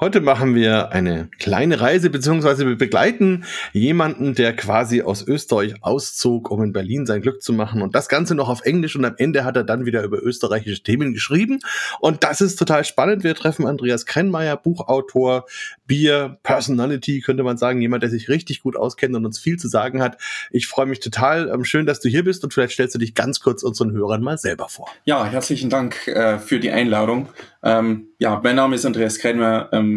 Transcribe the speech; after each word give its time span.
Heute 0.00 0.20
machen 0.20 0.54
wir 0.54 0.92
eine 0.92 1.28
kleine 1.40 1.80
Reise, 1.80 2.08
beziehungsweise 2.08 2.64
wir 2.68 2.76
begleiten 2.76 3.42
jemanden, 3.72 4.32
der 4.36 4.54
quasi 4.54 5.02
aus 5.02 5.26
Österreich 5.26 5.74
auszog, 5.80 6.52
um 6.52 6.62
in 6.62 6.72
Berlin 6.72 7.04
sein 7.04 7.20
Glück 7.20 7.42
zu 7.42 7.52
machen. 7.52 7.82
Und 7.82 7.96
das 7.96 8.08
Ganze 8.08 8.36
noch 8.36 8.48
auf 8.48 8.60
Englisch 8.64 8.94
und 8.94 9.04
am 9.04 9.16
Ende 9.18 9.44
hat 9.44 9.56
er 9.56 9.64
dann 9.64 9.86
wieder 9.86 10.04
über 10.04 10.22
österreichische 10.22 10.84
Themen 10.84 11.14
geschrieben. 11.14 11.58
Und 11.98 12.22
das 12.22 12.40
ist 12.40 12.60
total 12.60 12.84
spannend. 12.84 13.24
Wir 13.24 13.34
treffen 13.34 13.66
Andreas 13.66 14.06
Krennmeier, 14.06 14.56
Buchautor, 14.56 15.46
Bier, 15.88 16.38
Personality, 16.44 17.20
könnte 17.20 17.42
man 17.42 17.56
sagen, 17.56 17.80
jemand, 17.80 18.04
der 18.04 18.10
sich 18.10 18.28
richtig 18.28 18.62
gut 18.62 18.76
auskennt 18.76 19.16
und 19.16 19.26
uns 19.26 19.40
viel 19.40 19.56
zu 19.56 19.66
sagen 19.66 20.00
hat. 20.00 20.16
Ich 20.52 20.68
freue 20.68 20.86
mich 20.86 21.00
total. 21.00 21.50
Ähm, 21.52 21.64
schön, 21.64 21.86
dass 21.86 21.98
du 21.98 22.08
hier 22.08 22.22
bist 22.22 22.44
und 22.44 22.54
vielleicht 22.54 22.74
stellst 22.74 22.94
du 22.94 23.00
dich 23.00 23.16
ganz 23.16 23.40
kurz 23.40 23.64
unseren 23.64 23.90
Hörern 23.90 24.22
mal 24.22 24.38
selber 24.38 24.68
vor. 24.68 24.88
Ja, 25.06 25.24
herzlichen 25.24 25.70
Dank 25.70 26.06
äh, 26.06 26.38
für 26.38 26.60
die 26.60 26.70
Einladung. 26.70 27.30
Ähm, 27.64 28.10
ja, 28.18 28.40
mein 28.42 28.54
Name 28.54 28.76
ist 28.76 28.86
Andreas 28.86 29.18
Krenmer. 29.18 29.68
Ähm, 29.72 29.87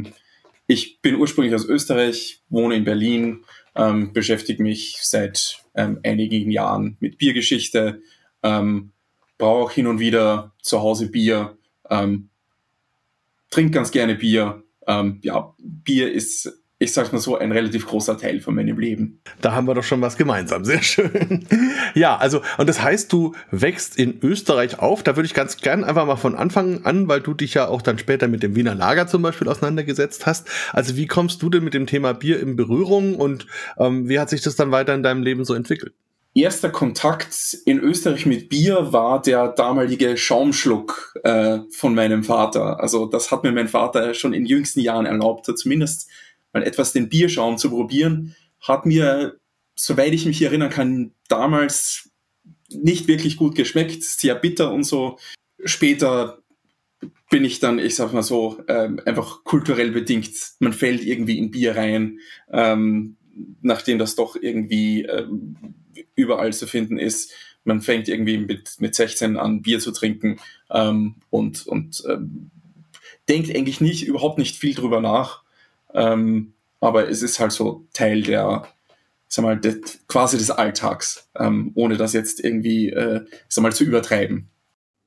ich 0.67 1.01
bin 1.01 1.15
ursprünglich 1.15 1.53
aus 1.53 1.65
Österreich, 1.65 2.41
wohne 2.49 2.75
in 2.75 2.83
Berlin, 2.83 3.43
ähm, 3.75 4.13
beschäftige 4.13 4.63
mich 4.63 4.97
seit 5.01 5.61
ähm, 5.75 5.99
einigen 6.03 6.51
Jahren 6.51 6.97
mit 6.99 7.17
Biergeschichte, 7.17 8.01
ähm, 8.43 8.91
brauche 9.37 9.65
auch 9.65 9.71
hin 9.71 9.87
und 9.87 9.99
wieder 9.99 10.53
zu 10.61 10.81
Hause 10.81 11.09
Bier, 11.09 11.57
ähm, 11.89 12.29
trinke 13.49 13.71
ganz 13.71 13.91
gerne 13.91 14.15
Bier. 14.15 14.63
Ähm, 14.87 15.19
ja, 15.23 15.53
Bier 15.59 16.11
ist 16.11 16.60
ich 16.81 16.93
sag's 16.93 17.11
mal 17.11 17.19
so, 17.19 17.37
ein 17.37 17.51
relativ 17.51 17.85
großer 17.85 18.17
Teil 18.17 18.41
von 18.41 18.55
meinem 18.55 18.79
Leben. 18.79 19.21
Da 19.39 19.53
haben 19.53 19.67
wir 19.67 19.75
doch 19.75 19.83
schon 19.83 20.01
was 20.01 20.17
gemeinsam. 20.17 20.65
Sehr 20.65 20.81
schön. 20.81 21.47
ja, 21.93 22.17
also, 22.17 22.41
und 22.57 22.67
das 22.67 22.81
heißt, 22.81 23.13
du 23.13 23.35
wächst 23.51 23.99
in 23.99 24.19
Österreich 24.23 24.79
auf. 24.79 25.03
Da 25.03 25.15
würde 25.15 25.27
ich 25.27 25.35
ganz 25.35 25.57
gern 25.57 25.83
einfach 25.83 26.07
mal 26.07 26.15
von 26.15 26.35
Anfang 26.35 26.83
an, 26.83 27.07
weil 27.07 27.21
du 27.21 27.35
dich 27.35 27.53
ja 27.53 27.67
auch 27.67 27.83
dann 27.83 27.99
später 27.99 28.27
mit 28.27 28.41
dem 28.41 28.55
Wiener 28.55 28.73
Lager 28.73 29.05
zum 29.05 29.21
Beispiel 29.21 29.47
auseinandergesetzt 29.47 30.25
hast. 30.25 30.49
Also, 30.73 30.97
wie 30.97 31.05
kommst 31.05 31.43
du 31.43 31.51
denn 31.51 31.63
mit 31.63 31.75
dem 31.75 31.85
Thema 31.85 32.13
Bier 32.13 32.39
in 32.39 32.55
Berührung 32.55 33.15
und 33.15 33.45
ähm, 33.77 34.09
wie 34.09 34.19
hat 34.19 34.31
sich 34.31 34.41
das 34.41 34.55
dann 34.55 34.71
weiter 34.71 34.95
in 34.95 35.03
deinem 35.03 35.21
Leben 35.21 35.45
so 35.45 35.53
entwickelt? 35.53 35.93
erster 36.33 36.69
Kontakt 36.69 37.57
in 37.65 37.79
Österreich 37.79 38.25
mit 38.25 38.47
Bier 38.47 38.93
war 38.93 39.21
der 39.21 39.49
damalige 39.49 40.15
Schaumschluck 40.15 41.13
äh, 41.23 41.59
von 41.71 41.93
meinem 41.93 42.23
Vater. 42.23 42.79
Also 42.79 43.05
das 43.05 43.31
hat 43.31 43.43
mir 43.43 43.51
mein 43.51 43.67
Vater 43.67 44.13
schon 44.13 44.33
in 44.33 44.45
jüngsten 44.45 44.79
Jahren 44.79 45.05
erlaubt, 45.05 45.45
zumindest 45.57 46.09
mal 46.53 46.63
etwas 46.63 46.93
den 46.93 47.09
Bierschaum 47.09 47.57
zu 47.57 47.69
probieren, 47.69 48.35
hat 48.59 48.85
mir, 48.85 49.37
soweit 49.75 50.13
ich 50.13 50.25
mich 50.25 50.41
erinnern 50.41 50.69
kann, 50.69 51.13
damals 51.27 52.09
nicht 52.69 53.07
wirklich 53.07 53.37
gut 53.37 53.55
geschmeckt, 53.55 54.03
sehr 54.03 54.35
bitter 54.35 54.71
und 54.71 54.83
so. 54.83 55.17
Später 55.63 56.41
bin 57.29 57.45
ich 57.45 57.59
dann, 57.59 57.79
ich 57.79 57.95
sag 57.95 58.13
mal 58.13 58.23
so, 58.23 58.61
ähm, 58.67 58.99
einfach 59.05 59.43
kulturell 59.43 59.91
bedingt. 59.91 60.31
Man 60.59 60.73
fällt 60.73 61.03
irgendwie 61.03 61.37
in 61.37 61.51
Bier 61.51 61.75
rein, 61.75 62.19
ähm, 62.51 63.17
nachdem 63.61 63.97
das 63.97 64.15
doch 64.15 64.35
irgendwie 64.35 65.03
ähm, 65.03 65.55
überall 66.15 66.53
zu 66.53 66.67
finden 66.67 66.97
ist. 66.97 67.31
Man 67.63 67.81
fängt 67.81 68.07
irgendwie 68.07 68.37
mit, 68.37 68.75
mit 68.79 68.95
16 68.95 69.37
an, 69.37 69.61
Bier 69.61 69.79
zu 69.79 69.91
trinken 69.91 70.39
ähm, 70.69 71.15
und, 71.29 71.65
und 71.67 72.03
ähm, 72.09 72.51
denkt 73.29 73.55
eigentlich 73.55 73.81
nicht, 73.81 74.05
überhaupt 74.05 74.37
nicht 74.37 74.57
viel 74.57 74.73
drüber 74.73 74.99
nach. 74.99 75.40
Ähm, 75.93 76.53
aber 76.79 77.09
es 77.09 77.21
ist 77.21 77.39
halt 77.39 77.51
so 77.51 77.85
Teil 77.93 78.23
der, 78.23 78.67
sag 79.27 79.43
mal, 79.43 79.59
des, 79.59 79.99
quasi 80.07 80.37
des 80.37 80.51
Alltags, 80.51 81.29
ähm, 81.37 81.71
ohne 81.75 81.97
das 81.97 82.13
jetzt 82.13 82.43
irgendwie, 82.43 82.89
äh, 82.89 83.21
sag 83.47 83.61
mal, 83.61 83.73
zu 83.73 83.83
übertreiben. 83.83 84.49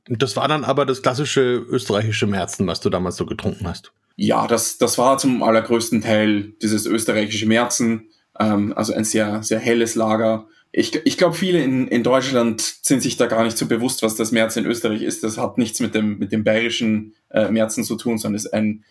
Das 0.06 0.36
war 0.36 0.48
dann 0.48 0.64
aber 0.64 0.86
das 0.86 1.02
klassische 1.02 1.56
österreichische 1.68 2.26
Märzen, 2.26 2.66
was 2.66 2.80
du 2.80 2.90
damals 2.90 3.16
so 3.16 3.26
getrunken 3.26 3.66
hast. 3.66 3.92
Ja, 4.16 4.46
das, 4.46 4.78
das 4.78 4.98
war 4.98 5.18
zum 5.18 5.42
allergrößten 5.42 6.02
Teil 6.02 6.52
dieses 6.62 6.86
österreichische 6.86 7.46
Märzen, 7.46 8.08
ähm, 8.38 8.72
also 8.76 8.92
ein 8.92 9.04
sehr, 9.04 9.42
sehr 9.42 9.58
helles 9.58 9.94
Lager. 9.94 10.46
Ich, 10.70 10.94
ich 11.04 11.18
glaube, 11.18 11.34
viele 11.34 11.62
in, 11.62 11.88
in 11.88 12.02
Deutschland 12.02 12.60
sind 12.60 13.02
sich 13.02 13.16
da 13.16 13.26
gar 13.26 13.44
nicht 13.44 13.56
so 13.56 13.66
bewusst, 13.66 14.02
was 14.02 14.14
das 14.16 14.32
Märzen 14.32 14.64
in 14.64 14.70
Österreich 14.70 15.02
ist. 15.02 15.24
Das 15.24 15.38
hat 15.38 15.58
nichts 15.58 15.80
mit 15.80 15.94
dem, 15.94 16.18
mit 16.18 16.32
dem 16.32 16.44
bayerischen 16.44 17.14
äh, 17.30 17.48
Märzen 17.50 17.84
zu 17.84 17.96
tun, 17.96 18.18
sondern 18.18 18.36
ist 18.36 18.52
ein, 18.52 18.84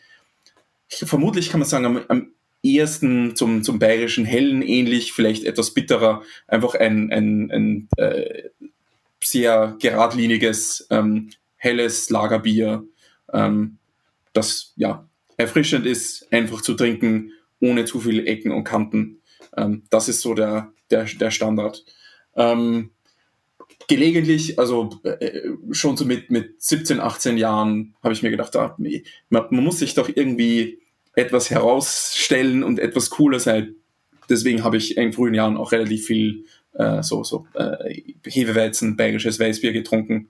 vermutlich 0.98 1.50
kann 1.50 1.60
man 1.60 1.70
sagen, 1.70 1.86
am, 1.86 2.02
am 2.08 2.32
ehesten 2.62 3.36
zum, 3.36 3.64
zum 3.64 3.80
bayerischen 3.80 4.26
Hellen 4.26 4.62
ähnlich, 4.62 5.14
vielleicht 5.14 5.44
etwas 5.44 5.74
bitterer, 5.74 6.24
einfach 6.48 6.76
ein, 6.76 7.12
ein, 7.12 7.52
ein 7.52 7.90
äh, 7.98 8.50
sehr 9.22 9.76
geradliniges, 9.80 10.88
ähm, 10.90 11.30
helles 11.58 12.10
Lagerbier, 12.10 12.84
ähm, 13.32 13.78
das 14.34 14.74
ja 14.76 15.08
erfrischend 15.38 15.86
ist, 15.86 16.32
einfach 16.32 16.62
zu 16.62 16.74
trinken, 16.74 17.32
ohne 17.60 17.86
zu 17.86 18.00
viele 18.00 18.26
Ecken 18.26 18.52
und 18.52 18.64
Kanten. 18.64 19.22
Ähm, 19.56 19.84
das 19.90 20.10
ist 20.10 20.22
so 20.22 20.34
der, 20.34 20.72
der, 20.90 21.06
der 21.06 21.32
Standard. 21.32 21.84
Ähm, 22.36 22.92
gelegentlich, 23.88 24.60
also 24.60 25.00
äh, 25.04 25.50
schon 25.72 25.98
so 25.98 26.06
mit, 26.06 26.32
mit 26.32 26.62
17, 26.62 27.00
18 27.00 27.38
Jahren, 27.38 27.96
habe 28.04 28.14
ich 28.14 28.24
mir 28.24 28.32
gedacht, 28.32 28.56
ah, 28.56 28.76
man, 28.78 29.46
man, 29.50 29.64
muss 29.64 29.80
sich 29.80 29.94
doch 29.94 30.10
irgendwie 30.14 30.80
etwas 31.16 31.50
herausstellen 31.50 32.64
und 32.64 32.80
etwas 32.80 33.10
cooler 33.10 33.40
sein. 33.40 33.76
Deswegen 34.30 34.64
habe 34.64 34.78
ich 34.78 34.98
in 34.98 35.14
frühen 35.14 35.34
Jahren 35.34 35.58
auch 35.58 35.72
relativ 35.72 36.06
viel 36.06 36.46
äh, 36.74 37.04
so, 37.04 37.24
so 37.24 37.46
äh, 37.54 38.02
Hefeweizen, 38.26 38.96
bayerisches 38.96 39.40
Weißbier 39.40 39.74
getrunken. 39.74 40.30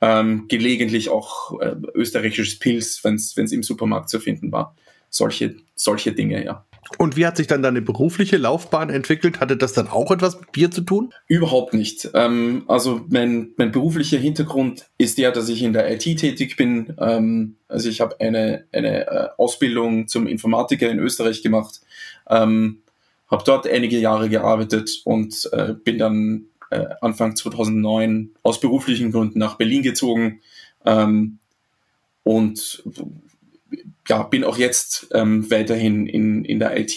Ähm, 0.00 0.46
gelegentlich 0.48 1.08
auch 1.08 1.60
äh, 1.60 1.76
österreichisches 1.94 2.58
Pilz, 2.58 3.04
wenn 3.04 3.14
es 3.14 3.52
im 3.52 3.62
Supermarkt 3.62 4.10
zu 4.10 4.18
finden 4.18 4.50
war. 4.50 4.74
Solche, 5.08 5.56
solche 5.74 6.12
Dinge, 6.12 6.44
ja. 6.44 6.66
Und 6.98 7.16
wie 7.16 7.26
hat 7.26 7.36
sich 7.36 7.46
dann 7.46 7.62
deine 7.62 7.82
berufliche 7.82 8.36
Laufbahn 8.36 8.90
entwickelt? 8.90 9.40
Hatte 9.40 9.56
das 9.56 9.72
dann 9.72 9.88
auch 9.88 10.10
etwas 10.10 10.40
mit 10.40 10.52
Bier 10.52 10.70
zu 10.70 10.82
tun? 10.82 11.12
Überhaupt 11.26 11.74
nicht. 11.74 12.10
Ähm, 12.14 12.64
also 12.68 13.02
mein, 13.08 13.50
mein 13.56 13.72
beruflicher 13.72 14.18
Hintergrund 14.18 14.86
ist 14.98 15.18
der, 15.18 15.32
dass 15.32 15.48
ich 15.48 15.62
in 15.62 15.72
der 15.72 15.90
IT 15.90 16.02
tätig 16.02 16.56
bin. 16.56 16.94
Ähm, 16.98 17.56
also 17.68 17.88
ich 17.88 18.00
habe 18.00 18.20
eine, 18.20 18.64
eine 18.72 19.06
äh, 19.06 19.28
Ausbildung 19.38 20.08
zum 20.08 20.26
Informatiker 20.26 20.90
in 20.90 20.98
Österreich 20.98 21.42
gemacht, 21.42 21.80
ähm, 22.28 22.82
habe 23.30 23.42
dort 23.44 23.66
einige 23.66 23.98
Jahre 23.98 24.28
gearbeitet 24.28 25.00
und 25.04 25.48
äh, 25.52 25.74
bin 25.74 25.98
dann 25.98 26.44
äh, 26.70 26.86
Anfang 27.00 27.36
2009 27.36 28.30
aus 28.42 28.60
beruflichen 28.60 29.12
Gründen 29.12 29.38
nach 29.38 29.56
Berlin 29.56 29.82
gezogen. 29.82 30.40
Ähm, 30.84 31.38
und 32.22 32.82
ja, 34.08 34.22
bin 34.22 34.44
auch 34.44 34.58
jetzt 34.58 35.08
ähm, 35.12 35.50
weiterhin 35.50 36.06
in, 36.06 36.44
in 36.44 36.58
der 36.58 36.78
IT 36.78 36.96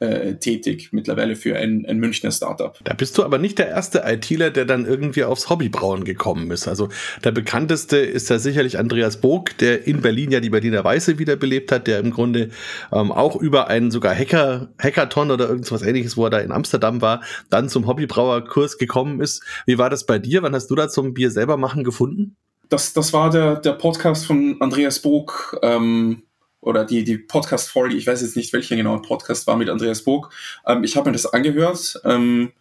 äh, 0.00 0.36
tätig, 0.36 0.88
mittlerweile 0.92 1.36
für 1.36 1.56
ein, 1.56 1.84
ein 1.86 1.98
Münchner 1.98 2.32
Startup. 2.32 2.78
Da 2.84 2.94
bist 2.94 3.18
du 3.18 3.22
aber 3.22 3.36
nicht 3.36 3.58
der 3.58 3.68
erste 3.68 4.02
ITler, 4.06 4.50
der 4.50 4.64
dann 4.64 4.86
irgendwie 4.86 5.24
aufs 5.24 5.50
Hobbybrauen 5.50 6.04
gekommen 6.04 6.50
ist. 6.50 6.66
Also 6.66 6.88
der 7.22 7.32
bekannteste 7.32 7.98
ist 7.98 8.30
ja 8.30 8.38
sicherlich 8.38 8.78
Andreas 8.78 9.20
Bog, 9.20 9.58
der 9.58 9.86
in 9.86 10.00
Berlin 10.00 10.30
ja 10.30 10.40
die 10.40 10.48
Berliner 10.48 10.82
Weiße 10.82 11.18
wiederbelebt 11.18 11.70
hat, 11.70 11.86
der 11.86 11.98
im 11.98 12.12
Grunde 12.12 12.48
ähm, 12.92 13.12
auch 13.12 13.36
über 13.36 13.68
einen 13.68 13.90
sogar 13.90 14.14
Hacker, 14.14 14.72
Hackathon 14.78 15.30
oder 15.30 15.50
irgendwas 15.50 15.82
ähnliches, 15.82 16.16
wo 16.16 16.24
er 16.24 16.30
da 16.30 16.38
in 16.38 16.52
Amsterdam 16.52 17.02
war, 17.02 17.22
dann 17.50 17.68
zum 17.68 17.86
Hobbybrauerkurs 17.86 18.78
gekommen 18.78 19.20
ist. 19.20 19.44
Wie 19.66 19.76
war 19.76 19.90
das 19.90 20.06
bei 20.06 20.18
dir? 20.18 20.42
Wann 20.42 20.54
hast 20.54 20.68
du 20.68 20.76
da 20.76 20.88
zum 20.88 21.12
Bier 21.12 21.30
selber 21.30 21.58
machen 21.58 21.84
gefunden? 21.84 22.36
Das, 22.70 22.92
das 22.92 23.12
war 23.12 23.30
der, 23.30 23.56
der 23.56 23.72
Podcast 23.72 24.26
von 24.26 24.56
Andreas 24.60 25.00
Bog, 25.00 25.58
ähm, 25.62 26.22
oder 26.60 26.84
die, 26.84 27.04
die 27.04 27.18
Podcast-Folge, 27.18 27.96
ich 27.96 28.06
weiß 28.06 28.20
jetzt 28.22 28.36
nicht, 28.36 28.52
welcher 28.52 28.76
genau 28.76 28.98
Podcast 28.98 29.46
war 29.46 29.56
mit 29.56 29.70
Andreas 29.70 30.02
Bog. 30.02 30.30
Ähm, 30.66 30.84
ich 30.84 30.96
habe 30.96 31.08
mir 31.08 31.14
das 31.14 31.26
angehört 31.26 32.00
ähm, 32.04 32.52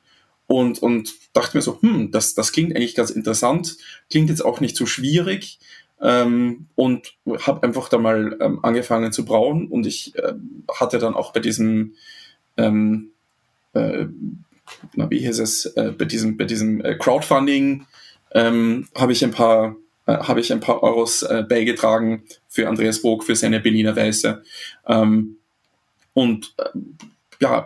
und, 0.47 0.81
und 0.81 1.13
dachte 1.33 1.57
mir 1.57 1.61
so, 1.61 1.81
hm, 1.81 2.11
das, 2.11 2.33
das 2.33 2.51
klingt 2.51 2.75
eigentlich 2.75 2.95
ganz 2.95 3.11
interessant, 3.11 3.77
klingt 4.09 4.29
jetzt 4.29 4.43
auch 4.43 4.61
nicht 4.61 4.75
so 4.75 4.85
schwierig 4.85 5.59
ähm, 6.01 6.67
und 6.75 7.13
habe 7.45 7.63
einfach 7.63 7.89
da 7.89 7.97
mal 7.97 8.37
ähm, 8.39 8.63
angefangen 8.63 9.11
zu 9.11 9.25
brauen 9.25 9.67
und 9.67 9.85
ich 9.85 10.15
äh, 10.15 10.33
hatte 10.73 10.97
dann 10.97 11.13
auch 11.13 11.33
bei 11.33 11.41
diesem, 11.41 11.93
ähm, 12.57 13.11
äh, 13.73 14.05
na, 14.95 15.09
wie 15.09 15.19
hieß 15.19 15.39
es, 15.39 15.65
äh, 15.65 15.93
bei 15.97 16.05
diesem, 16.05 16.37
bei 16.37 16.45
diesem 16.45 16.83
äh, 16.85 16.95
Crowdfunding 16.95 17.85
ähm, 18.31 18.87
habe 18.95 19.11
ich 19.11 19.23
ein 19.23 19.31
paar 19.31 19.75
äh, 20.09 20.17
habe 20.23 20.39
ich 20.39 20.51
ein 20.51 20.59
paar 20.59 20.81
Euros 20.81 21.21
äh, 21.23 21.43
beigetragen 21.47 22.23
für 22.47 22.67
Andreas 22.67 23.01
Bog, 23.01 23.23
für 23.23 23.35
seine 23.35 23.59
Berliner 23.59 23.95
Weiße. 23.95 24.41
Ähm, 24.87 25.37
und 26.13 26.55
äh, 26.57 26.79
ja, 27.41 27.65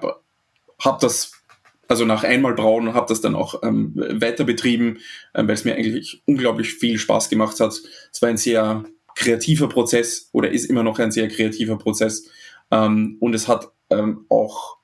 habe 0.79 0.97
das 0.99 1.31
also 1.87 2.05
nach 2.05 2.23
einmal 2.23 2.53
brauen 2.53 2.93
habe 2.93 3.07
das 3.07 3.21
dann 3.21 3.35
auch 3.35 3.61
ähm, 3.61 3.93
weiter 3.95 4.45
betrieben, 4.45 4.97
äh, 5.33 5.43
weil 5.45 5.51
es 5.51 5.63
mir 5.63 5.75
eigentlich 5.75 6.21
unglaublich 6.25 6.73
viel 6.73 6.97
Spaß 6.97 7.29
gemacht 7.29 7.59
hat. 7.59 7.79
Es 8.11 8.21
war 8.21 8.29
ein 8.29 8.37
sehr 8.37 8.83
kreativer 9.15 9.69
Prozess 9.69 10.29
oder 10.31 10.51
ist 10.51 10.65
immer 10.65 10.83
noch 10.83 10.99
ein 10.99 11.11
sehr 11.11 11.27
kreativer 11.27 11.77
Prozess. 11.77 12.29
Ähm, 12.71 13.17
und 13.19 13.35
es 13.35 13.47
hat 13.47 13.69
ähm, 13.89 14.25
auch 14.29 14.77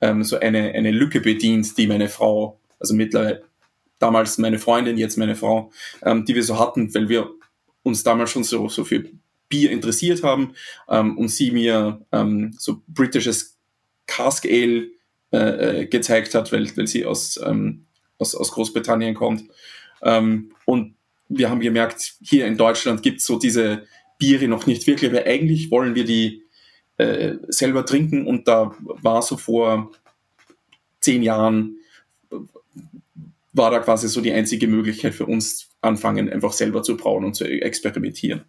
ähm, 0.00 0.24
so 0.24 0.38
eine, 0.38 0.72
eine 0.72 0.90
Lücke 0.90 1.20
bedient, 1.20 1.76
die 1.78 1.86
meine 1.86 2.08
Frau 2.08 2.58
also 2.78 2.94
mittlerweile 2.94 3.42
damals 3.98 4.38
meine 4.38 4.58
Freundin, 4.58 4.98
jetzt 4.98 5.16
meine 5.16 5.34
Frau, 5.34 5.72
ähm, 6.02 6.24
die 6.24 6.34
wir 6.34 6.42
so 6.42 6.58
hatten, 6.58 6.94
weil 6.94 7.08
wir 7.08 7.30
uns 7.82 8.02
damals 8.02 8.30
schon 8.30 8.44
so, 8.44 8.68
so 8.68 8.84
für 8.84 9.04
Bier 9.48 9.70
interessiert 9.70 10.22
haben 10.22 10.54
ähm, 10.88 11.16
und 11.16 11.28
sie 11.28 11.50
mir 11.50 12.04
ähm, 12.12 12.54
so 12.58 12.82
britisches 12.88 13.56
Cask 14.06 14.44
Ale 14.44 14.88
äh, 15.32 15.82
äh, 15.82 15.86
gezeigt 15.86 16.34
hat, 16.34 16.52
weil, 16.52 16.76
weil 16.76 16.86
sie 16.86 17.04
aus, 17.04 17.40
ähm, 17.44 17.86
aus, 18.18 18.34
aus 18.34 18.52
Großbritannien 18.52 19.14
kommt. 19.14 19.44
Ähm, 20.02 20.52
und 20.64 20.94
wir 21.28 21.50
haben 21.50 21.60
gemerkt, 21.60 22.14
hier 22.22 22.46
in 22.46 22.56
Deutschland 22.56 23.02
gibt 23.02 23.20
es 23.20 23.26
so 23.26 23.38
diese 23.38 23.86
Biere 24.18 24.48
noch 24.48 24.66
nicht 24.66 24.86
wirklich, 24.86 25.12
weil 25.12 25.24
eigentlich 25.24 25.70
wollen 25.70 25.94
wir 25.94 26.04
die 26.04 26.42
äh, 26.96 27.34
selber 27.48 27.84
trinken 27.84 28.26
und 28.26 28.48
da 28.48 28.74
war 28.78 29.22
so 29.22 29.36
vor 29.36 29.92
zehn 31.00 31.22
Jahren 31.22 31.76
war 33.56 33.70
da 33.70 33.78
quasi 33.78 34.08
so 34.08 34.20
die 34.20 34.32
einzige 34.32 34.68
Möglichkeit 34.68 35.14
für 35.14 35.26
uns 35.26 35.70
anfangen, 35.80 36.30
einfach 36.30 36.52
selber 36.52 36.82
zu 36.82 36.96
brauen 36.96 37.24
und 37.24 37.34
zu 37.34 37.44
experimentieren. 37.44 38.44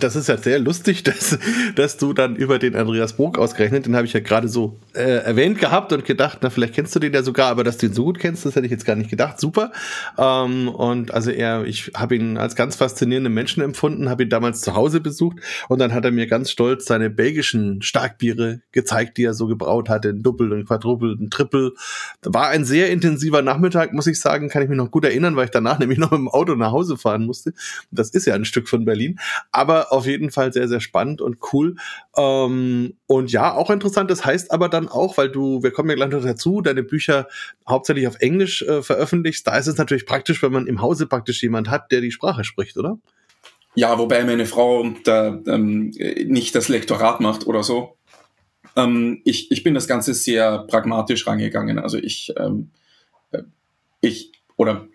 Das 0.00 0.16
ist 0.16 0.28
ja 0.28 0.38
sehr 0.38 0.58
lustig, 0.58 1.02
dass, 1.04 1.38
dass 1.74 1.98
du 1.98 2.14
dann 2.14 2.36
über 2.36 2.58
den 2.58 2.74
Andreas 2.74 3.14
Burg 3.14 3.38
ausgerechnet, 3.38 3.84
den 3.84 3.94
habe 3.94 4.06
ich 4.06 4.14
ja 4.14 4.20
gerade 4.20 4.48
so 4.48 4.78
äh, 4.94 5.22
erwähnt 5.24 5.58
gehabt 5.58 5.92
und 5.92 6.06
gedacht, 6.06 6.38
na, 6.40 6.48
vielleicht 6.48 6.74
kennst 6.74 6.94
du 6.94 7.00
den 7.00 7.12
ja 7.12 7.22
sogar, 7.22 7.50
aber 7.50 7.64
dass 7.64 7.76
du 7.76 7.86
ihn 7.86 7.92
so 7.92 8.04
gut 8.04 8.18
kennst, 8.18 8.46
das 8.46 8.56
hätte 8.56 8.64
ich 8.64 8.72
jetzt 8.72 8.86
gar 8.86 8.96
nicht 8.96 9.10
gedacht. 9.10 9.38
Super. 9.38 9.72
Ähm, 10.16 10.68
und 10.68 11.12
also 11.12 11.30
er, 11.30 11.64
ich 11.64 11.92
habe 11.94 12.16
ihn 12.16 12.38
als 12.38 12.56
ganz 12.56 12.76
faszinierenden 12.76 13.34
Menschen 13.34 13.62
empfunden, 13.62 14.08
habe 14.08 14.22
ihn 14.22 14.30
damals 14.30 14.62
zu 14.62 14.74
Hause 14.74 15.00
besucht 15.00 15.38
und 15.68 15.78
dann 15.80 15.92
hat 15.92 16.04
er 16.04 16.12
mir 16.12 16.26
ganz 16.26 16.50
stolz 16.50 16.86
seine 16.86 17.10
belgischen 17.10 17.82
Starkbiere 17.82 18.60
gezeigt, 18.72 19.18
die 19.18 19.24
er 19.24 19.34
so 19.34 19.46
gebraut 19.46 19.90
hatte, 19.90 20.08
ein 20.08 20.22
Doppel, 20.22 20.50
ein 20.52 20.64
Quadruppel, 20.64 21.16
ein 21.20 21.28
Triple. 21.28 21.72
War 22.22 22.48
ein 22.48 22.64
sehr 22.64 22.90
intensiver 22.90 23.42
Nachmittag, 23.42 23.92
muss 23.92 24.06
ich 24.06 24.18
sagen, 24.18 24.48
kann 24.48 24.62
ich 24.62 24.68
mich 24.70 24.78
noch 24.78 24.90
gut 24.90 25.04
erinnern, 25.04 25.36
weil 25.36 25.44
ich 25.44 25.50
danach 25.50 25.78
nämlich 25.84 25.98
noch 25.98 26.10
mit 26.10 26.20
dem 26.20 26.28
Auto 26.28 26.54
nach 26.54 26.72
Hause 26.72 26.96
fahren 26.96 27.26
musste. 27.26 27.52
Das 27.90 28.10
ist 28.10 28.26
ja 28.26 28.34
ein 28.34 28.46
Stück 28.46 28.66
von 28.68 28.86
Berlin. 28.86 29.18
Aber 29.52 29.73
aber 29.74 29.92
auf 29.92 30.06
jeden 30.06 30.30
Fall 30.30 30.52
sehr, 30.52 30.68
sehr 30.68 30.80
spannend 30.80 31.20
und 31.20 31.38
cool. 31.52 31.76
Ähm, 32.16 32.94
und 33.06 33.32
ja, 33.32 33.54
auch 33.54 33.70
interessant. 33.70 34.10
Das 34.10 34.24
heißt 34.24 34.50
aber 34.52 34.68
dann 34.68 34.88
auch, 34.88 35.16
weil 35.16 35.30
du, 35.30 35.62
wir 35.62 35.70
kommen 35.70 35.88
ja 35.90 35.96
gleich 35.96 36.10
noch 36.10 36.22
dazu, 36.22 36.60
deine 36.60 36.82
Bücher 36.82 37.28
hauptsächlich 37.68 38.06
auf 38.06 38.16
Englisch 38.20 38.62
äh, 38.62 38.82
veröffentlichst. 38.82 39.46
Da 39.46 39.56
ist 39.56 39.66
es 39.66 39.76
natürlich 39.76 40.06
praktisch, 40.06 40.42
wenn 40.42 40.52
man 40.52 40.66
im 40.66 40.80
Hause 40.80 41.06
praktisch 41.06 41.42
jemand 41.42 41.70
hat, 41.70 41.90
der 41.90 42.00
die 42.00 42.12
Sprache 42.12 42.44
spricht, 42.44 42.76
oder? 42.76 42.98
Ja, 43.74 43.98
wobei 43.98 44.24
meine 44.24 44.46
Frau 44.46 44.86
da 45.04 45.40
ähm, 45.46 45.90
nicht 46.26 46.54
das 46.54 46.68
Lektorat 46.68 47.20
macht 47.20 47.46
oder 47.46 47.62
so. 47.64 47.96
Ähm, 48.76 49.20
ich, 49.24 49.50
ich 49.50 49.64
bin 49.64 49.74
das 49.74 49.88
Ganze 49.88 50.14
sehr 50.14 50.60
pragmatisch 50.68 51.26
rangegangen. 51.26 51.78
Also 51.78 51.98
ich, 51.98 52.32
ähm, 52.38 52.70
äh, 53.32 53.42
ich 54.00 54.30
oder 54.56 54.86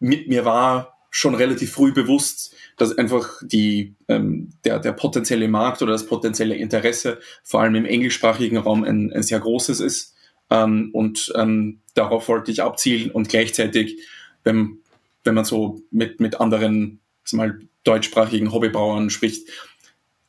mit 0.00 0.28
mir 0.28 0.44
war 0.44 0.97
schon 1.10 1.34
relativ 1.34 1.72
früh 1.72 1.92
bewusst, 1.92 2.54
dass 2.76 2.96
einfach 2.96 3.40
die, 3.42 3.94
ähm, 4.08 4.50
der, 4.64 4.78
der 4.78 4.92
potenzielle 4.92 5.48
Markt 5.48 5.82
oder 5.82 5.92
das 5.92 6.06
potenzielle 6.06 6.54
Interesse 6.54 7.18
vor 7.42 7.60
allem 7.60 7.74
im 7.74 7.86
englischsprachigen 7.86 8.58
Raum 8.58 8.84
ein, 8.84 9.12
ein 9.12 9.22
sehr 9.22 9.40
großes 9.40 9.80
ist. 9.80 10.14
Ähm, 10.50 10.90
und 10.92 11.32
ähm, 11.36 11.80
darauf 11.94 12.28
wollte 12.28 12.50
ich 12.50 12.62
abzielen 12.62 13.10
und 13.10 13.28
gleichzeitig, 13.28 13.98
wenn, 14.44 14.78
wenn 15.24 15.34
man 15.34 15.44
so 15.44 15.82
mit, 15.90 16.20
mit 16.20 16.40
anderen 16.40 17.00
mal, 17.32 17.58
deutschsprachigen 17.84 18.52
Hobbybauern 18.52 19.10
spricht, 19.10 19.48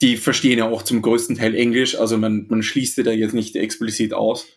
die 0.02 0.16
verstehen 0.18 0.60
ja 0.60 0.70
auch 0.70 0.84
zum 0.84 1.02
größten 1.02 1.36
Teil 1.36 1.56
Englisch, 1.56 1.98
also 1.98 2.18
man, 2.18 2.46
man 2.50 2.64
schließt 2.64 3.06
da 3.06 3.12
jetzt 3.12 3.34
nicht 3.34 3.56
explizit 3.56 4.14
aus. 4.14 4.48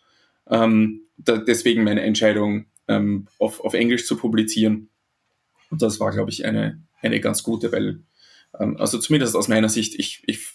Ähm, 0.49 1.03
da, 1.17 1.37
deswegen 1.39 1.85
meine 1.85 2.03
Entscheidung, 2.03 2.67
ähm, 2.89 3.27
auf, 3.39 3.61
auf 3.61 3.75
Englisch 3.75 4.07
zu 4.07 4.17
publizieren. 4.17 4.89
Und 5.73 5.81
das 5.81 5.99
war, 6.01 6.13
glaube 6.13 6.31
ich, 6.31 6.45
eine, 6.45 6.83
eine 7.01 7.19
ganz 7.19 7.43
gute, 7.43 7.73
weil, 7.73 8.01
ähm, 8.61 8.77
also 8.77 8.99
zumindest 8.99 9.35
aus 9.35 9.49
meiner 9.49 9.71
Sicht, 9.71 9.99
ich, 9.99 10.23
ich, 10.27 10.51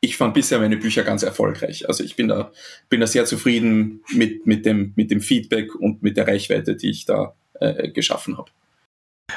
ich 0.00 0.16
fand 0.16 0.34
bisher 0.34 0.60
meine 0.60 0.76
Bücher 0.76 1.02
ganz 1.02 1.24
erfolgreich. 1.24 1.88
Also 1.88 2.04
ich 2.04 2.14
bin 2.14 2.28
da, 2.28 2.52
bin 2.88 3.00
da 3.00 3.08
sehr 3.08 3.24
zufrieden 3.24 4.04
mit, 4.14 4.46
mit, 4.46 4.64
dem, 4.64 4.92
mit 4.94 5.10
dem 5.10 5.20
Feedback 5.20 5.74
und 5.74 6.04
mit 6.04 6.16
der 6.16 6.28
Reichweite, 6.28 6.76
die 6.76 6.90
ich 6.90 7.06
da 7.06 7.34
äh, 7.54 7.90
geschaffen 7.90 8.38
habe. 8.38 8.52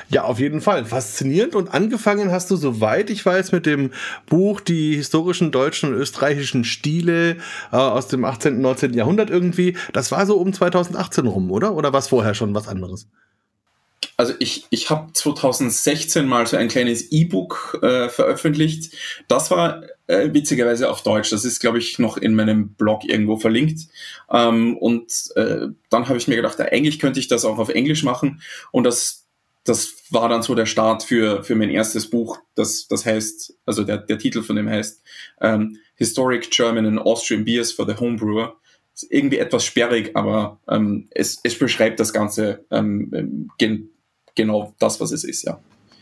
Ja, 0.10 0.26
auf 0.26 0.40
jeden 0.40 0.62
Fall. 0.62 0.86
Faszinierend. 0.86 1.56
Und 1.56 1.70
angefangen 1.70 2.32
hast 2.32 2.52
du, 2.52 2.56
soweit 2.56 3.10
ich 3.10 3.26
weiß, 3.26 3.52
mit 3.52 3.66
dem 3.66 3.90
Buch 4.28 4.62
Die 4.62 4.96
historischen 4.96 5.52
deutschen 5.52 5.90
und 5.90 5.96
österreichischen 5.96 6.66
Stile 6.66 7.38
äh, 7.72 7.76
aus 7.76 8.08
dem 8.10 8.26
18. 8.26 8.58
und 8.58 8.62
19. 8.62 8.94
Jahrhundert 8.94 9.32
irgendwie. 9.32 9.76
Das 9.92 10.12
war 10.12 10.28
so 10.28 10.38
um 10.38 10.54
2018 10.54 11.26
rum, 11.26 11.50
oder? 11.50 11.74
Oder 11.74 11.94
war 11.94 12.00
es 12.00 12.10
vorher 12.10 12.36
schon 12.36 12.54
was 12.54 12.68
anderes? 12.68 13.08
Also 14.20 14.34
ich, 14.40 14.66
ich 14.70 14.90
habe 14.90 15.14
2016 15.14 16.28
mal 16.28 16.46
so 16.46 16.58
ein 16.58 16.68
kleines 16.68 17.10
E-Book 17.10 17.80
äh, 17.82 18.10
veröffentlicht. 18.10 18.94
Das 19.30 19.50
war 19.50 19.82
äh, 20.08 20.34
witzigerweise 20.34 20.90
auf 20.90 21.04
Deutsch. 21.04 21.30
Das 21.30 21.46
ist, 21.46 21.62
glaube 21.62 21.78
ich, 21.78 22.00
noch 22.00 22.18
in 22.18 22.36
meinem 22.36 22.74
Blog 22.74 23.06
irgendwo 23.06 23.38
verlinkt. 23.38 23.88
Ähm, 24.30 24.76
und 24.76 25.14
äh, 25.38 25.68
dann 25.90 26.10
habe 26.10 26.18
ich 26.18 26.28
mir 26.28 26.36
gedacht, 26.36 26.60
eigentlich 26.60 27.00
könnte 27.00 27.22
ich 27.22 27.30
das 27.30 27.46
auch 27.46 27.60
auf 27.60 27.70
Englisch 27.70 28.04
machen. 28.04 28.42
Und 28.74 28.84
das, 28.84 29.26
das 29.64 29.94
war 30.10 30.28
dann 30.28 30.44
so 30.44 30.54
der 30.54 30.66
Start 30.66 31.04
für, 31.04 31.42
für 31.46 31.56
mein 31.56 31.70
erstes 31.70 32.10
Buch. 32.10 32.40
Das, 32.56 32.90
das 32.90 33.06
heißt, 33.06 33.54
also 33.66 33.86
der, 33.86 34.00
der 34.00 34.18
Titel 34.18 34.44
von 34.44 34.58
dem 34.58 34.68
heißt 34.68 35.02
ähm, 35.40 35.78
Historic 35.96 36.52
German 36.52 36.86
and 36.86 37.00
Austrian 37.00 37.46
Beers 37.46 37.72
for 37.72 37.88
the 37.88 37.96
Homebrewer 37.96 38.58
irgendwie 39.10 39.38
etwas 39.38 39.64
sperrig, 39.64 40.12
aber 40.16 40.60
ähm, 40.70 41.08
es, 41.12 41.40
es 41.44 41.58
beschreibt 41.58 42.00
das 42.00 42.12
Ganze 42.12 42.66
ähm, 42.70 43.50
gen 43.58 43.89
genau 44.40 44.74
das, 44.80 45.02
was 45.02 45.12
es 45.12 45.26
ist, 45.26 45.44
ja. 45.44 45.60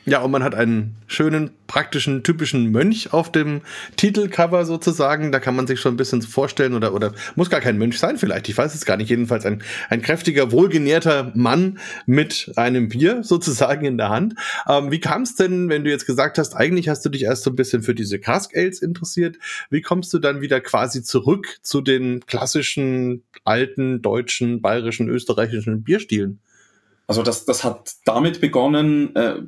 Ja, 0.08 0.22
und 0.22 0.32
man 0.32 0.42
hat 0.42 0.56
einen 0.56 0.96
schönen, 1.08 1.52
praktischen, 1.68 2.24
typischen 2.24 2.72
Mönch 2.72 3.12
auf 3.12 3.30
dem 3.30 3.60
Titelcover 3.98 4.64
sozusagen. 4.64 5.34
Da 5.34 5.42
kann 5.42 5.54
man 5.54 5.68
sich 5.68 5.82
schon 5.82 5.96
ein 5.96 5.98
bisschen 5.98 6.22
vorstellen 6.22 6.76
oder, 6.76 6.94
oder 6.94 7.12
muss 7.36 7.50
gar 7.50 7.60
kein 7.60 7.78
Mönch 7.78 8.00
sein 8.00 8.18
vielleicht. 8.18 8.48
Ich 8.48 8.58
weiß 8.58 8.74
es 8.74 8.86
gar 8.86 8.96
nicht. 8.96 9.10
Jedenfalls 9.10 9.46
ein, 9.46 9.62
ein 9.90 10.02
kräftiger, 10.02 10.54
wohlgenährter 10.54 11.34
Mann 11.36 11.78
mit 12.06 12.54
einem 12.56 12.88
Bier 12.88 13.22
sozusagen 13.22 13.86
in 13.86 13.98
der 13.98 14.08
Hand. 14.08 14.36
Ähm, 14.66 14.92
wie 14.92 15.02
kam 15.02 15.24
es 15.24 15.36
denn, 15.36 15.68
wenn 15.68 15.84
du 15.84 15.90
jetzt 15.90 16.06
gesagt 16.06 16.38
hast, 16.38 16.56
eigentlich 16.56 16.88
hast 16.88 17.04
du 17.04 17.10
dich 17.10 17.24
erst 17.24 17.44
so 17.44 17.50
ein 17.50 17.58
bisschen 17.58 17.84
für 17.84 17.94
diese 17.94 18.18
Cask 18.18 18.56
Ales 18.56 18.82
interessiert. 18.82 19.36
Wie 19.70 19.82
kommst 19.82 20.14
du 20.14 20.20
dann 20.20 20.40
wieder 20.40 20.62
quasi 20.62 21.04
zurück 21.04 21.58
zu 21.64 21.82
den 21.82 22.26
klassischen, 22.26 23.24
alten, 23.44 24.02
deutschen, 24.02 24.62
bayerischen, 24.62 25.10
österreichischen 25.10 25.84
Bierstilen? 25.84 26.40
Also 27.08 27.24
das, 27.24 27.46
das 27.46 27.64
hat 27.64 27.96
damit 28.06 28.42
begonnen, 28.42 29.16
äh, 29.16 29.42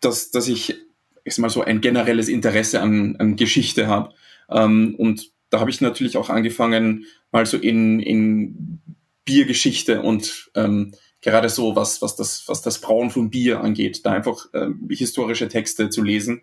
dass, 0.00 0.30
dass 0.30 0.46
ich, 0.46 0.76
ich 1.24 1.38
mal 1.38 1.50
so 1.50 1.62
ein 1.62 1.80
generelles 1.80 2.28
Interesse 2.28 2.80
an, 2.80 3.16
an 3.16 3.36
Geschichte 3.36 3.86
habe. 3.86 4.14
Ähm, 4.50 4.94
und 4.96 5.30
da 5.50 5.60
habe 5.60 5.70
ich 5.70 5.80
natürlich 5.80 6.16
auch 6.16 6.28
angefangen, 6.28 7.06
mal 7.32 7.46
so 7.46 7.56
in, 7.56 8.00
in 8.00 8.80
Biergeschichte 9.24 10.02
und 10.02 10.50
ähm, 10.54 10.92
gerade 11.20 11.48
so, 11.48 11.74
was, 11.76 12.00
was, 12.02 12.16
das, 12.16 12.44
was 12.46 12.62
das 12.62 12.80
Brauen 12.80 13.10
von 13.10 13.30
Bier 13.30 13.60
angeht, 13.60 14.04
da 14.04 14.12
einfach 14.12 14.46
ähm, 14.54 14.88
historische 14.90 15.48
Texte 15.48 15.90
zu 15.90 16.02
lesen. 16.02 16.42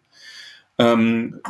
Ähm, 0.77 1.41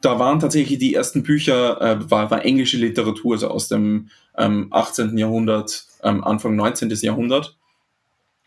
da 0.00 0.18
waren 0.18 0.40
tatsächlich 0.40 0.78
die 0.78 0.94
ersten 0.94 1.22
Bücher, 1.22 1.80
äh, 1.80 2.10
war, 2.10 2.30
war 2.30 2.44
englische 2.44 2.76
Literatur, 2.76 3.34
also 3.34 3.48
aus 3.48 3.68
dem 3.68 4.10
ähm, 4.36 4.68
18. 4.70 5.16
Jahrhundert, 5.18 5.86
ähm, 6.02 6.22
Anfang 6.24 6.56
19. 6.56 6.90
Jahrhundert. 7.02 7.56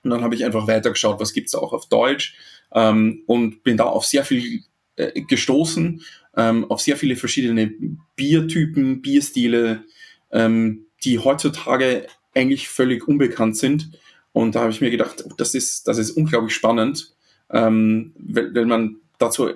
Und 0.03 0.10
dann 0.10 0.24
habe 0.24 0.36
ich 0.36 0.46
einfach 0.46 0.67
weitergeschaut, 0.67 1.20
was 1.20 1.34
gibt's 1.34 1.55
auch 1.55 1.74
auf 1.74 1.88
Deutsch 1.88 2.36
ähm, 2.74 3.24
und 3.27 3.63
bin 3.63 3.77
da 3.77 3.86
auf 3.86 4.05
sehr 4.05 4.25
viel 4.25 4.63
äh, 4.96 5.22
gestoßen, 5.22 6.01
ähm, 6.38 6.70
auf 6.70 6.81
sehr 6.81 6.98
viele 6.98 7.15
verschiedene 7.15 7.72
Biertypen, 8.15 9.01
Bierstile, 9.01 9.84
ähm, 10.31 10.86
die 11.03 11.20
heutzutage 11.20 12.08
eigentlich 12.34 12.70
völlig 12.70 13.08
unbekannt 13.08 13.58
sind. 13.58 13.91
Und 14.34 14.55
da 14.55 14.62
habe 14.62 14.72
ich 14.72 14.81
mir 14.81 14.91
gedacht, 14.91 15.24
oh, 15.25 15.34
das 15.38 15.55
ist, 15.55 15.88
das 15.88 15.98
ist 15.98 16.12
unglaublich 16.12 16.55
spannend, 16.55 17.13
ähm, 17.51 18.13
weil, 18.17 18.55
weil 18.55 18.65
man 18.65 18.98
dazu 19.17 19.50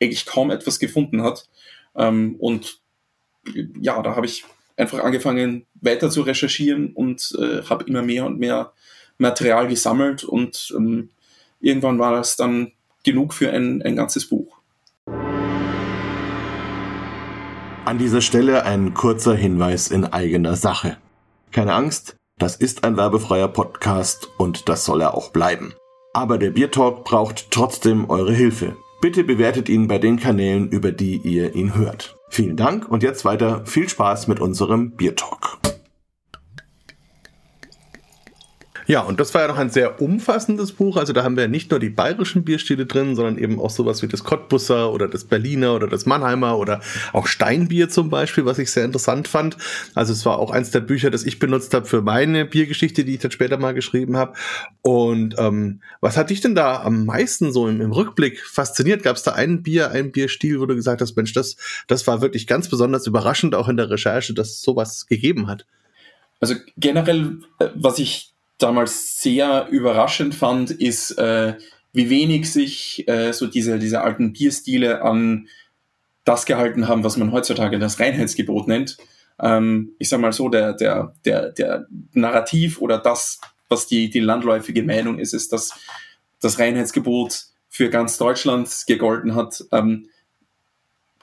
eigentlich 0.00 0.24
kaum 0.24 0.50
etwas 0.50 0.78
gefunden 0.78 1.22
hat. 1.22 1.48
Ähm, 1.96 2.36
und 2.38 2.80
ja, 3.80 4.00
da 4.02 4.14
habe 4.16 4.26
ich 4.26 4.44
einfach 4.76 5.00
angefangen, 5.00 5.66
weiter 5.74 6.10
zu 6.10 6.22
recherchieren 6.22 6.92
und 6.92 7.36
äh, 7.38 7.62
habe 7.62 7.84
immer 7.84 8.02
mehr 8.02 8.24
und 8.24 8.38
mehr 8.38 8.72
Material 9.20 9.68
gesammelt 9.68 10.24
und 10.24 10.72
ähm, 10.76 11.10
irgendwann 11.60 11.98
war 11.98 12.12
das 12.12 12.36
dann 12.36 12.72
genug 13.04 13.34
für 13.34 13.50
ein, 13.50 13.82
ein 13.82 13.96
ganzes 13.96 14.28
Buch. 14.28 14.56
An 17.84 17.98
dieser 17.98 18.20
Stelle 18.20 18.64
ein 18.64 18.94
kurzer 18.94 19.34
Hinweis 19.34 19.88
in 19.88 20.04
eigener 20.04 20.54
Sache. 20.56 20.98
Keine 21.50 21.72
Angst, 21.72 22.16
das 22.38 22.56
ist 22.56 22.84
ein 22.84 22.96
werbefreier 22.96 23.48
Podcast 23.48 24.28
und 24.38 24.68
das 24.68 24.84
soll 24.84 25.00
er 25.02 25.14
auch 25.14 25.30
bleiben. 25.30 25.74
Aber 26.12 26.38
der 26.38 26.50
Biertalk 26.50 27.04
braucht 27.04 27.50
trotzdem 27.50 28.08
eure 28.08 28.32
Hilfe. 28.32 28.76
Bitte 29.00 29.24
bewertet 29.24 29.68
ihn 29.68 29.88
bei 29.88 29.98
den 29.98 30.18
Kanälen, 30.18 30.68
über 30.68 30.92
die 30.92 31.16
ihr 31.16 31.54
ihn 31.54 31.74
hört. 31.74 32.16
Vielen 32.28 32.56
Dank 32.56 32.88
und 32.88 33.02
jetzt 33.02 33.24
weiter 33.24 33.64
viel 33.66 33.88
Spaß 33.88 34.28
mit 34.28 34.40
unserem 34.40 34.92
Biertalk. 34.92 35.58
Ja, 38.90 39.02
und 39.02 39.20
das 39.20 39.32
war 39.34 39.42
ja 39.42 39.46
noch 39.46 39.56
ein 39.56 39.70
sehr 39.70 40.02
umfassendes 40.02 40.72
Buch. 40.72 40.96
Also 40.96 41.12
da 41.12 41.22
haben 41.22 41.36
wir 41.36 41.46
nicht 41.46 41.70
nur 41.70 41.78
die 41.78 41.90
bayerischen 41.90 42.42
Bierstile 42.42 42.86
drin, 42.86 43.14
sondern 43.14 43.38
eben 43.38 43.60
auch 43.60 43.70
sowas 43.70 44.02
wie 44.02 44.08
das 44.08 44.24
Cottbusser 44.24 44.92
oder 44.92 45.06
das 45.06 45.22
Berliner 45.22 45.76
oder 45.76 45.86
das 45.86 46.06
Mannheimer 46.06 46.58
oder 46.58 46.80
auch 47.12 47.28
Steinbier 47.28 47.88
zum 47.88 48.10
Beispiel, 48.10 48.46
was 48.46 48.58
ich 48.58 48.72
sehr 48.72 48.84
interessant 48.84 49.28
fand. 49.28 49.56
Also 49.94 50.12
es 50.12 50.26
war 50.26 50.40
auch 50.40 50.50
eins 50.50 50.72
der 50.72 50.80
Bücher, 50.80 51.12
das 51.12 51.22
ich 51.22 51.38
benutzt 51.38 51.72
habe 51.72 51.86
für 51.86 52.02
meine 52.02 52.44
Biergeschichte, 52.44 53.04
die 53.04 53.14
ich 53.14 53.20
dann 53.20 53.30
später 53.30 53.58
mal 53.58 53.74
geschrieben 53.74 54.16
habe. 54.16 54.32
Und 54.82 55.36
ähm, 55.38 55.82
was 56.00 56.16
hat 56.16 56.30
dich 56.30 56.40
denn 56.40 56.56
da 56.56 56.82
am 56.82 57.06
meisten 57.06 57.52
so 57.52 57.68
im, 57.68 57.80
im 57.80 57.92
Rückblick 57.92 58.40
fasziniert? 58.44 59.04
Gab 59.04 59.14
es 59.14 59.22
da 59.22 59.34
ein 59.34 59.62
Bier, 59.62 59.92
ein 59.92 60.10
Bierstil, 60.10 60.58
wo 60.58 60.66
du 60.66 60.74
gesagt 60.74 61.00
hast, 61.00 61.14
Mensch, 61.14 61.32
das, 61.32 61.54
das 61.86 62.08
war 62.08 62.22
wirklich 62.22 62.48
ganz 62.48 62.68
besonders 62.68 63.06
überraschend, 63.06 63.54
auch 63.54 63.68
in 63.68 63.76
der 63.76 63.88
Recherche, 63.88 64.34
dass 64.34 64.48
es 64.48 64.62
sowas 64.62 65.06
gegeben 65.06 65.46
hat? 65.46 65.64
Also 66.40 66.56
generell, 66.76 67.38
äh, 67.60 67.68
was 67.76 68.00
ich 68.00 68.29
damals 68.62 69.20
sehr 69.20 69.68
überraschend 69.70 70.34
fand, 70.34 70.70
ist, 70.70 71.12
äh, 71.12 71.54
wie 71.92 72.10
wenig 72.10 72.52
sich 72.52 73.08
äh, 73.08 73.32
so 73.32 73.46
diese, 73.46 73.78
diese 73.78 74.02
alten 74.02 74.32
Bierstile 74.32 75.02
an 75.02 75.48
das 76.24 76.46
gehalten 76.46 76.86
haben, 76.86 77.02
was 77.02 77.16
man 77.16 77.32
heutzutage 77.32 77.78
das 77.78 77.98
Reinheitsgebot 77.98 78.68
nennt. 78.68 78.98
Ähm, 79.40 79.92
ich 79.98 80.08
sag 80.08 80.20
mal 80.20 80.32
so, 80.32 80.48
der, 80.48 80.74
der, 80.74 81.14
der, 81.24 81.50
der 81.50 81.86
Narrativ 82.12 82.80
oder 82.80 82.98
das, 82.98 83.40
was 83.68 83.86
die, 83.86 84.10
die 84.10 84.20
landläufige 84.20 84.82
Meinung 84.82 85.18
ist, 85.18 85.32
ist, 85.32 85.52
dass 85.52 85.72
das 86.40 86.58
Reinheitsgebot 86.58 87.46
für 87.68 87.88
ganz 87.90 88.18
Deutschland 88.18 88.68
gegolten 88.86 89.34
hat. 89.34 89.64
Ähm, 89.72 90.08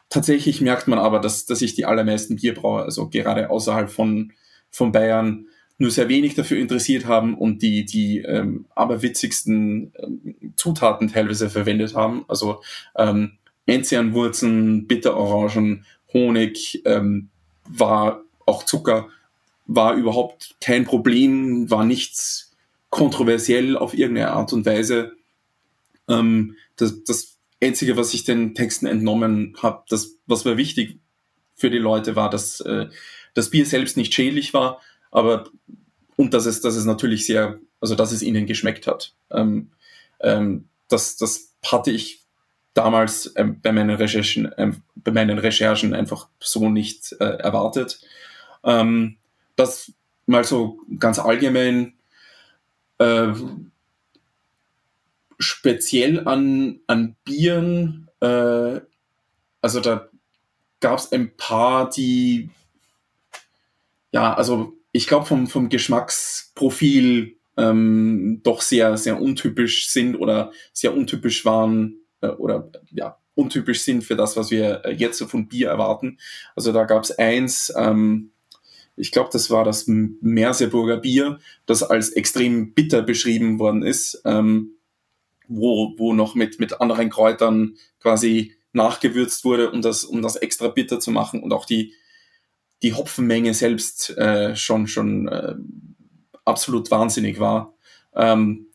tatsächlich 0.10 0.62
merkt 0.62 0.88
man 0.88 1.00
aber, 1.00 1.20
dass, 1.20 1.46
dass 1.46 1.60
sich 1.60 1.76
die 1.76 1.86
allermeisten 1.86 2.38
Bierbrauer, 2.38 2.84
also 2.84 3.10
gerade 3.10 3.50
außerhalb 3.50 3.90
von, 3.90 4.34
von 4.72 4.92
Bayern, 4.92 5.48
nur 5.78 5.92
sehr 5.92 6.10
wenig 6.10 6.36
dafür 6.36 6.58
interessiert 6.58 7.06
haben 7.06 7.38
und 7.38 7.62
die, 7.62 7.86
die 7.86 8.20
ähm, 8.20 8.66
aberwitzigsten 8.76 9.94
ähm, 10.00 10.36
Zutaten 10.56 11.08
teilweise 11.08 11.50
verwendet 11.50 11.96
haben. 11.96 12.26
Also 12.28 12.62
ähm, 12.96 13.34
Enzianwurzeln, 13.68 14.88
Bitterorangen, 14.88 15.86
Honig, 16.14 16.82
ähm, 16.86 17.30
war 17.66 18.24
auch 18.46 18.64
Zucker, 18.64 19.10
war 19.66 19.94
überhaupt 19.96 20.56
kein 20.62 20.86
Problem, 20.86 21.70
war 21.70 21.86
nichts 21.86 22.56
kontroversiell 22.90 23.78
auf 23.78 23.94
irgendeine 23.94 24.32
Art 24.32 24.54
und 24.54 24.66
Weise. 24.66 25.14
Ähm, 26.08 26.56
das, 26.78 27.04
das 27.04 27.38
Einzige, 27.62 27.98
was 27.98 28.14
ich 28.14 28.24
den 28.24 28.56
Texten 28.56 28.86
entnommen 28.86 29.56
habe, 29.62 29.84
das, 29.90 30.16
was 30.26 30.46
war 30.46 30.58
wichtig 30.58 31.00
für 31.56 31.70
die 31.70 31.78
Leute, 31.78 32.16
war, 32.16 32.30
dass 32.30 32.62
äh, 32.62 32.88
das 33.34 33.50
Bier 33.50 33.66
selbst 33.66 33.98
nicht 33.98 34.14
schädlich 34.14 34.54
war, 34.54 34.82
aber 35.12 35.50
und 36.16 36.34
dass 36.34 36.46
es, 36.46 36.62
dass 36.62 36.76
es 36.76 36.86
natürlich 36.86 37.26
sehr, 37.26 37.60
also 37.80 37.96
dass 37.96 38.12
es 38.12 38.22
ihnen 38.22 38.46
geschmeckt 38.46 38.88
hat. 38.88 39.14
Ähm, 39.32 39.72
ähm, 40.20 40.68
das, 40.88 41.18
das 41.18 41.54
hatte 41.66 41.92
ich 41.92 42.24
damals 42.74 43.34
ähm, 43.36 43.60
bei, 43.62 43.72
meinen 43.72 43.96
Recherchen, 43.96 44.52
ähm, 44.58 44.82
bei 44.96 45.12
meinen 45.12 45.38
Recherchen 45.38 45.94
einfach 45.94 46.28
so 46.40 46.70
nicht 46.70 47.14
äh, 47.20 47.26
erwartet. 47.26 48.00
Ähm, 48.64 49.18
das 49.56 49.92
mal 50.26 50.44
so 50.44 50.80
ganz 51.00 51.20
allgemein 51.20 51.94
äh, 52.98 53.34
speziell 55.40 56.28
an, 56.28 56.80
an 56.88 57.16
Bieren, 57.24 58.10
äh, 58.22 58.82
also 59.62 59.80
da 59.80 60.10
gab 60.80 61.00
es 61.00 61.12
ein 61.12 61.36
paar, 61.36 61.90
die 61.90 62.50
ja, 64.12 64.34
also 64.34 64.77
ich 64.92 65.08
glaube, 65.08 65.26
vom, 65.26 65.48
vom 65.48 65.70
Geschmacksprofil 65.70 67.38
ähm, 67.58 68.42
doch 68.44 68.62
sehr, 68.62 68.98
sehr 68.98 69.22
untypisch 69.22 69.90
sind 69.90 70.16
oder 70.16 70.52
sehr 70.74 70.96
untypisch 70.96 71.46
waren 71.46 72.02
äh, 72.22 72.28
oder 72.28 72.72
ja, 72.92 73.18
untypisch 73.36 73.82
sind 73.82 74.04
für 74.04 74.16
das, 74.16 74.38
was 74.38 74.52
wir 74.52 74.86
äh, 74.86 74.94
jetzt 74.94 75.18
so 75.18 75.28
von 75.28 75.48
Bier 75.48 75.70
erwarten. 75.70 76.18
Also 76.56 76.72
da 76.72 76.86
gab 76.86 77.04
es 77.04 77.12
eins, 77.18 77.74
ähm, 77.76 78.32
ich 78.96 79.12
glaube, 79.12 79.30
das 79.32 79.50
war 79.50 79.64
das 79.64 79.86
Merseburger 79.88 80.98
Bier, 80.98 81.40
das 81.66 81.84
als 81.84 82.10
extrem 82.10 82.74
bitter 82.74 83.04
beschrieben 83.04 83.60
worden 83.60 83.84
ist, 83.84 84.22
ähm, 84.26 84.78
wo, 85.48 85.94
wo 85.98 86.14
noch 86.14 86.36
mit, 86.36 86.60
mit 86.60 86.82
anderen 86.82 87.10
Kräutern 87.10 87.76
quasi 88.00 88.56
nachgewürzt 88.74 89.46
wurde, 89.46 89.72
um 89.72 89.82
das, 89.82 90.04
um 90.04 90.22
das 90.22 90.36
extra 90.36 90.68
bitter 90.68 91.00
zu 91.00 91.12
machen 91.12 91.42
und 91.42 91.54
auch 91.54 91.66
die, 91.66 91.94
die 92.84 92.94
Hopfenmenge 92.94 93.54
selbst 93.54 94.16
äh, 94.18 94.56
schon, 94.56 94.88
schon 94.88 95.28
äh, 95.28 95.56
absolut 96.46 96.92
wahnsinnig 96.92 97.40
war. 97.40 97.74
Ähm, 98.16 98.68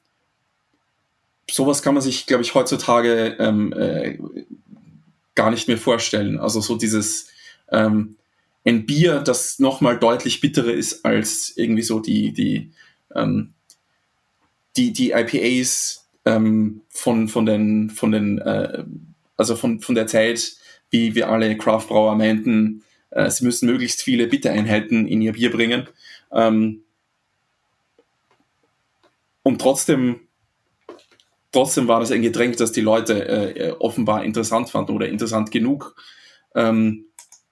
sowas 1.50 1.82
kann 1.82 1.94
man 1.94 2.02
sich, 2.02 2.26
glaube 2.26 2.42
ich, 2.42 2.54
heutzutage 2.54 3.36
ähm, 3.38 3.72
äh, 3.72 4.18
gar 5.34 5.50
nicht 5.50 5.68
mehr 5.68 5.78
vorstellen. 5.78 6.38
Also 6.38 6.60
so 6.60 6.76
dieses 6.76 7.28
ähm, 7.70 8.16
ein 8.64 8.86
Bier, 8.86 9.20
das 9.20 9.58
nochmal 9.58 9.98
deutlich 9.98 10.40
bitterer 10.40 10.72
ist 10.72 11.04
als 11.04 11.52
irgendwie 11.56 11.82
so 11.82 12.00
die, 12.00 12.32
die, 12.32 12.70
ähm, 13.14 13.54
die, 14.76 14.92
die 14.92 15.12
IPAs 15.12 16.08
ähm, 16.24 16.82
von, 16.88 17.28
von 17.28 17.46
den, 17.46 17.90
von 17.90 18.12
den, 18.12 18.38
äh, 18.38 18.84
also 19.36 19.56
von, 19.56 19.80
von 19.80 19.94
der 19.94 20.06
Zeit, 20.06 20.54
wie 20.90 21.14
wir 21.14 21.28
alle 21.28 21.56
Craftbrauer 21.56 22.14
meinten, 22.14 22.84
äh, 23.12 23.30
sie 23.30 23.44
müssen 23.44 23.66
möglichst 23.66 24.02
viele 24.02 24.26
Bittereinheiten 24.26 25.06
in 25.06 25.22
ihr 25.22 25.32
Bier 25.32 25.50
bringen. 25.50 25.88
Ähm, 26.32 26.82
und 29.42 29.60
trotzdem, 29.60 30.20
trotzdem 31.50 31.88
war 31.88 32.00
das 32.00 32.12
ein 32.12 32.22
Getränk, 32.22 32.56
das 32.56 32.72
die 32.72 32.80
Leute 32.80 33.26
äh, 33.28 33.72
offenbar 33.78 34.24
interessant 34.24 34.70
fanden 34.70 34.92
oder 34.92 35.08
interessant 35.08 35.50
genug, 35.50 35.96
ähm, 36.54 37.06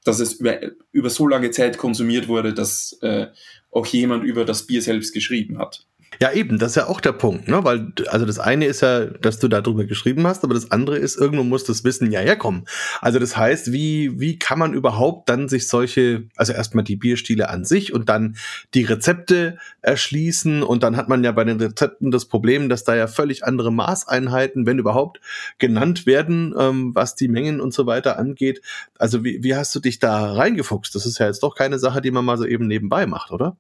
dass 0.05 0.21
es 0.21 0.35
über, 0.35 0.61
über 0.93 1.11
so 1.11 1.26
lange 1.26 1.50
Zeit 1.50 1.79
konsumiert 1.79 2.29
wurde, 2.29 2.55
dass 2.55 2.99
äh, 3.02 3.26
auch 3.71 3.87
jemand 3.87 4.25
über 4.25 4.45
das 4.45 4.67
Bier 4.67 4.83
selbst 4.83 5.12
geschrieben 5.12 5.59
hat. 5.59 5.87
Ja, 6.19 6.33
eben, 6.33 6.59
das 6.59 6.73
ist 6.73 6.76
ja 6.76 6.87
auch 6.87 7.00
der 7.00 7.12
Punkt, 7.12 7.49
ne? 7.49 7.62
Weil, 7.64 7.93
also 8.09 8.26
das 8.26 8.38
eine 8.38 8.67
ist 8.67 8.83
ja, 8.83 9.07
dass 9.07 9.38
du 9.38 9.49
darüber 9.49 9.85
geschrieben 9.85 10.26
hast, 10.26 10.45
aber 10.45 10.55
das 10.55 10.71
andere 10.71 10.99
ist, 10.99 11.17
irgendwo 11.17 11.45
muss 11.45 11.64
das 11.64 11.85
Wissen 11.85 12.11
ja 12.11 12.21
herkommen. 12.21 12.67
Also 13.00 13.19
das 13.19 13.37
heißt, 13.37 13.73
wie, 13.73 14.19
wie 14.21 14.38
kann 14.38 14.59
man 14.59 14.75
überhaupt 14.75 15.29
dann 15.29 15.49
sich 15.49 15.69
solche, 15.69 16.25
also 16.37 16.52
erstmal 16.52 16.85
die 16.85 16.97
Bierstile 16.97 17.49
an 17.49 17.64
sich 17.64 17.95
und 17.95 18.09
dann 18.09 18.37
die 18.75 18.83
Rezepte 18.83 19.57
erschließen 19.83 20.62
und 20.62 20.83
dann 20.83 20.97
hat 20.97 21.09
man 21.09 21.23
ja 21.25 21.33
bei 21.33 21.45
den 21.45 21.61
Rezepten 21.61 22.11
das 22.11 22.26
Problem, 22.26 22.69
dass 22.69 22.85
da 22.85 22.97
ja 22.97 23.07
völlig 23.07 23.45
andere 23.45 23.73
Maßeinheiten, 23.73 24.67
wenn 24.67 24.79
überhaupt, 24.79 25.21
genannt 25.59 26.07
werden, 26.07 26.55
ähm, 26.59 26.95
was 26.95 27.14
die 27.14 27.29
Mengen 27.29 27.61
und 27.61 27.73
so 27.73 27.87
weiter 27.87 28.19
angeht. 28.19 28.61
Also 28.99 29.25
wie, 29.25 29.43
wie 29.43 29.55
hast 29.55 29.75
du 29.75 29.81
dich 29.81 30.00
da 30.00 30.33
reingefuchst? 30.33 30.95
Das 30.95 31.07
ist 31.07 31.19
ja 31.19 31.26
jetzt 31.26 31.43
doch 31.43 31.55
keine 31.55 31.79
Sache, 31.79 32.02
die 32.02 32.11
man 32.11 32.25
mal 32.25 32.37
so 32.37 32.45
eben 32.45 32.67
nebenbei 32.67 33.07
macht, 33.07 33.31
oder? 33.31 33.57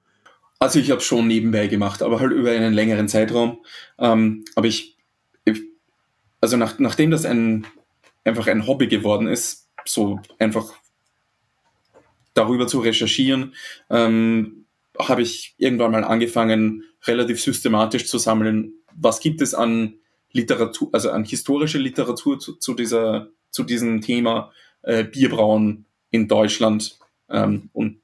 Also 0.60 0.78
ich 0.78 0.90
habe 0.90 1.00
schon 1.00 1.26
nebenbei 1.26 1.68
gemacht, 1.68 2.02
aber 2.02 2.20
halt 2.20 2.32
über 2.32 2.50
einen 2.50 2.74
längeren 2.74 3.08
Zeitraum. 3.08 3.64
Ähm, 3.98 4.44
aber 4.54 4.66
ich, 4.66 4.98
ich, 5.46 5.62
also 6.42 6.58
nach, 6.58 6.78
nachdem 6.78 7.10
das 7.10 7.24
ein 7.24 7.66
einfach 8.24 8.46
ein 8.46 8.66
Hobby 8.66 8.86
geworden 8.86 9.26
ist, 9.26 9.68
so 9.86 10.20
einfach 10.38 10.74
darüber 12.34 12.66
zu 12.66 12.80
recherchieren, 12.80 13.54
ähm, 13.88 14.66
habe 14.98 15.22
ich 15.22 15.54
irgendwann 15.56 15.92
mal 15.92 16.04
angefangen, 16.04 16.84
relativ 17.04 17.40
systematisch 17.40 18.06
zu 18.06 18.18
sammeln, 18.18 18.74
was 18.94 19.20
gibt 19.20 19.40
es 19.40 19.54
an 19.54 19.94
Literatur, 20.32 20.90
also 20.92 21.10
an 21.10 21.24
historische 21.24 21.78
Literatur 21.78 22.38
zu, 22.38 22.56
zu 22.56 22.74
dieser, 22.74 23.28
zu 23.50 23.64
diesem 23.64 24.02
Thema 24.02 24.52
äh, 24.82 25.04
Bierbrauen 25.04 25.86
in 26.10 26.28
Deutschland 26.28 26.98
ähm, 27.30 27.70
und 27.72 27.99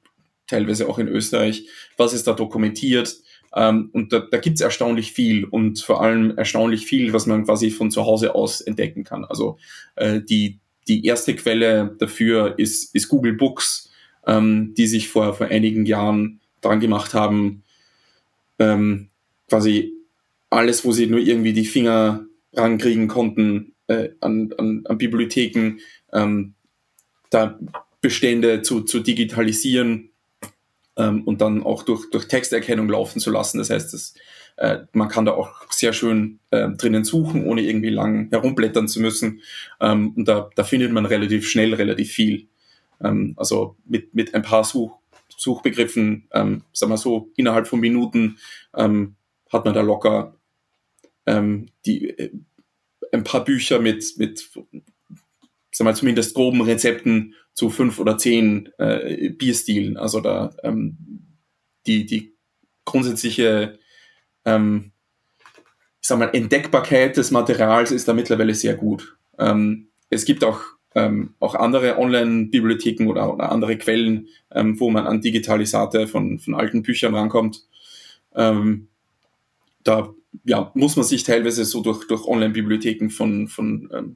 teilweise 0.47 0.87
auch 0.87 0.99
in 0.99 1.07
Österreich, 1.07 1.67
was 1.97 2.13
ist 2.13 2.27
da 2.27 2.33
dokumentiert. 2.33 3.17
Ähm, 3.55 3.89
und 3.93 4.11
da, 4.11 4.19
da 4.19 4.37
gibt 4.37 4.55
es 4.55 4.61
erstaunlich 4.61 5.11
viel 5.11 5.45
und 5.45 5.79
vor 5.79 6.01
allem 6.01 6.37
erstaunlich 6.37 6.85
viel, 6.85 7.13
was 7.13 7.25
man 7.25 7.45
quasi 7.45 7.71
von 7.71 7.91
zu 7.91 8.05
Hause 8.05 8.35
aus 8.35 8.61
entdecken 8.61 9.03
kann. 9.03 9.23
Also 9.25 9.57
äh, 9.95 10.21
die, 10.21 10.59
die 10.87 11.05
erste 11.05 11.35
Quelle 11.35 11.95
dafür 11.99 12.57
ist, 12.57 12.93
ist 12.95 13.09
Google 13.09 13.33
Books, 13.33 13.89
ähm, 14.25 14.73
die 14.75 14.87
sich 14.87 15.09
vor, 15.09 15.33
vor 15.33 15.47
einigen 15.47 15.85
Jahren 15.85 16.39
dran 16.61 16.79
gemacht 16.79 17.13
haben, 17.13 17.63
ähm, 18.59 19.09
quasi 19.49 19.93
alles, 20.49 20.85
wo 20.85 20.91
sie 20.91 21.07
nur 21.07 21.19
irgendwie 21.19 21.53
die 21.53 21.65
Finger 21.65 22.25
rankriegen 22.53 23.07
konnten 23.07 23.73
äh, 23.87 24.09
an, 24.21 24.53
an, 24.57 24.83
an 24.85 24.97
Bibliotheken, 24.97 25.79
ähm, 26.13 26.53
da 27.29 27.59
Bestände 28.01 28.61
zu, 28.61 28.81
zu 28.81 28.99
digitalisieren 28.99 30.11
ähm, 30.97 31.23
und 31.23 31.41
dann 31.41 31.63
auch 31.63 31.83
durch, 31.83 32.09
durch 32.09 32.27
Texterkennung 32.27 32.89
laufen 32.89 33.19
zu 33.19 33.31
lassen. 33.31 33.59
Das 33.59 33.69
heißt, 33.69 33.93
das, 33.93 34.13
äh, 34.57 34.79
man 34.93 35.07
kann 35.07 35.25
da 35.25 35.33
auch 35.33 35.71
sehr 35.71 35.93
schön 35.93 36.39
äh, 36.51 36.69
drinnen 36.69 37.05
suchen, 37.05 37.45
ohne 37.45 37.61
irgendwie 37.61 37.89
lang 37.89 38.29
herumblättern 38.31 38.87
zu 38.87 38.99
müssen. 38.99 39.41
Ähm, 39.79 40.13
und 40.15 40.27
da, 40.27 40.49
da 40.55 40.63
findet 40.63 40.91
man 40.91 41.05
relativ 41.05 41.47
schnell 41.47 41.73
relativ 41.73 42.11
viel. 42.11 42.47
Ähm, 43.03 43.33
also 43.37 43.75
mit, 43.85 44.13
mit 44.13 44.33
ein 44.33 44.41
paar 44.41 44.63
Such, 44.63 44.97
Suchbegriffen, 45.29 46.27
ähm, 46.33 46.63
sagen 46.73 46.91
wir 46.91 46.97
so, 46.97 47.29
innerhalb 47.37 47.67
von 47.67 47.79
Minuten 47.79 48.37
ähm, 48.75 49.15
hat 49.51 49.65
man 49.65 49.73
da 49.73 49.81
locker 49.81 50.35
ähm, 51.27 51.67
die, 51.85 52.09
äh, 52.09 52.31
ein 53.11 53.23
paar 53.23 53.45
Bücher 53.45 53.79
mit, 53.79 54.17
mit 54.17 54.49
sag 55.71 55.85
mal, 55.85 55.95
zumindest 55.95 56.33
groben 56.33 56.61
Rezepten 56.61 57.35
zu 57.57 57.71
fünf 57.71 57.99
oder 57.99 58.19
zehn 58.19 58.69
äh, 58.77 59.29
Bierstilen. 59.31 59.97
Also 59.97 60.21
da 60.21 60.55
ähm, 60.61 60.95
die, 61.87 62.05
die 62.05 62.35
grundsätzliche 62.85 63.79
ähm, 64.45 64.91
ich 65.99 66.07
sag 66.07 66.19
mal, 66.19 66.29
Entdeckbarkeit 66.33 67.17
des 67.17 67.31
Materials 67.31 67.91
ist 67.91 68.07
da 68.07 68.13
mittlerweile 68.13 68.53
sehr 68.53 68.75
gut. 68.75 69.17
Ähm, 69.39 69.87
es 70.11 70.23
gibt 70.23 70.43
auch, 70.43 70.61
ähm, 70.93 71.33
auch 71.39 71.55
andere 71.55 71.97
Online-Bibliotheken 71.97 73.07
oder, 73.07 73.33
oder, 73.33 73.51
andere 73.51 73.75
Quellen, 73.79 74.27
ähm, 74.51 74.79
wo 74.79 74.91
man 74.91 75.07
an 75.07 75.21
Digitalisate 75.21 76.07
von, 76.07 76.37
von 76.37 76.53
alten 76.53 76.83
Büchern 76.83 77.15
rankommt. 77.15 77.65
Ähm, 78.35 78.87
da 79.83 80.13
ja, 80.45 80.71
muss 80.75 80.95
man 80.95 81.05
sich 81.05 81.23
teilweise 81.23 81.65
so 81.65 81.81
durch, 81.81 82.07
durch 82.07 82.23
Online-Bibliotheken 82.23 83.09
von, 83.09 83.47
von 83.47 83.89
ähm, 83.91 84.15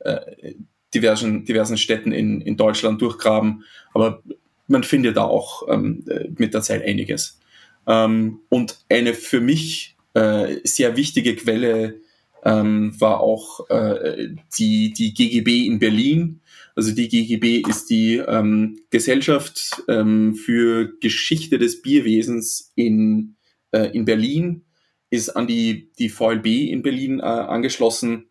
äh, 0.00 0.54
diversen, 0.94 1.44
diversen 1.44 1.78
Städten 1.78 2.12
in, 2.12 2.40
in 2.40 2.56
Deutschland 2.56 3.00
durchgraben. 3.00 3.64
Aber 3.94 4.22
man 4.66 4.84
findet 4.84 5.16
da 5.16 5.24
auch 5.24 5.68
ähm, 5.68 6.04
mit 6.38 6.54
der 6.54 6.62
Zeit 6.62 6.82
einiges. 6.84 7.40
Ähm, 7.86 8.40
und 8.48 8.78
eine 8.88 9.14
für 9.14 9.40
mich 9.40 9.96
äh, 10.14 10.56
sehr 10.64 10.96
wichtige 10.96 11.36
Quelle 11.36 12.00
ähm, 12.44 13.00
war 13.00 13.20
auch 13.20 13.68
äh, 13.70 14.28
die, 14.58 14.92
die 14.92 15.14
GGB 15.14 15.66
in 15.66 15.78
Berlin. 15.78 16.40
Also 16.74 16.92
die 16.92 17.08
GGB 17.08 17.62
ist 17.68 17.90
die 17.90 18.16
ähm, 18.16 18.80
Gesellschaft 18.90 19.82
ähm, 19.88 20.34
für 20.34 20.92
Geschichte 21.00 21.58
des 21.58 21.82
Bierwesens 21.82 22.72
in, 22.74 23.36
äh, 23.70 23.90
in 23.92 24.04
Berlin, 24.04 24.64
ist 25.10 25.30
an 25.30 25.46
die, 25.46 25.92
die 25.98 26.08
VLB 26.08 26.46
in 26.46 26.82
Berlin 26.82 27.20
äh, 27.20 27.22
angeschlossen 27.22 28.26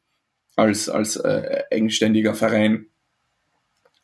als, 0.56 0.90
als 0.90 1.16
äh, 1.16 1.64
eigenständiger 1.72 2.34
Verein, 2.34 2.88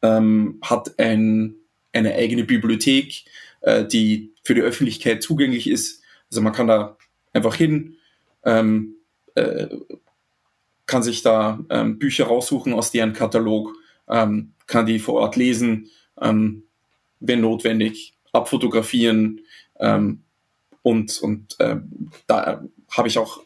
ähm, 0.01 0.59
hat 0.61 0.99
ein, 0.99 1.55
eine 1.93 2.13
eigene 2.13 2.43
Bibliothek, 2.43 3.25
äh, 3.61 3.85
die 3.85 4.33
für 4.43 4.55
die 4.55 4.61
Öffentlichkeit 4.61 5.23
zugänglich 5.23 5.69
ist. 5.69 6.03
Also 6.29 6.41
man 6.41 6.53
kann 6.53 6.67
da 6.67 6.97
einfach 7.33 7.55
hin, 7.55 7.95
ähm, 8.43 8.95
äh, 9.35 9.67
kann 10.85 11.03
sich 11.03 11.21
da 11.21 11.59
ähm, 11.69 11.99
Bücher 11.99 12.25
raussuchen 12.25 12.73
aus 12.73 12.91
deren 12.91 13.13
Katalog, 13.13 13.73
ähm, 14.07 14.53
kann 14.67 14.85
die 14.85 14.99
vor 14.99 15.15
Ort 15.15 15.35
lesen, 15.35 15.89
ähm, 16.21 16.63
wenn 17.19 17.41
notwendig, 17.41 18.15
abfotografieren 18.31 19.41
ähm, 19.79 20.23
und, 20.81 21.19
und 21.21 21.59
äh, 21.59 21.77
da 22.27 22.63
habe 22.91 23.07
ich 23.07 23.17
auch 23.17 23.41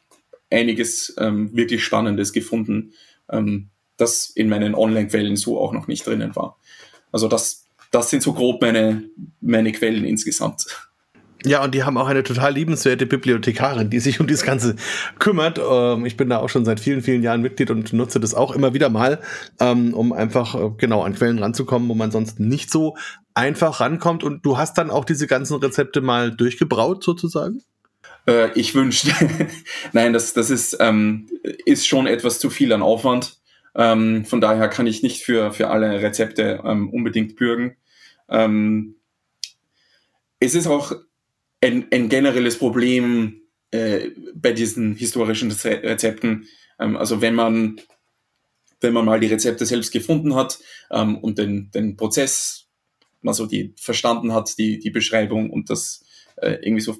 einiges 0.51 1.15
ähm, 1.17 1.55
wirklich 1.55 1.83
Spannendes 1.83 2.33
gefunden, 2.33 2.91
ähm, 3.29 3.69
das 3.97 4.29
in 4.29 4.49
meinen 4.49 4.75
Online-Quellen 4.75 5.35
so 5.35 5.59
auch 5.59 5.73
noch 5.73 5.87
nicht 5.87 6.05
drinnen 6.05 6.35
war. 6.35 6.57
Also 7.11 7.27
das, 7.27 7.65
das 7.91 8.09
sind 8.09 8.23
so 8.23 8.33
grob 8.33 8.61
meine, 8.61 9.03
meine 9.41 9.71
Quellen 9.71 10.05
insgesamt. 10.05 10.65
Ja, 11.43 11.63
und 11.63 11.73
die 11.73 11.83
haben 11.83 11.97
auch 11.97 12.07
eine 12.07 12.21
total 12.21 12.53
liebenswerte 12.53 13.07
Bibliothekarin, 13.07 13.89
die 13.89 13.99
sich 13.99 14.19
um 14.19 14.27
das 14.27 14.43
Ganze 14.43 14.75
kümmert. 15.17 15.59
Ähm, 15.59 16.05
ich 16.05 16.15
bin 16.15 16.29
da 16.29 16.37
auch 16.37 16.49
schon 16.49 16.65
seit 16.65 16.79
vielen, 16.79 17.01
vielen 17.01 17.23
Jahren 17.23 17.41
Mitglied 17.41 17.71
und 17.71 17.93
nutze 17.93 18.19
das 18.19 18.35
auch 18.35 18.51
immer 18.51 18.75
wieder 18.75 18.89
mal, 18.89 19.19
ähm, 19.59 19.93
um 19.95 20.13
einfach 20.13 20.53
äh, 20.53 20.69
genau 20.77 21.01
an 21.01 21.15
Quellen 21.15 21.39
ranzukommen, 21.39 21.89
wo 21.89 21.95
man 21.95 22.11
sonst 22.11 22.39
nicht 22.39 22.69
so 22.69 22.95
einfach 23.33 23.79
rankommt. 23.79 24.23
Und 24.23 24.45
du 24.45 24.57
hast 24.57 24.77
dann 24.77 24.91
auch 24.91 25.03
diese 25.03 25.25
ganzen 25.25 25.57
Rezepte 25.57 26.01
mal 26.01 26.31
durchgebraut, 26.31 27.03
sozusagen? 27.03 27.63
Äh, 28.27 28.57
ich 28.59 28.75
wünschte. 28.75 29.11
Nein, 29.93 30.13
das, 30.13 30.33
das 30.33 30.49
ist, 30.49 30.77
ähm, 30.79 31.29
ist 31.65 31.87
schon 31.87 32.07
etwas 32.07 32.39
zu 32.39 32.49
viel 32.49 32.73
an 32.73 32.81
Aufwand. 32.81 33.37
Ähm, 33.75 34.25
von 34.25 34.41
daher 34.41 34.67
kann 34.67 34.87
ich 34.87 35.03
nicht 35.03 35.23
für, 35.23 35.53
für 35.53 35.69
alle 35.69 36.01
Rezepte 36.01 36.61
ähm, 36.65 36.89
unbedingt 36.89 37.35
bürgen. 37.35 37.77
Ähm, 38.29 38.95
es 40.39 40.55
ist 40.55 40.67
auch 40.67 40.93
ein, 41.61 41.87
ein 41.91 42.09
generelles 42.09 42.57
Problem 42.57 43.41
äh, 43.71 44.09
bei 44.33 44.51
diesen 44.51 44.95
historischen 44.95 45.51
Rezepten. 45.51 46.47
Ähm, 46.79 46.97
also 46.97 47.21
wenn 47.21 47.35
man, 47.35 47.79
wenn 48.81 48.93
man 48.93 49.05
mal 49.05 49.19
die 49.19 49.27
Rezepte 49.27 49.65
selbst 49.65 49.91
gefunden 49.91 50.35
hat 50.35 50.59
ähm, 50.89 51.17
und 51.17 51.37
den, 51.37 51.71
den 51.71 51.95
Prozess 51.95 52.61
also 53.25 53.45
die 53.45 53.73
verstanden 53.77 54.33
hat, 54.33 54.57
die, 54.57 54.79
die 54.79 54.89
Beschreibung 54.89 55.49
und 55.49 55.69
das 55.69 56.03
äh, 56.37 56.57
irgendwie 56.61 56.81
so 56.81 56.97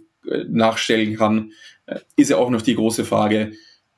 nachstellen 0.47 1.15
kann, 1.15 1.51
äh, 1.86 1.99
ist 2.15 2.29
ja 2.29 2.38
auch 2.38 2.49
noch 2.49 2.62
die 2.62 2.75
große 2.75 3.05
Frage, 3.05 3.53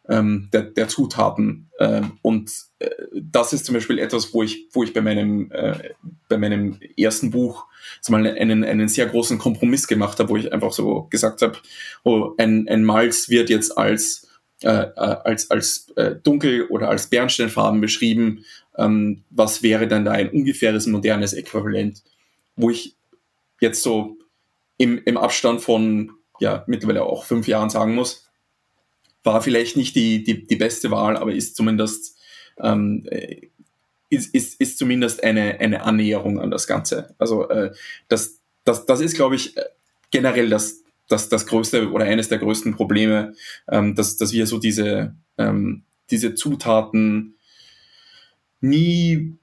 ähm, 0.10 0.50
der, 0.52 0.64
der 0.64 0.88
Zutaten. 0.88 1.70
Ähm, 1.80 2.20
und 2.22 2.52
äh, 2.80 2.90
das 3.14 3.54
ist 3.54 3.66
zum 3.66 3.76
Beispiel 3.76 4.00
etwas, 4.00 4.34
wo 4.34 4.44
ich, 4.44 4.68
wo 4.74 4.84
ich 4.84 4.94
bei 4.94 5.02
meinem, 5.02 5.52
äh, 5.52 5.92
bei 6.28 6.38
meinem 6.38 6.80
ersten 6.98 7.32
Buch 7.32 7.66
mal 8.10 8.26
einen, 8.28 8.64
einen 8.64 8.90
sehr 8.90 9.06
großen 9.06 9.38
Kompromiss 9.38 9.88
gemacht 9.88 10.20
habe, 10.20 10.30
wo 10.30 10.38
ich 10.38 10.52
einfach 10.52 10.74
so 10.74 11.08
gesagt 11.10 11.42
habe, 11.42 11.58
oh, 12.04 12.34
ein, 12.38 12.68
ein 12.68 12.84
Malz 12.84 13.30
wird 13.30 13.50
jetzt 13.50 13.78
als 13.78 14.28
äh, 14.64 14.88
äh, 14.96 15.18
als, 15.26 15.52
als 15.52 15.90
äh, 15.98 16.16
dunkel 16.24 16.68
oder 16.68 16.90
als 16.90 17.08
Bernsteinfarben 17.08 17.82
beschrieben. 17.82 18.46
Ähm, 18.78 19.24
was 19.30 19.62
wäre 19.62 19.90
denn 19.90 20.06
da 20.06 20.12
ein 20.12 20.30
ungefähres 20.30 20.88
modernes 20.88 21.34
Äquivalent? 21.34 22.02
Wo 22.56 22.70
ich 22.70 22.96
jetzt 23.60 23.84
so 23.84 24.16
im, 24.78 25.02
im 25.06 25.18
Abstand 25.18 25.62
von 25.62 26.12
ja 26.40 26.64
mittlerweile 26.68 27.04
auch 27.04 27.26
fünf 27.26 27.48
Jahren 27.48 27.70
sagen 27.70 27.96
muss, 27.96 28.30
war 29.24 29.42
vielleicht 29.42 29.78
nicht 29.78 29.96
die, 29.96 30.24
die, 30.24 30.46
die 30.46 30.56
beste 30.56 30.92
Wahl, 30.92 31.18
aber 31.18 31.34
ist 31.34 31.56
zumindest, 31.56 32.18
ähm, 32.60 33.06
äh, 33.10 33.48
ist, 34.10 34.34
ist, 34.34 34.60
ist 34.60 34.78
zumindest 34.78 35.24
eine, 35.24 35.60
eine 35.60 35.84
Annäherung 35.84 36.40
an 36.40 36.52
das 36.52 36.68
Ganze. 36.68 37.16
Also 37.18 37.50
äh, 37.50 37.74
das, 38.10 38.42
das, 38.64 38.86
das 38.86 39.00
ist, 39.00 39.16
glaube 39.16 39.36
ich, 39.36 39.56
generell 40.12 40.50
das, 40.50 40.84
das, 41.08 41.30
das 41.30 41.48
größte 41.48 41.90
oder 41.92 42.06
eines 42.06 42.30
der 42.30 42.38
größten 42.38 42.76
Probleme, 42.76 43.34
ähm, 43.68 43.96
dass, 43.96 44.18
dass 44.18 44.34
wir 44.34 44.46
so 44.46 44.60
diese, 44.60 45.16
ähm, 45.38 45.84
diese 46.12 46.36
Zutaten 46.36 47.36
nie 48.62 49.38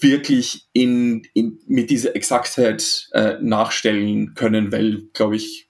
wirklich 0.00 0.68
in, 0.72 1.22
in, 1.34 1.60
mit 1.66 1.90
dieser 1.90 2.14
Exaktheit 2.14 3.08
äh, 3.12 3.36
nachstellen 3.40 4.34
können, 4.34 4.72
weil, 4.72 5.02
glaube 5.12 5.36
ich, 5.36 5.68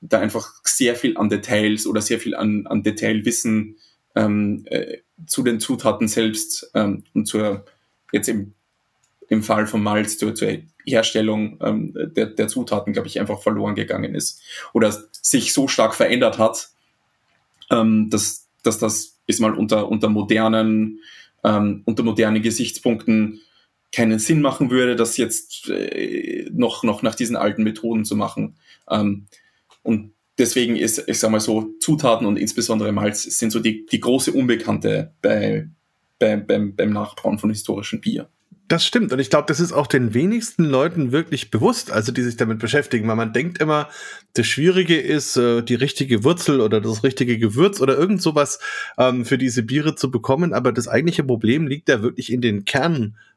da 0.00 0.18
einfach 0.18 0.52
sehr 0.64 0.96
viel 0.96 1.16
an 1.16 1.28
Details 1.28 1.86
oder 1.86 2.02
sehr 2.02 2.18
viel 2.18 2.34
an, 2.34 2.66
an 2.66 2.82
Detailwissen 2.82 3.76
ähm, 4.14 4.64
äh, 4.66 4.98
zu 5.26 5.42
den 5.42 5.60
Zutaten 5.60 6.08
selbst 6.08 6.70
ähm, 6.74 7.04
und 7.14 7.26
zur, 7.26 7.64
jetzt 8.12 8.28
im, 8.28 8.54
im 9.28 9.42
Fall 9.42 9.66
von 9.66 9.82
Malz, 9.82 10.18
zur, 10.18 10.34
zur 10.34 10.48
Herstellung 10.84 11.58
ähm, 11.62 11.94
der, 11.94 12.26
der 12.26 12.48
Zutaten, 12.48 12.92
glaube 12.92 13.08
ich, 13.08 13.20
einfach 13.20 13.40
verloren 13.40 13.76
gegangen 13.76 14.14
ist. 14.14 14.42
Oder 14.72 14.92
sich 15.12 15.52
so 15.52 15.68
stark 15.68 15.94
verändert 15.94 16.38
hat, 16.38 16.70
ähm, 17.70 18.10
dass, 18.10 18.48
dass 18.64 18.78
das 18.78 19.20
ist 19.26 19.40
mal 19.40 19.54
unter, 19.54 19.88
unter 19.88 20.08
modernen, 20.08 21.00
ähm, 21.44 21.82
unter 21.84 22.02
modernen 22.02 22.42
Gesichtspunkten 22.42 23.40
keinen 23.92 24.18
Sinn 24.18 24.40
machen 24.40 24.70
würde, 24.70 24.96
das 24.96 25.16
jetzt 25.16 25.68
äh, 25.68 26.48
noch, 26.52 26.82
noch 26.82 27.02
nach 27.02 27.14
diesen 27.14 27.36
alten 27.36 27.62
Methoden 27.62 28.04
zu 28.04 28.16
machen. 28.16 28.56
Ähm, 28.90 29.26
und 29.82 30.12
deswegen 30.38 30.76
ist, 30.76 31.04
ich 31.06 31.18
sag 31.18 31.30
mal 31.30 31.40
so, 31.40 31.74
Zutaten 31.80 32.26
und 32.26 32.38
insbesondere 32.38 32.92
Malz 32.92 33.22
sind 33.22 33.50
so 33.50 33.60
die, 33.60 33.86
die 33.86 34.00
große 34.00 34.32
Unbekannte 34.32 35.12
bei, 35.20 35.68
bei, 36.18 36.36
beim, 36.36 36.74
beim 36.74 36.90
Nachbrauen 36.90 37.38
von 37.38 37.50
historischem 37.50 38.00
Bier. 38.00 38.28
Das 38.68 38.86
stimmt. 38.86 39.12
Und 39.12 39.18
ich 39.18 39.28
glaube, 39.28 39.44
das 39.48 39.60
ist 39.60 39.72
auch 39.72 39.86
den 39.86 40.14
wenigsten 40.14 40.64
Leuten 40.64 41.12
wirklich 41.12 41.50
bewusst, 41.50 41.90
also 41.90 42.10
die 42.10 42.22
sich 42.22 42.38
damit 42.38 42.58
beschäftigen, 42.58 43.06
weil 43.06 43.16
man 43.16 43.34
denkt 43.34 43.58
immer, 43.58 43.90
das 44.32 44.46
Schwierige 44.46 44.98
ist, 44.98 45.36
äh, 45.36 45.62
die 45.62 45.74
richtige 45.74 46.24
Wurzel 46.24 46.62
oder 46.62 46.80
das 46.80 47.04
richtige 47.04 47.38
Gewürz 47.38 47.82
oder 47.82 47.98
irgend 47.98 48.22
sowas 48.22 48.60
ähm, 48.96 49.26
für 49.26 49.36
diese 49.36 49.62
Biere 49.62 49.94
zu 49.94 50.10
bekommen. 50.10 50.54
Aber 50.54 50.72
das 50.72 50.88
eigentliche 50.88 51.22
Problem 51.22 51.66
liegt 51.66 51.90
da 51.90 52.00
wirklich 52.02 52.32
in 52.32 52.40
den 52.40 52.64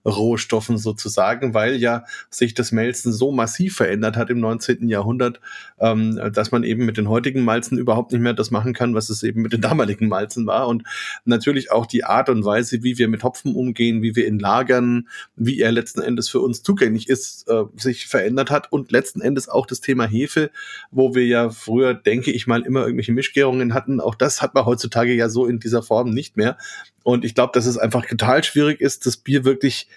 Kernrohstoffen 0.06 0.78
sozusagen, 0.78 1.54
weil 1.54 1.76
ja 1.76 2.06
sich 2.30 2.54
das 2.54 2.72
Melzen 2.72 3.12
so 3.12 3.32
massiv 3.32 3.76
verändert 3.76 4.18
hat 4.18 4.30
im 4.30 4.40
19. 4.40 4.88
Jahrhundert, 4.88 5.40
ähm, 5.80 6.20
dass 6.32 6.52
man 6.52 6.64
eben 6.64 6.86
mit 6.86 6.98
den 6.98 7.10
heutigen 7.10 7.44
Malzen 7.44 7.78
überhaupt 7.78 8.12
nicht 8.12 8.22
mehr 8.22 8.34
das 8.34 8.52
machen 8.52 8.74
kann, 8.74 8.94
was 8.94 9.10
es 9.10 9.24
eben 9.24 9.42
mit 9.42 9.54
den 9.54 9.62
damaligen 9.62 10.08
Malzen 10.08 10.46
war. 10.46 10.68
Und 10.68 10.84
natürlich 11.26 11.72
auch 11.72 11.86
die 11.86 12.04
Art 12.04 12.30
und 12.30 12.46
Weise, 12.46 12.84
wie 12.84 12.98
wir 12.98 13.08
mit 13.08 13.24
Hopfen 13.24 13.56
umgehen, 13.56 14.02
wie 14.02 14.16
wir 14.16 14.28
ihn 14.28 14.40
lagern, 14.40 15.08
wie 15.36 15.60
er 15.60 15.72
letzten 15.72 16.02
Endes 16.02 16.30
für 16.30 16.40
uns 16.40 16.62
zugänglich 16.62 17.10
ist, 17.10 17.48
äh, 17.50 17.64
sich 17.76 18.08
verändert 18.08 18.52
hat 18.52 18.72
und 18.72 18.92
letzten 18.92 19.22
Endes 19.22 19.50
auch 19.50 19.66
das 19.66 19.82
Thema 19.82 20.06
Hefe, 20.06 20.52
wo 20.92 21.16
wir 21.16 21.26
ja 21.26 21.50
früher, 21.50 21.94
denke 21.94 22.32
ich 22.32 22.48
mal, 22.48 22.62
immer 22.62 22.82
irgendwelche 22.82 23.12
Mischgärungen 23.12 23.74
hatten. 23.74 24.00
Auch 24.00 24.16
das 24.16 24.42
hat 24.42 24.54
man 24.54 24.66
heutzutage 24.66 25.14
ja 25.14 25.30
so 25.30 25.46
in 25.46 25.60
dieser 25.60 25.82
Form 25.82 26.12
nicht 26.12 26.38
mehr. 26.38 26.58
Und 27.04 27.24
ich 27.24 27.36
glaube, 27.36 27.52
dass 27.54 27.68
es 27.68 27.78
einfach 27.78 28.06
total 28.06 28.44
schwierig 28.44 28.82
ist, 28.82 29.06
das 29.06 29.18
Bier 29.18 29.46
wirklich 29.46 29.88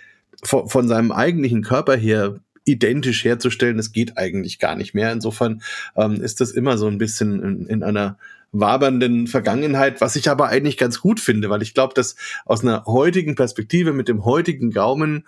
von, 0.42 0.68
von 0.68 0.88
seinem 0.88 1.12
eigentlichen 1.12 1.62
Körper 1.62 1.96
her 1.96 2.40
identisch 2.64 3.24
herzustellen, 3.24 3.78
das 3.78 3.92
geht 3.92 4.18
eigentlich 4.18 4.58
gar 4.58 4.76
nicht 4.76 4.94
mehr. 4.94 5.10
Insofern 5.12 5.62
ähm, 5.96 6.22
ist 6.22 6.40
das 6.40 6.50
immer 6.50 6.76
so 6.76 6.86
ein 6.86 6.98
bisschen 6.98 7.42
in, 7.42 7.66
in 7.66 7.82
einer 7.82 8.18
wabernden 8.52 9.26
Vergangenheit, 9.26 10.00
was 10.00 10.16
ich 10.16 10.30
aber 10.30 10.48
eigentlich 10.48 10.78
ganz 10.78 11.00
gut 11.00 11.20
finde, 11.20 11.50
weil 11.50 11.62
ich 11.62 11.74
glaube, 11.74 11.92
dass 11.94 12.16
aus 12.46 12.62
einer 12.62 12.84
heutigen 12.86 13.34
Perspektive 13.34 13.92
mit 13.92 14.08
dem 14.08 14.24
heutigen 14.24 14.70
Gaumen 14.70 15.26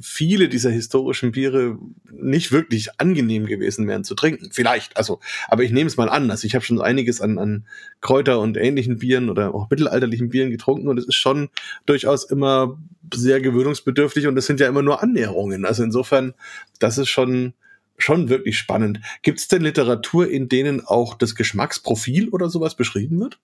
viele 0.00 0.48
dieser 0.48 0.70
historischen 0.70 1.32
Biere 1.32 1.78
nicht 2.12 2.52
wirklich 2.52 3.00
angenehm 3.00 3.46
gewesen 3.46 3.88
wären 3.88 4.04
zu 4.04 4.14
trinken. 4.14 4.50
Vielleicht, 4.52 4.96
also, 4.96 5.18
aber 5.48 5.64
ich 5.64 5.72
nehme 5.72 5.88
es 5.88 5.96
mal 5.96 6.08
an. 6.08 6.30
Also 6.30 6.46
ich 6.46 6.54
habe 6.54 6.64
schon 6.64 6.80
einiges 6.80 7.20
an, 7.20 7.38
an 7.38 7.66
Kräuter 8.00 8.38
und 8.38 8.56
ähnlichen 8.56 8.98
Bieren 8.98 9.30
oder 9.30 9.52
auch 9.52 9.68
mittelalterlichen 9.68 10.28
Bieren 10.28 10.50
getrunken 10.50 10.88
und 10.88 10.98
es 10.98 11.06
ist 11.06 11.16
schon 11.16 11.48
durchaus 11.86 12.24
immer 12.24 12.78
sehr 13.12 13.40
gewöhnungsbedürftig 13.40 14.28
und 14.28 14.36
es 14.36 14.46
sind 14.46 14.60
ja 14.60 14.68
immer 14.68 14.82
nur 14.82 15.02
Annäherungen. 15.02 15.64
Also 15.64 15.82
insofern, 15.82 16.34
das 16.78 16.98
ist 16.98 17.08
schon 17.08 17.54
schon 18.02 18.28
wirklich 18.28 18.58
spannend. 18.58 19.00
Gibt 19.22 19.40
es 19.40 19.48
denn 19.48 19.62
Literatur, 19.62 20.28
in 20.28 20.48
denen 20.48 20.84
auch 20.84 21.14
das 21.14 21.34
Geschmacksprofil 21.34 22.28
oder 22.30 22.48
sowas 22.48 22.74
beschrieben 22.74 23.20
wird? 23.20 23.38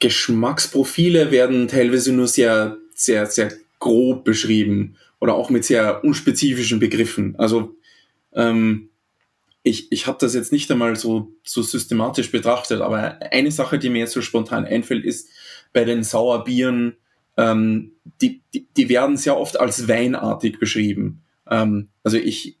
Geschmacksprofile 0.00 1.30
werden 1.30 1.68
teilweise 1.68 2.12
nur 2.12 2.28
sehr, 2.28 2.76
sehr, 2.94 3.26
sehr 3.26 3.52
grob 3.80 4.24
beschrieben 4.24 4.96
oder 5.20 5.34
auch 5.34 5.50
mit 5.50 5.64
sehr 5.64 6.04
unspezifischen 6.04 6.78
Begriffen. 6.78 7.34
Also 7.36 7.74
ähm, 8.32 8.90
ich, 9.62 9.90
ich 9.92 10.06
habe 10.06 10.18
das 10.20 10.34
jetzt 10.34 10.52
nicht 10.52 10.70
einmal 10.70 10.96
so, 10.96 11.32
so 11.42 11.62
systematisch 11.62 12.30
betrachtet, 12.30 12.80
aber 12.80 13.20
eine 13.32 13.50
Sache, 13.50 13.78
die 13.78 13.90
mir 13.90 13.98
jetzt 13.98 14.12
so 14.12 14.22
spontan 14.22 14.64
einfällt, 14.64 15.04
ist 15.04 15.28
bei 15.72 15.84
den 15.84 16.02
Sauerbieren, 16.02 16.96
ähm, 17.36 17.92
die, 18.20 18.40
die, 18.54 18.66
die 18.76 18.88
werden 18.88 19.16
sehr 19.16 19.36
oft 19.36 19.58
als 19.60 19.88
weinartig 19.88 20.58
beschrieben. 20.58 21.22
Ähm, 21.48 21.88
also 22.02 22.16
ich, 22.16 22.56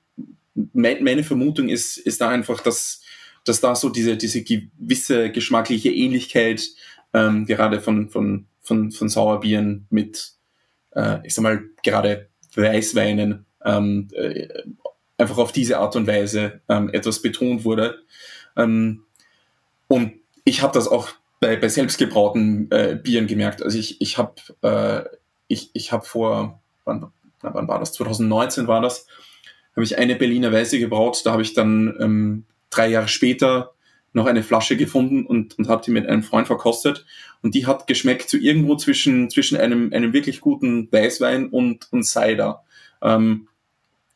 meine 0.72 1.24
Vermutung 1.24 1.68
ist, 1.68 1.98
ist 1.98 2.20
da 2.20 2.28
einfach, 2.28 2.60
dass, 2.60 3.02
dass 3.44 3.60
da 3.60 3.74
so 3.74 3.88
diese, 3.88 4.16
diese 4.16 4.42
gewisse 4.42 5.30
geschmackliche 5.30 5.90
Ähnlichkeit 5.90 6.66
ähm, 7.14 7.46
gerade 7.46 7.80
von, 7.80 8.08
von, 8.10 8.46
von, 8.62 8.92
von 8.92 9.08
Sauerbieren 9.08 9.86
mit, 9.90 10.32
äh, 10.94 11.18
ich 11.24 11.34
sag 11.34 11.42
mal, 11.42 11.62
gerade 11.82 12.28
Weißweinen 12.54 13.46
ähm, 13.64 14.08
äh, 14.12 14.48
einfach 15.16 15.38
auf 15.38 15.52
diese 15.52 15.78
Art 15.78 15.96
und 15.96 16.06
Weise 16.06 16.60
ähm, 16.68 16.90
etwas 16.90 17.22
betont 17.22 17.64
wurde. 17.64 17.98
Ähm, 18.56 19.04
und 19.88 20.12
ich 20.44 20.62
habe 20.62 20.72
das 20.72 20.88
auch 20.88 21.08
bei, 21.40 21.56
bei 21.56 21.68
selbstgebrauten 21.68 22.70
äh, 22.70 22.98
Bieren 23.02 23.26
gemerkt. 23.26 23.62
Also 23.62 23.78
ich, 23.78 24.00
ich 24.00 24.18
habe 24.18 24.34
äh, 24.62 25.16
ich, 25.48 25.70
ich 25.72 25.92
hab 25.92 26.06
vor, 26.06 26.60
wann, 26.84 27.10
wann 27.40 27.68
war 27.68 27.78
das? 27.78 27.92
2019 27.94 28.66
war 28.66 28.80
das, 28.80 29.06
habe 29.78 29.84
ich 29.84 29.96
eine 29.96 30.16
Berliner 30.16 30.52
Weiße 30.52 30.80
gebraut. 30.80 31.22
Da 31.24 31.30
habe 31.30 31.42
ich 31.42 31.54
dann 31.54 31.94
ähm, 32.00 32.44
drei 32.68 32.88
Jahre 32.88 33.06
später 33.06 33.74
noch 34.12 34.26
eine 34.26 34.42
Flasche 34.42 34.76
gefunden 34.76 35.24
und, 35.24 35.56
und 35.56 35.68
habe 35.68 35.84
die 35.84 35.92
mit 35.92 36.08
einem 36.08 36.24
Freund 36.24 36.48
verkostet. 36.48 37.06
Und 37.42 37.54
die 37.54 37.64
hat 37.64 37.86
geschmeckt 37.86 38.28
zu 38.28 38.38
so 38.38 38.42
irgendwo 38.42 38.74
zwischen, 38.74 39.30
zwischen 39.30 39.56
einem, 39.56 39.92
einem 39.92 40.12
wirklich 40.12 40.40
guten 40.40 40.90
Weißwein 40.90 41.48
und, 41.50 41.92
und 41.92 42.02
Cider. 42.02 42.64
Ähm, 43.00 43.46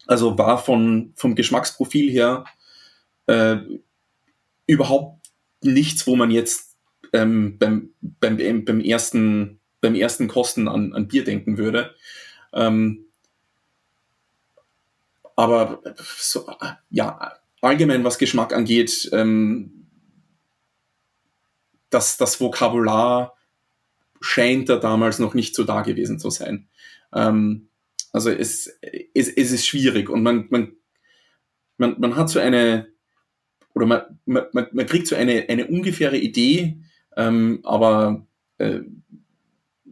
also 0.08 0.36
war 0.36 0.58
von, 0.58 1.12
vom 1.14 1.36
Geschmacksprofil 1.36 2.10
her 2.10 2.44
äh, 3.28 3.58
überhaupt 4.66 5.30
nichts, 5.62 6.08
wo 6.08 6.16
man 6.16 6.32
jetzt 6.32 6.74
ähm, 7.12 7.56
beim, 7.60 7.90
beim, 8.00 8.64
beim, 8.64 8.80
ersten, 8.80 9.60
beim 9.80 9.94
ersten 9.94 10.26
Kosten 10.26 10.66
an, 10.66 10.92
an 10.92 11.06
Bier 11.06 11.22
denken 11.22 11.56
würde. 11.56 11.94
Ähm, 12.52 13.04
aber 15.36 15.80
so, 15.96 16.46
ja, 16.90 17.32
allgemein 17.60 18.04
was 18.04 18.18
Geschmack 18.18 18.52
angeht, 18.52 19.08
ähm, 19.12 19.86
das, 21.90 22.16
das 22.16 22.40
Vokabular 22.40 23.36
scheint 24.20 24.68
da 24.68 24.76
damals 24.76 25.18
noch 25.18 25.34
nicht 25.34 25.54
so 25.54 25.64
da 25.64 25.82
gewesen 25.82 26.18
zu 26.18 26.30
sein. 26.30 26.68
Ähm, 27.12 27.68
also 28.12 28.30
es, 28.30 28.78
es, 29.14 29.28
es 29.28 29.52
ist 29.52 29.66
schwierig 29.66 30.08
und 30.08 30.22
man, 30.22 30.46
man, 30.50 30.72
man, 31.76 31.96
man 31.98 32.16
hat 32.16 32.30
so 32.30 32.38
eine, 32.38 32.88
oder 33.74 33.86
man, 33.86 34.18
man, 34.26 34.46
man 34.52 34.86
kriegt 34.86 35.06
so 35.06 35.16
eine, 35.16 35.46
eine 35.48 35.66
ungefähre 35.66 36.18
Idee, 36.18 36.78
ähm, 37.16 37.60
aber 37.64 38.26
äh, 38.58 38.80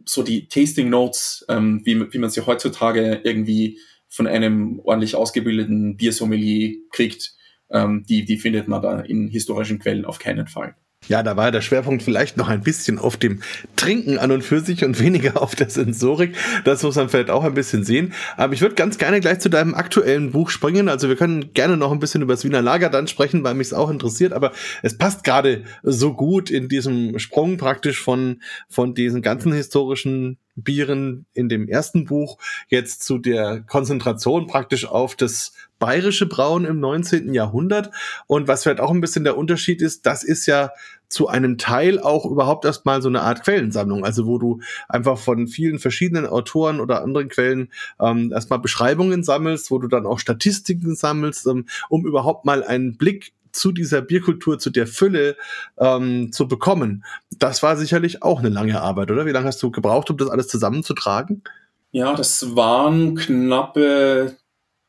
so 0.05 0.23
die 0.23 0.47
Tasting 0.47 0.89
Notes, 0.89 1.45
ähm, 1.49 1.81
wie, 1.83 2.11
wie 2.13 2.17
man 2.17 2.29
sie 2.29 2.45
heutzutage 2.45 3.21
irgendwie 3.23 3.79
von 4.11 4.27
einem 4.27 4.79
ordentlich 4.83 5.15
ausgebildeten 5.15 5.95
Biersommelier 5.95 6.75
kriegt, 6.91 7.33
ähm, 7.71 8.05
die, 8.07 8.25
die 8.25 8.37
findet 8.37 8.67
man 8.67 8.81
da 8.81 8.99
in 8.99 9.29
historischen 9.29 9.79
Quellen 9.79 10.05
auf 10.05 10.19
keinen 10.19 10.47
Fall. 10.47 10.75
Ja, 11.07 11.23
da 11.23 11.35
war 11.35 11.51
der 11.51 11.61
Schwerpunkt 11.61 12.03
vielleicht 12.03 12.37
noch 12.37 12.47
ein 12.47 12.61
bisschen 12.61 12.99
auf 12.99 13.17
dem 13.17 13.41
Trinken 13.75 14.19
an 14.19 14.31
und 14.31 14.43
für 14.43 14.59
sich 14.59 14.85
und 14.85 14.99
weniger 14.99 15.41
auf 15.41 15.55
der 15.55 15.69
Sensorik. 15.69 16.35
Das 16.63 16.83
muss 16.83 16.95
man 16.95 17.09
vielleicht 17.09 17.31
auch 17.31 17.43
ein 17.43 17.55
bisschen 17.55 17.83
sehen. 17.83 18.13
Aber 18.37 18.53
ich 18.53 18.61
würde 18.61 18.75
ganz 18.75 18.99
gerne 18.99 19.19
gleich 19.19 19.39
zu 19.39 19.49
deinem 19.49 19.73
aktuellen 19.73 20.31
Buch 20.31 20.51
springen. 20.51 20.89
Also 20.89 21.09
wir 21.09 21.15
können 21.15 21.53
gerne 21.53 21.75
noch 21.75 21.91
ein 21.91 21.99
bisschen 21.99 22.21
über 22.21 22.33
das 22.33 22.45
Wiener 22.45 22.61
Lager 22.61 22.89
dann 22.89 23.07
sprechen, 23.07 23.43
weil 23.43 23.55
mich 23.55 23.67
es 23.67 23.73
auch 23.73 23.89
interessiert. 23.89 24.31
Aber 24.31 24.51
es 24.83 24.95
passt 24.95 25.23
gerade 25.23 25.63
so 25.81 26.13
gut 26.13 26.51
in 26.51 26.69
diesem 26.69 27.17
Sprung 27.17 27.57
praktisch 27.57 27.99
von, 27.99 28.41
von 28.69 28.93
diesen 28.93 29.23
ganzen 29.23 29.53
historischen 29.53 30.37
Bieren 30.63 31.25
in 31.33 31.49
dem 31.49 31.67
ersten 31.67 32.05
Buch 32.05 32.37
jetzt 32.67 33.03
zu 33.03 33.17
der 33.17 33.61
Konzentration 33.61 34.47
praktisch 34.47 34.85
auf 34.85 35.15
das 35.15 35.53
bayerische 35.79 36.27
Brauen 36.27 36.65
im 36.65 36.79
19. 36.79 37.33
Jahrhundert. 37.33 37.91
Und 38.27 38.47
was 38.47 38.63
vielleicht 38.63 38.79
auch 38.79 38.91
ein 38.91 39.01
bisschen 39.01 39.23
der 39.23 39.37
Unterschied 39.37 39.81
ist, 39.81 40.05
das 40.05 40.23
ist 40.23 40.45
ja 40.45 40.71
zu 41.09 41.27
einem 41.27 41.57
Teil 41.57 41.99
auch 41.99 42.25
überhaupt 42.25 42.63
erstmal 42.63 43.01
so 43.01 43.09
eine 43.09 43.21
Art 43.21 43.43
Quellensammlung, 43.43 44.05
also 44.05 44.25
wo 44.25 44.37
du 44.37 44.61
einfach 44.87 45.17
von 45.17 45.47
vielen 45.47 45.77
verschiedenen 45.77 46.25
Autoren 46.25 46.79
oder 46.79 47.03
anderen 47.03 47.27
Quellen 47.27 47.69
ähm, 47.99 48.31
erstmal 48.31 48.59
Beschreibungen 48.59 49.23
sammelst, 49.23 49.71
wo 49.71 49.77
du 49.77 49.89
dann 49.89 50.05
auch 50.05 50.19
Statistiken 50.19 50.95
sammelst, 50.95 51.47
ähm, 51.47 51.65
um 51.89 52.05
überhaupt 52.05 52.45
mal 52.45 52.63
einen 52.63 52.95
Blick 52.95 53.33
zu 53.51 53.71
dieser 53.71 54.01
Bierkultur, 54.01 54.59
zu 54.59 54.69
der 54.69 54.87
Fülle 54.87 55.37
ähm, 55.77 56.31
zu 56.31 56.47
bekommen. 56.47 57.03
Das 57.37 57.63
war 57.63 57.75
sicherlich 57.77 58.23
auch 58.23 58.39
eine 58.39 58.49
lange 58.49 58.81
Arbeit, 58.81 59.11
oder? 59.11 59.25
Wie 59.25 59.31
lange 59.31 59.47
hast 59.47 59.61
du 59.63 59.71
gebraucht, 59.71 60.09
um 60.09 60.17
das 60.17 60.29
alles 60.29 60.47
zusammenzutragen? 60.47 61.43
Ja, 61.91 62.15
das 62.15 62.55
waren 62.55 63.15
knappe 63.15 64.37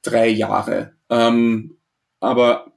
drei 0.03 0.29
Jahre. 0.29 0.93
Ähm, 1.11 1.77
aber 2.21 2.73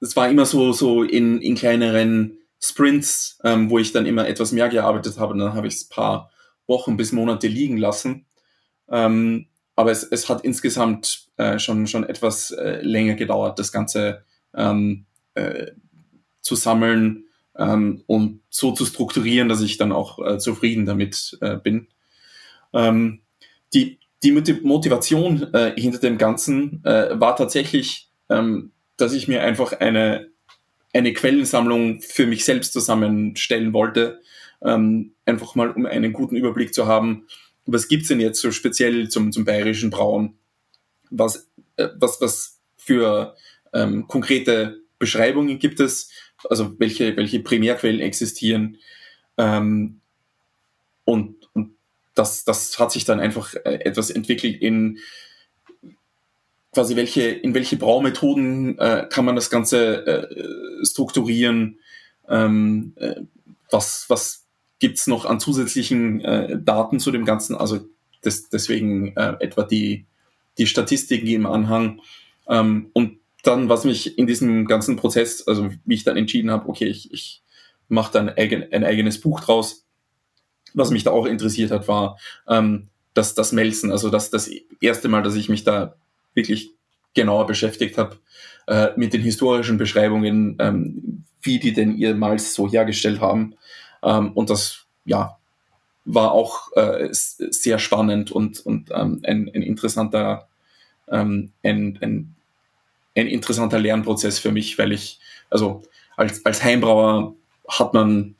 es 0.00 0.14
war 0.16 0.28
immer 0.28 0.44
so, 0.44 0.72
so 0.72 1.02
in, 1.02 1.40
in 1.40 1.54
kleineren 1.54 2.38
Sprints, 2.60 3.38
ähm, 3.44 3.70
wo 3.70 3.78
ich 3.78 3.92
dann 3.92 4.06
immer 4.06 4.28
etwas 4.28 4.52
mehr 4.52 4.68
gearbeitet 4.68 5.18
habe. 5.18 5.32
Und 5.32 5.38
dann 5.38 5.54
habe 5.54 5.66
ich 5.66 5.74
es 5.74 5.88
paar 5.88 6.30
Wochen 6.66 6.96
bis 6.96 7.12
Monate 7.12 7.48
liegen 7.48 7.78
lassen. 7.78 8.26
Ähm, 8.88 9.46
aber 9.74 9.90
es, 9.90 10.02
es 10.04 10.28
hat 10.28 10.44
insgesamt 10.44 11.28
äh, 11.36 11.58
schon, 11.58 11.86
schon 11.86 12.04
etwas 12.04 12.50
äh, 12.50 12.80
länger 12.82 13.14
gedauert, 13.14 13.58
das 13.58 13.72
Ganze 13.72 14.24
ähm, 14.54 15.05
äh, 15.36 15.72
zu 16.40 16.54
sammeln 16.54 17.24
ähm, 17.56 18.02
und 18.06 18.40
so 18.50 18.72
zu 18.72 18.84
strukturieren, 18.84 19.48
dass 19.48 19.60
ich 19.60 19.76
dann 19.76 19.92
auch 19.92 20.18
äh, 20.24 20.38
zufrieden 20.38 20.86
damit 20.86 21.36
äh, 21.40 21.56
bin. 21.56 21.88
Ähm, 22.72 23.20
die, 23.74 23.98
die 24.22 24.32
Motivation 24.32 25.54
äh, 25.54 25.72
hinter 25.76 25.98
dem 25.98 26.18
Ganzen 26.18 26.84
äh, 26.84 27.20
war 27.20 27.36
tatsächlich, 27.36 28.10
ähm, 28.28 28.72
dass 28.96 29.12
ich 29.12 29.28
mir 29.28 29.42
einfach 29.42 29.72
eine, 29.72 30.28
eine 30.92 31.12
Quellensammlung 31.12 32.00
für 32.00 32.26
mich 32.26 32.44
selbst 32.44 32.72
zusammenstellen 32.72 33.72
wollte, 33.72 34.20
ähm, 34.62 35.12
einfach 35.26 35.54
mal 35.54 35.70
um 35.70 35.86
einen 35.86 36.12
guten 36.12 36.36
Überblick 36.36 36.74
zu 36.74 36.86
haben, 36.86 37.26
was 37.66 37.88
gibt's 37.88 38.08
denn 38.08 38.20
jetzt 38.20 38.40
so 38.40 38.52
speziell 38.52 39.08
zum, 39.08 39.32
zum 39.32 39.44
bayerischen 39.44 39.90
Brauen, 39.90 40.38
was, 41.10 41.48
äh, 41.76 41.88
was, 41.98 42.20
was 42.20 42.60
für 42.76 43.34
ähm, 43.74 44.06
konkrete 44.06 44.80
Beschreibungen 44.98 45.58
gibt 45.58 45.80
es, 45.80 46.10
also 46.48 46.78
welche, 46.78 47.16
welche 47.16 47.40
Primärquellen 47.40 48.00
existieren. 48.00 48.78
Ähm, 49.36 50.00
und, 51.04 51.36
und 51.52 51.76
das, 52.14 52.44
das 52.44 52.78
hat 52.78 52.92
sich 52.92 53.04
dann 53.04 53.20
einfach 53.20 53.54
äh, 53.54 53.80
etwas 53.84 54.10
entwickelt 54.10 54.60
in 54.60 54.98
quasi 56.72 56.94
welche, 56.94 57.22
in 57.22 57.54
welche 57.54 57.76
Braumethoden 57.76 58.78
äh, 58.78 59.06
kann 59.08 59.24
man 59.24 59.34
das 59.34 59.48
Ganze 59.48 60.06
äh, 60.06 60.84
strukturieren, 60.84 61.78
ähm, 62.28 62.92
äh, 62.96 63.22
was, 63.70 64.04
was 64.08 64.44
gibt's 64.78 65.06
noch 65.06 65.24
an 65.24 65.40
zusätzlichen 65.40 66.20
äh, 66.20 66.58
Daten 66.60 67.00
zu 67.00 67.10
dem 67.10 67.24
Ganzen, 67.24 67.54
also 67.54 67.80
das, 68.20 68.50
deswegen 68.50 69.16
äh, 69.16 69.36
etwa 69.40 69.62
die, 69.62 70.04
die 70.58 70.66
Statistiken 70.66 71.28
im 71.28 71.46
Anhang 71.46 72.02
ähm, 72.48 72.90
und 72.92 73.20
dann, 73.46 73.68
was 73.68 73.84
mich 73.84 74.18
in 74.18 74.26
diesem 74.26 74.66
ganzen 74.66 74.96
Prozess, 74.96 75.46
also 75.46 75.70
wie 75.84 75.94
ich 75.94 76.04
dann 76.04 76.16
entschieden 76.16 76.50
habe, 76.50 76.68
okay, 76.68 76.86
ich, 76.86 77.12
ich 77.12 77.42
mache 77.88 78.12
dann 78.12 78.28
eigen, 78.28 78.72
ein 78.72 78.84
eigenes 78.84 79.20
Buch 79.20 79.40
draus. 79.40 79.84
Was 80.74 80.90
mich 80.90 81.04
da 81.04 81.10
auch 81.10 81.26
interessiert 81.26 81.70
hat, 81.70 81.88
war 81.88 82.18
ähm, 82.48 82.88
das, 83.14 83.34
das 83.34 83.52
Melzen. 83.52 83.92
Also 83.92 84.10
das, 84.10 84.30
das 84.30 84.50
erste 84.80 85.08
Mal, 85.08 85.22
dass 85.22 85.36
ich 85.36 85.48
mich 85.48 85.64
da 85.64 85.94
wirklich 86.34 86.72
genauer 87.14 87.46
beschäftigt 87.46 87.96
habe 87.96 88.18
äh, 88.66 88.88
mit 88.96 89.12
den 89.12 89.22
historischen 89.22 89.78
Beschreibungen, 89.78 90.56
ähm, 90.60 91.24
wie 91.40 91.58
die 91.58 91.72
denn 91.72 91.96
ihr 91.96 92.14
Malz 92.14 92.54
so 92.54 92.68
hergestellt 92.70 93.20
haben. 93.20 93.54
Ähm, 94.02 94.32
und 94.32 94.50
das, 94.50 94.84
ja, 95.04 95.38
war 96.04 96.32
auch 96.32 96.70
äh, 96.76 97.08
sehr 97.10 97.78
spannend 97.78 98.30
und, 98.30 98.60
und 98.60 98.90
ähm, 98.92 99.20
ein, 99.24 99.50
ein 99.52 99.62
interessanter 99.62 100.48
ähm, 101.08 101.52
ein, 101.62 101.98
ein, 102.00 102.35
ein 103.16 103.26
interessanter 103.26 103.78
Lernprozess 103.78 104.38
für 104.38 104.52
mich, 104.52 104.78
weil 104.78 104.92
ich, 104.92 105.18
also 105.50 105.82
als, 106.16 106.44
als 106.44 106.62
Heimbrauer 106.62 107.34
hat 107.68 107.94
man 107.94 108.34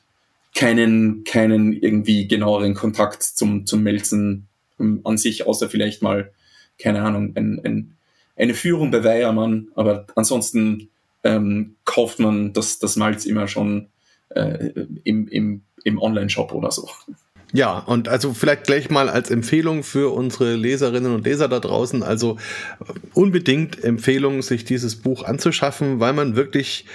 keinen, 0.55 1.25
keinen 1.25 1.73
irgendwie 1.73 2.29
genaueren 2.29 2.75
Kontakt 2.75 3.23
zum, 3.23 3.67
zum 3.67 3.83
Melzen 3.83 4.47
ähm, 4.79 5.01
an 5.05 5.19
sich, 5.19 5.47
außer 5.47 5.69
vielleicht 5.69 6.03
mal, 6.03 6.33
keine 6.79 7.03
Ahnung, 7.03 7.33
ein, 7.37 7.61
ein, 7.65 7.97
eine 8.37 8.55
Führung 8.55 8.91
bei 8.91 9.03
Weiermann, 9.03 9.69
aber 9.75 10.07
ansonsten 10.15 10.89
ähm, 11.25 11.77
kauft 11.85 12.19
man 12.19 12.53
das, 12.53 12.79
das 12.79 12.97
Malz 12.97 13.25
immer 13.25 13.49
schon 13.49 13.89
äh, 14.31 14.71
im, 15.05 15.29
im, 15.29 15.62
im 15.85 16.01
Online-Shop 16.01 16.53
oder 16.53 16.71
so. 16.71 16.89
Ja, 17.52 17.78
und 17.78 18.09
also 18.09 18.35
vielleicht 18.35 18.64
gleich 18.64 18.90
mal 18.90 19.09
als 19.09 19.30
Empfehlung 19.30 19.82
für 19.85 20.12
unsere 20.12 20.54
Leserinnen 20.54 21.14
und 21.14 21.24
Leser 21.24 21.48
da 21.48 21.61
draußen, 21.61 22.02
also 22.02 22.38
unbedingt 23.14 23.82
Empfehlung, 23.82 24.42
sich 24.42 24.64
dieses 24.64 24.96
Buch 24.96 25.22
anzuschaffen, 25.24 26.00
weil 26.00 26.12
man 26.12 26.35
wirklich 26.35 26.87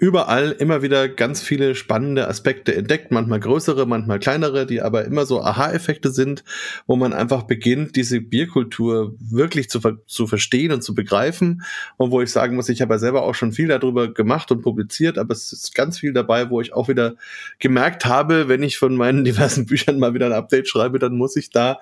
überall 0.00 0.52
immer 0.52 0.80
wieder 0.80 1.10
ganz 1.10 1.42
viele 1.42 1.74
spannende 1.74 2.26
Aspekte 2.26 2.74
entdeckt, 2.74 3.10
manchmal 3.10 3.38
größere, 3.38 3.86
manchmal 3.86 4.18
kleinere, 4.18 4.64
die 4.64 4.80
aber 4.80 5.04
immer 5.04 5.26
so 5.26 5.42
Aha-Effekte 5.42 6.10
sind, 6.10 6.42
wo 6.86 6.96
man 6.96 7.12
einfach 7.12 7.42
beginnt, 7.42 7.96
diese 7.96 8.22
Bierkultur 8.22 9.14
wirklich 9.20 9.68
zu, 9.68 9.82
ver 9.82 9.98
zu 10.06 10.26
verstehen 10.26 10.72
und 10.72 10.82
zu 10.82 10.94
begreifen. 10.94 11.62
Und 11.98 12.12
wo 12.12 12.22
ich 12.22 12.30
sagen 12.30 12.56
muss, 12.56 12.70
ich 12.70 12.80
habe 12.80 12.94
ja 12.94 12.98
selber 12.98 13.24
auch 13.24 13.34
schon 13.34 13.52
viel 13.52 13.68
darüber 13.68 14.10
gemacht 14.10 14.50
und 14.50 14.62
publiziert, 14.62 15.18
aber 15.18 15.34
es 15.34 15.52
ist 15.52 15.74
ganz 15.74 15.98
viel 15.98 16.14
dabei, 16.14 16.48
wo 16.48 16.62
ich 16.62 16.72
auch 16.72 16.88
wieder 16.88 17.16
gemerkt 17.58 18.06
habe, 18.06 18.48
wenn 18.48 18.62
ich 18.62 18.78
von 18.78 18.96
meinen 18.96 19.22
diversen 19.30 19.66
Büchern 19.66 19.98
mal 19.98 20.14
wieder 20.14 20.26
ein 20.26 20.32
Update 20.32 20.66
schreibe, 20.66 20.98
dann 20.98 21.14
muss 21.14 21.36
ich 21.36 21.50
da 21.50 21.78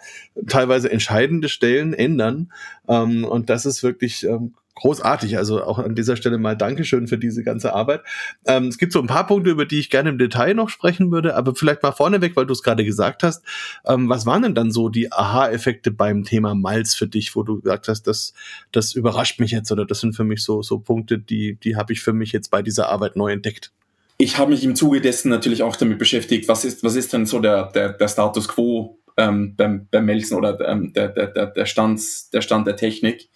teilweise 0.48 0.90
entscheidende 0.90 1.48
Stellen 1.48 1.92
ändern. 1.94 2.52
Ähm, 2.88 3.24
und 3.24 3.48
das 3.48 3.64
ist 3.64 3.84
wirklich 3.84 4.24
ähm, 4.24 4.54
großartig. 4.78 5.36
Also 5.36 5.62
auch 5.62 5.78
an 5.78 5.94
dieser 5.94 6.16
Stelle 6.16 6.38
mal 6.38 6.56
Dankeschön 6.56 7.06
für 7.06 7.18
diese 7.18 7.44
ganze 7.44 7.72
Arbeit. 7.72 8.02
Ähm, 8.46 8.68
es 8.68 8.78
gibt 8.78 8.92
so 8.92 9.00
ein 9.00 9.06
paar 9.06 9.26
Punkte, 9.26 9.50
über 9.50 9.66
die 9.66 9.78
ich 9.78 9.90
gerne 9.90 10.10
im 10.10 10.18
Detail 10.18 10.54
noch 10.54 10.68
sprechen 10.68 11.10
würde, 11.10 11.36
aber 11.36 11.54
vielleicht 11.54 11.82
mal 11.82 11.92
vorneweg, 11.92 12.36
weil 12.36 12.46
du 12.46 12.52
es 12.52 12.62
gerade 12.62 12.84
gesagt 12.84 13.22
hast. 13.22 13.44
Ähm, 13.86 14.08
was 14.08 14.26
waren 14.26 14.42
denn 14.42 14.54
dann 14.54 14.70
so 14.70 14.88
die 14.88 15.12
Aha-Effekte 15.12 15.90
beim 15.90 16.24
Thema 16.24 16.54
Malz 16.54 16.94
für 16.94 17.06
dich, 17.06 17.36
wo 17.36 17.42
du 17.42 17.60
gesagt 17.60 17.88
hast, 17.88 18.06
das, 18.06 18.34
das 18.72 18.94
überrascht 18.94 19.40
mich 19.40 19.50
jetzt 19.50 19.70
oder 19.72 19.84
das 19.84 20.00
sind 20.00 20.14
für 20.14 20.24
mich 20.24 20.42
so, 20.42 20.62
so 20.62 20.78
Punkte, 20.78 21.18
die, 21.18 21.56
die 21.56 21.76
habe 21.76 21.92
ich 21.92 22.00
für 22.00 22.12
mich 22.12 22.32
jetzt 22.32 22.50
bei 22.50 22.62
dieser 22.62 22.88
Arbeit 22.88 23.16
neu 23.16 23.32
entdeckt? 23.32 23.72
Ich 24.20 24.36
habe 24.36 24.50
mich 24.50 24.64
im 24.64 24.74
Zuge 24.74 25.00
dessen 25.00 25.28
natürlich 25.28 25.62
auch 25.62 25.76
damit 25.76 25.98
beschäftigt, 25.98 26.48
was 26.48 26.64
ist, 26.64 26.82
was 26.82 26.96
ist 26.96 27.12
denn 27.12 27.24
so 27.24 27.38
der, 27.38 27.70
der, 27.72 27.92
der 27.92 28.08
Status 28.08 28.48
quo 28.48 28.98
ähm, 29.16 29.54
beim, 29.56 29.86
beim 29.90 30.04
Melzen 30.04 30.36
oder 30.36 30.58
ähm, 30.68 30.92
der, 30.92 31.08
der, 31.08 31.46
der, 31.46 31.66
Stand, 31.66 32.00
der 32.32 32.40
Stand 32.40 32.66
der 32.66 32.76
Technik. 32.76 33.28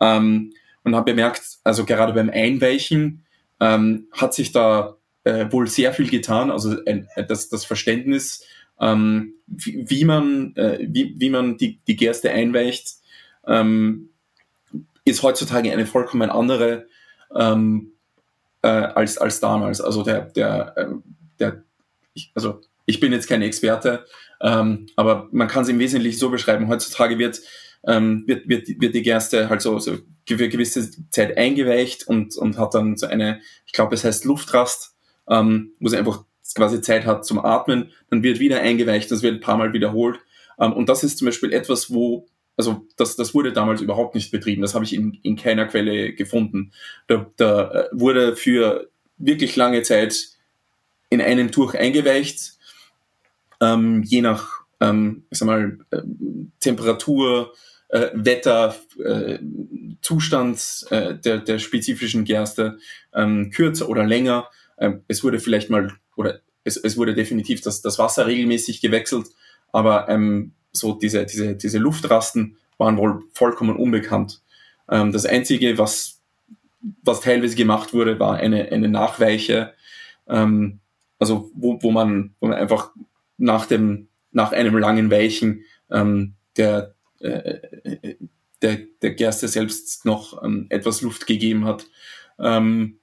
Ähm, 0.00 0.52
und 0.84 0.94
habe 0.94 1.12
bemerkt, 1.12 1.42
also 1.64 1.84
gerade 1.84 2.12
beim 2.12 2.30
Einweichen 2.30 3.24
ähm, 3.60 4.08
hat 4.12 4.34
sich 4.34 4.52
da 4.52 4.96
äh, 5.24 5.46
wohl 5.50 5.66
sehr 5.66 5.92
viel 5.92 6.08
getan. 6.08 6.50
Also 6.50 6.82
äh, 6.84 7.04
das, 7.28 7.48
das 7.48 7.64
Verständnis, 7.64 8.44
ähm, 8.80 9.34
wie, 9.46 9.84
wie, 9.88 10.04
man, 10.04 10.54
äh, 10.56 10.78
wie, 10.80 11.14
wie 11.18 11.30
man 11.30 11.56
die, 11.56 11.80
die 11.86 11.96
Gerste 11.96 12.30
einweicht, 12.30 12.94
ähm, 13.46 14.10
ist 15.04 15.22
heutzutage 15.22 15.72
eine 15.72 15.86
vollkommen 15.86 16.30
andere 16.30 16.86
ähm, 17.34 17.92
äh, 18.62 18.68
als, 18.68 19.18
als 19.18 19.40
damals. 19.40 19.80
Also 19.80 20.02
der, 20.02 20.22
der, 20.22 20.74
äh, 20.76 20.86
der 21.38 21.62
ich, 22.14 22.32
also 22.34 22.60
ich 22.86 23.00
bin 23.00 23.12
jetzt 23.12 23.28
kein 23.28 23.42
Experte, 23.42 24.04
ähm, 24.40 24.86
aber 24.96 25.28
man 25.32 25.48
kann 25.48 25.62
es 25.62 25.68
im 25.68 25.78
Wesentlichen 25.78 26.18
so 26.18 26.30
beschreiben. 26.30 26.68
Heutzutage 26.68 27.18
wird 27.18 27.40
ähm, 27.86 28.24
wird, 28.26 28.48
wird, 28.48 28.68
wird 28.80 28.94
die 28.94 29.02
Gerste 29.02 29.48
halt 29.48 29.62
so, 29.62 29.78
so 29.78 29.98
gewisse 30.26 30.90
Zeit 31.10 31.36
eingeweicht 31.36 32.06
und, 32.06 32.36
und 32.36 32.58
hat 32.58 32.74
dann 32.74 32.96
so 32.96 33.06
eine, 33.06 33.40
ich 33.66 33.72
glaube, 33.72 33.94
es 33.94 34.04
heißt 34.04 34.24
Luftrast, 34.24 34.94
ähm, 35.28 35.72
wo 35.80 35.88
sie 35.88 35.96
einfach 35.96 36.24
quasi 36.54 36.80
Zeit 36.80 37.06
hat 37.06 37.24
zum 37.24 37.44
Atmen, 37.44 37.90
dann 38.10 38.22
wird 38.22 38.38
wieder 38.38 38.60
eingeweicht, 38.60 39.10
das 39.10 39.22
wird 39.22 39.34
ein 39.34 39.40
paar 39.40 39.56
Mal 39.56 39.72
wiederholt. 39.72 40.20
Ähm, 40.58 40.72
und 40.72 40.88
das 40.88 41.02
ist 41.04 41.18
zum 41.18 41.26
Beispiel 41.26 41.52
etwas, 41.52 41.92
wo, 41.92 42.26
also 42.56 42.86
das, 42.96 43.16
das 43.16 43.34
wurde 43.34 43.52
damals 43.52 43.80
überhaupt 43.80 44.14
nicht 44.14 44.30
betrieben, 44.30 44.62
das 44.62 44.74
habe 44.74 44.84
ich 44.84 44.94
in, 44.94 45.18
in 45.22 45.36
keiner 45.36 45.66
Quelle 45.66 46.12
gefunden. 46.12 46.72
Da, 47.06 47.26
da 47.36 47.70
äh, 47.70 47.88
wurde 47.92 48.36
für 48.36 48.88
wirklich 49.16 49.56
lange 49.56 49.82
Zeit 49.82 50.28
in 51.08 51.20
einem 51.20 51.50
Tuch 51.50 51.74
eingeweicht, 51.74 52.52
ähm, 53.60 54.02
je 54.04 54.22
nach 54.22 54.60
ähm, 54.80 55.24
ich 55.30 55.38
sag 55.38 55.46
mal, 55.46 55.78
äh, 55.90 56.02
Temperatur, 56.58 57.52
äh, 57.90 58.10
Wetter, 58.14 58.76
äh, 59.04 59.38
Zustand 60.00 60.86
äh, 60.90 61.14
der, 61.14 61.38
der 61.38 61.58
spezifischen 61.58 62.24
Gerste 62.24 62.78
ähm, 63.14 63.50
kürzer 63.50 63.88
oder 63.88 64.04
länger. 64.04 64.48
Ähm, 64.78 65.02
es 65.08 65.22
wurde 65.24 65.40
vielleicht 65.40 65.70
mal, 65.70 65.92
oder 66.16 66.40
es, 66.64 66.76
es 66.76 66.96
wurde 66.96 67.14
definitiv 67.14 67.60
das, 67.60 67.82
das 67.82 67.98
Wasser 67.98 68.26
regelmäßig 68.26 68.80
gewechselt, 68.80 69.26
aber 69.72 70.08
ähm, 70.08 70.52
so 70.72 70.94
diese, 70.94 71.26
diese, 71.26 71.56
diese 71.56 71.78
Luftrasten 71.78 72.56
waren 72.78 72.96
wohl 72.96 73.24
vollkommen 73.32 73.76
unbekannt. 73.76 74.42
Ähm, 74.88 75.12
das 75.12 75.26
Einzige, 75.26 75.78
was, 75.78 76.20
was 77.02 77.20
teilweise 77.20 77.56
gemacht 77.56 77.92
wurde, 77.92 78.18
war 78.18 78.36
eine, 78.36 78.70
eine 78.70 78.88
Nachweiche, 78.88 79.74
ähm, 80.28 80.80
also 81.18 81.50
wo, 81.54 81.82
wo, 81.82 81.90
man, 81.90 82.34
wo 82.40 82.48
man 82.48 82.56
einfach 82.56 82.92
nach, 83.36 83.66
dem, 83.66 84.08
nach 84.32 84.52
einem 84.52 84.76
langen 84.78 85.10
Weichen 85.10 85.64
ähm, 85.90 86.34
der, 86.56 86.94
äh, 87.20 88.16
der, 88.62 88.78
der 89.02 89.10
Gerste 89.12 89.48
selbst 89.48 90.04
noch 90.04 90.42
ähm, 90.42 90.66
etwas 90.68 91.02
Luft 91.02 91.26
gegeben 91.26 91.64
hat, 91.64 91.86
ähm, 92.38 92.98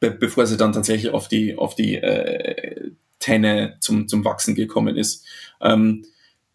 be 0.00 0.10
bevor 0.10 0.46
sie 0.46 0.56
dann 0.56 0.72
tatsächlich 0.72 1.12
auf 1.12 1.28
die, 1.28 1.56
auf 1.56 1.74
die 1.74 1.96
äh, 1.96 2.92
Tenne 3.18 3.76
zum, 3.80 4.08
zum 4.08 4.24
Wachsen 4.24 4.54
gekommen 4.54 4.96
ist. 4.96 5.26
Ähm, 5.60 6.04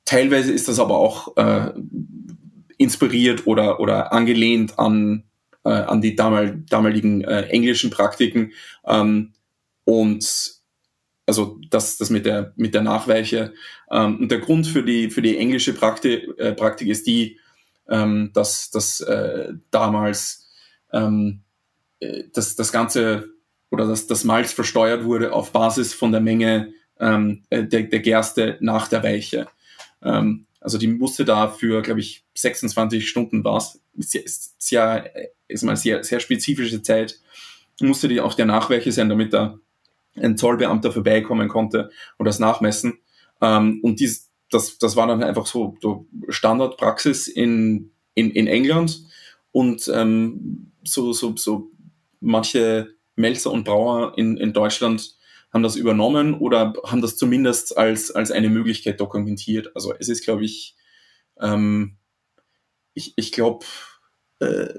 teilweise 0.05 0.51
ist 0.51 0.67
das 0.67 0.79
aber 0.79 0.97
auch 0.97 1.35
äh, 1.37 1.73
inspiriert 2.77 3.47
oder, 3.47 3.79
oder 3.79 4.13
angelehnt 4.13 4.79
an, 4.79 5.23
äh, 5.63 5.69
an 5.69 6.01
die 6.01 6.15
damal, 6.15 6.61
damaligen 6.69 7.23
äh, 7.23 7.43
englischen 7.43 7.89
Praktiken. 7.89 8.51
Ähm, 8.85 9.33
und 9.85 10.62
also 11.25 11.59
das, 11.69 11.97
das 11.97 12.09
mit 12.09 12.25
der, 12.25 12.53
mit 12.55 12.73
der 12.73 12.81
Nachweiche. 12.81 13.53
Ähm, 13.91 14.19
und 14.19 14.31
der 14.31 14.39
Grund 14.39 14.67
für 14.67 14.83
die, 14.83 15.09
für 15.09 15.21
die 15.21 15.37
englische 15.37 15.73
Praktik, 15.73 16.27
äh, 16.37 16.53
Praktik 16.53 16.89
ist 16.89 17.07
die, 17.07 17.39
ähm, 17.89 18.31
dass, 18.33 18.69
dass 18.71 19.01
äh, 19.01 19.53
damals 19.71 20.43
ähm, 20.93 21.41
äh, 21.99 22.25
dass 22.33 22.55
das 22.55 22.71
Ganze 22.71 23.29
oder 23.71 23.87
dass 23.87 24.07
das 24.07 24.23
Malz 24.23 24.53
versteuert 24.53 25.03
wurde 25.03 25.33
auf 25.33 25.51
Basis 25.51 25.93
von 25.93 26.11
der 26.11 26.21
Menge 26.21 26.73
ähm, 26.99 27.43
äh, 27.49 27.63
der, 27.63 27.83
der 27.83 27.99
Gerste 27.99 28.57
nach 28.61 28.87
der 28.87 29.03
Weiche. 29.03 29.47
Ähm, 30.03 30.45
also 30.61 30.77
die 30.77 30.87
musste 30.87 31.25
da 31.25 31.49
für, 31.49 31.81
glaube 31.81 31.99
ich, 31.99 32.23
26 32.35 33.09
Stunden 33.09 33.43
war 33.43 33.57
es, 33.57 33.81
sehr, 33.97 34.23
sehr, 34.57 35.11
ist 35.47 35.63
mal 35.63 35.75
sehr, 35.75 36.03
sehr 36.03 36.19
spezifische 36.19 36.81
Zeit, 36.81 37.19
musste 37.81 38.07
die 38.07 38.21
auf 38.21 38.35
der 38.35 38.45
Nachweiche 38.45 38.91
sein, 38.91 39.09
damit 39.09 39.33
da 39.33 39.59
ein 40.15 40.37
Zollbeamter 40.37 40.91
vorbeikommen 40.91 41.47
konnte 41.47 41.89
und 42.17 42.25
das 42.25 42.39
nachmessen. 42.39 42.99
Ähm, 43.41 43.79
und 43.83 43.99
dies, 43.99 44.31
das, 44.49 44.77
das 44.77 44.95
war 44.95 45.07
dann 45.07 45.23
einfach 45.23 45.45
so, 45.45 45.75
so 45.81 46.07
Standardpraxis 46.29 47.27
in, 47.27 47.91
in, 48.13 48.31
in 48.31 48.47
England. 48.47 49.03
Und 49.51 49.89
ähm, 49.93 50.71
so, 50.83 51.13
so, 51.13 51.35
so 51.35 51.71
manche 52.19 52.95
Melzer 53.15 53.51
und 53.51 53.63
Brauer 53.63 54.17
in, 54.17 54.37
in 54.37 54.53
Deutschland 54.53 55.15
haben 55.51 55.63
das 55.63 55.75
übernommen 55.75 56.33
oder 56.33 56.73
haben 56.85 57.01
das 57.01 57.15
zumindest 57.15 57.77
als, 57.77 58.09
als 58.09 58.31
eine 58.31 58.49
Möglichkeit 58.49 58.99
dokumentiert. 58.99 59.71
Also 59.75 59.93
es 59.99 60.09
ist, 60.09 60.23
glaube 60.23 60.43
ich, 60.43 60.75
ähm, 61.39 61.97
ich, 62.95 63.13
ich 63.15 63.31
glaube, 63.31 63.65
äh, 64.39 64.73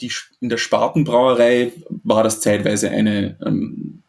die, 0.00 0.10
in 0.40 0.48
der 0.48 0.56
Spartenbrauerei 0.56 1.72
war 1.88 2.22
das 2.22 2.40
zeitweise 2.40 2.90
eine, 2.90 3.38
ähm, 3.44 4.02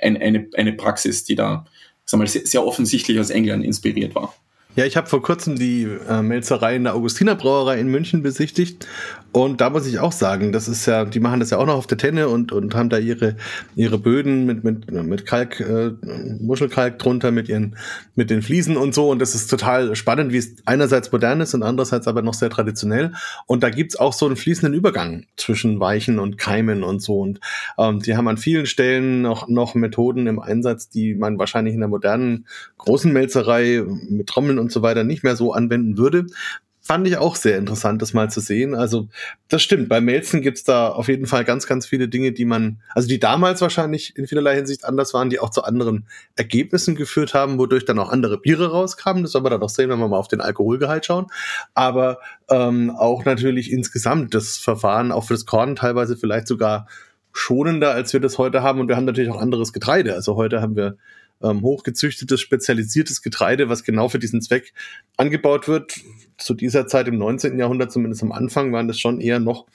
ein, 0.00 0.16
eine, 0.16 0.48
eine 0.54 0.72
Praxis, 0.72 1.24
die 1.24 1.34
da 1.34 1.66
sag 2.04 2.18
mal, 2.18 2.26
sehr, 2.26 2.46
sehr 2.46 2.64
offensichtlich 2.64 3.18
aus 3.18 3.30
England 3.30 3.64
inspiriert 3.64 4.14
war. 4.14 4.34
Ja, 4.74 4.86
ich 4.86 4.96
habe 4.96 5.06
vor 5.06 5.22
kurzem 5.22 5.56
die 5.56 5.86
äh, 6.08 6.22
Melzerei 6.22 6.76
in 6.76 6.84
der 6.84 6.94
Augustiner 6.94 7.34
Brauerei 7.34 7.78
in 7.78 7.88
München 7.88 8.22
besichtigt 8.22 8.86
und 9.32 9.62
da 9.62 9.70
muss 9.70 9.86
ich 9.86 9.98
auch 9.98 10.12
sagen, 10.12 10.52
das 10.52 10.68
ist 10.68 10.84
ja, 10.84 11.06
die 11.06 11.18
machen 11.18 11.40
das 11.40 11.50
ja 11.50 11.56
auch 11.56 11.64
noch 11.64 11.76
auf 11.76 11.86
der 11.86 11.96
Tenne 11.96 12.28
und, 12.28 12.52
und 12.52 12.74
haben 12.74 12.90
da 12.90 12.98
ihre, 12.98 13.36
ihre 13.74 13.96
Böden 13.98 14.44
mit, 14.44 14.62
mit, 14.62 14.90
mit 14.90 15.24
Kalk, 15.24 15.58
äh, 15.58 15.92
Muschelkalk 16.38 16.98
drunter, 16.98 17.30
mit 17.30 17.48
ihren, 17.48 17.76
mit 18.14 18.28
den 18.28 18.42
Fliesen 18.42 18.76
und 18.76 18.94
so. 18.94 19.08
Und 19.08 19.20
das 19.20 19.34
ist 19.34 19.48
total 19.48 19.96
spannend, 19.96 20.32
wie 20.32 20.36
es 20.36 20.56
einerseits 20.66 21.10
modern 21.12 21.40
ist 21.40 21.54
und 21.54 21.62
andererseits 21.62 22.06
aber 22.08 22.20
noch 22.20 22.34
sehr 22.34 22.50
traditionell. 22.50 23.12
Und 23.46 23.62
da 23.62 23.70
gibt's 23.70 23.96
auch 23.96 24.12
so 24.12 24.26
einen 24.26 24.36
fließenden 24.36 24.74
Übergang 24.74 25.24
zwischen 25.38 25.80
Weichen 25.80 26.18
und 26.18 26.36
Keimen 26.36 26.82
und 26.82 27.00
so. 27.00 27.18
Und 27.18 27.40
ähm, 27.78 28.00
die 28.00 28.18
haben 28.18 28.28
an 28.28 28.36
vielen 28.36 28.66
Stellen 28.66 29.22
noch, 29.22 29.48
noch 29.48 29.74
Methoden 29.74 30.26
im 30.26 30.40
Einsatz, 30.40 30.90
die 30.90 31.14
man 31.14 31.38
wahrscheinlich 31.38 31.72
in 31.72 31.80
der 31.80 31.88
modernen 31.88 32.46
großen 32.76 33.10
Melzerei 33.10 33.82
mit 34.10 34.26
Trommeln 34.26 34.58
und 34.62 34.72
so 34.72 34.80
weiter 34.80 35.04
nicht 35.04 35.22
mehr 35.22 35.36
so 35.36 35.52
anwenden 35.52 35.98
würde 35.98 36.26
fand 36.82 37.06
ich 37.06 37.16
auch 37.16 37.36
sehr 37.36 37.58
interessant, 37.58 38.02
das 38.02 38.12
mal 38.12 38.28
zu 38.28 38.40
sehen. 38.40 38.74
Also 38.74 39.08
das 39.48 39.62
stimmt, 39.62 39.88
bei 39.88 40.00
Melzen 40.00 40.42
gibt's 40.42 40.64
da 40.64 40.88
auf 40.88 41.06
jeden 41.06 41.26
Fall 41.26 41.44
ganz, 41.44 41.66
ganz 41.68 41.86
viele 41.86 42.08
Dinge, 42.08 42.32
die 42.32 42.44
man, 42.44 42.80
also 42.90 43.08
die 43.08 43.20
damals 43.20 43.60
wahrscheinlich 43.60 44.16
in 44.16 44.26
vielerlei 44.26 44.56
Hinsicht 44.56 44.84
anders 44.84 45.14
waren, 45.14 45.30
die 45.30 45.38
auch 45.38 45.50
zu 45.50 45.62
anderen 45.62 46.08
Ergebnissen 46.34 46.96
geführt 46.96 47.34
haben, 47.34 47.58
wodurch 47.58 47.84
dann 47.84 48.00
auch 48.00 48.10
andere 48.10 48.36
Biere 48.36 48.72
rauskamen. 48.72 49.22
Das 49.22 49.32
werden 49.32 49.44
wir 49.44 49.50
dann 49.50 49.60
noch 49.60 49.68
sehen, 49.68 49.90
wenn 49.90 50.00
wir 50.00 50.08
mal 50.08 50.18
auf 50.18 50.28
den 50.28 50.40
Alkoholgehalt 50.40 51.06
schauen. 51.06 51.28
Aber 51.74 52.18
ähm, 52.50 52.90
auch 52.90 53.24
natürlich 53.24 53.70
insgesamt 53.70 54.34
das 54.34 54.58
Verfahren, 54.58 55.12
auch 55.12 55.24
für 55.24 55.34
das 55.34 55.46
Korn 55.46 55.76
teilweise 55.76 56.16
vielleicht 56.16 56.48
sogar 56.48 56.88
schonender, 57.32 57.92
als 57.92 58.12
wir 58.12 58.20
das 58.20 58.38
heute 58.38 58.64
haben. 58.64 58.80
Und 58.80 58.88
wir 58.88 58.96
haben 58.96 59.04
natürlich 59.04 59.30
auch 59.30 59.40
anderes 59.40 59.72
Getreide. 59.72 60.14
Also 60.14 60.34
heute 60.34 60.60
haben 60.60 60.74
wir 60.74 60.96
ähm, 61.42 61.62
hochgezüchtetes, 61.62 62.40
spezialisiertes 62.40 63.22
Getreide, 63.22 63.68
was 63.68 63.84
genau 63.84 64.08
für 64.08 64.18
diesen 64.18 64.40
Zweck 64.40 64.72
angebaut 65.16 65.68
wird. 65.68 65.96
Zu 66.38 66.54
dieser 66.54 66.86
Zeit 66.86 67.08
im 67.08 67.18
19. 67.18 67.58
Jahrhundert, 67.58 67.92
zumindest 67.92 68.22
am 68.22 68.32
Anfang, 68.32 68.72
waren 68.72 68.88
das 68.88 68.98
schon 68.98 69.20
eher 69.20 69.38
noch 69.38 69.66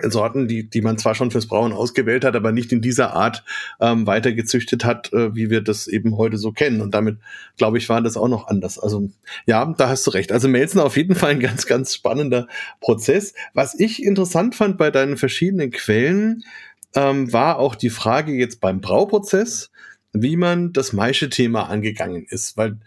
Sorten, 0.00 0.48
die, 0.48 0.68
die 0.68 0.80
man 0.80 0.98
zwar 0.98 1.14
schon 1.14 1.30
fürs 1.30 1.46
Brauen 1.46 1.72
ausgewählt 1.72 2.24
hat, 2.24 2.34
aber 2.34 2.52
nicht 2.52 2.72
in 2.72 2.80
dieser 2.80 3.14
Art 3.14 3.44
ähm, 3.80 4.06
weiter 4.06 4.32
gezüchtet 4.32 4.84
hat, 4.84 5.12
äh, 5.12 5.34
wie 5.34 5.50
wir 5.50 5.60
das 5.60 5.86
eben 5.86 6.16
heute 6.16 6.38
so 6.38 6.52
kennen. 6.52 6.80
Und 6.80 6.94
damit, 6.94 7.18
glaube 7.58 7.78
ich, 7.78 7.88
war 7.88 8.00
das 8.00 8.16
auch 8.16 8.28
noch 8.28 8.48
anders. 8.48 8.78
Also 8.78 9.10
ja, 9.46 9.64
da 9.76 9.88
hast 9.88 10.06
du 10.06 10.10
recht. 10.12 10.32
Also 10.32 10.48
Melzen 10.48 10.80
auf 10.80 10.96
jeden 10.96 11.14
Fall 11.14 11.32
ein 11.32 11.40
ganz, 11.40 11.66
ganz 11.66 11.94
spannender 11.94 12.48
Prozess. 12.80 13.34
Was 13.52 13.78
ich 13.78 14.02
interessant 14.02 14.54
fand 14.54 14.78
bei 14.78 14.90
deinen 14.90 15.16
verschiedenen 15.16 15.70
Quellen, 15.70 16.44
ähm, 16.94 17.32
war 17.32 17.58
auch 17.58 17.74
die 17.74 17.90
Frage 17.90 18.32
jetzt 18.32 18.60
beim 18.60 18.80
Brauprozess, 18.80 19.70
wie 20.12 20.36
man 20.36 20.72
das 20.72 20.92
Maische-Thema 20.92 21.68
angegangen 21.68 22.24
ist, 22.28 22.56
weil 22.56 22.78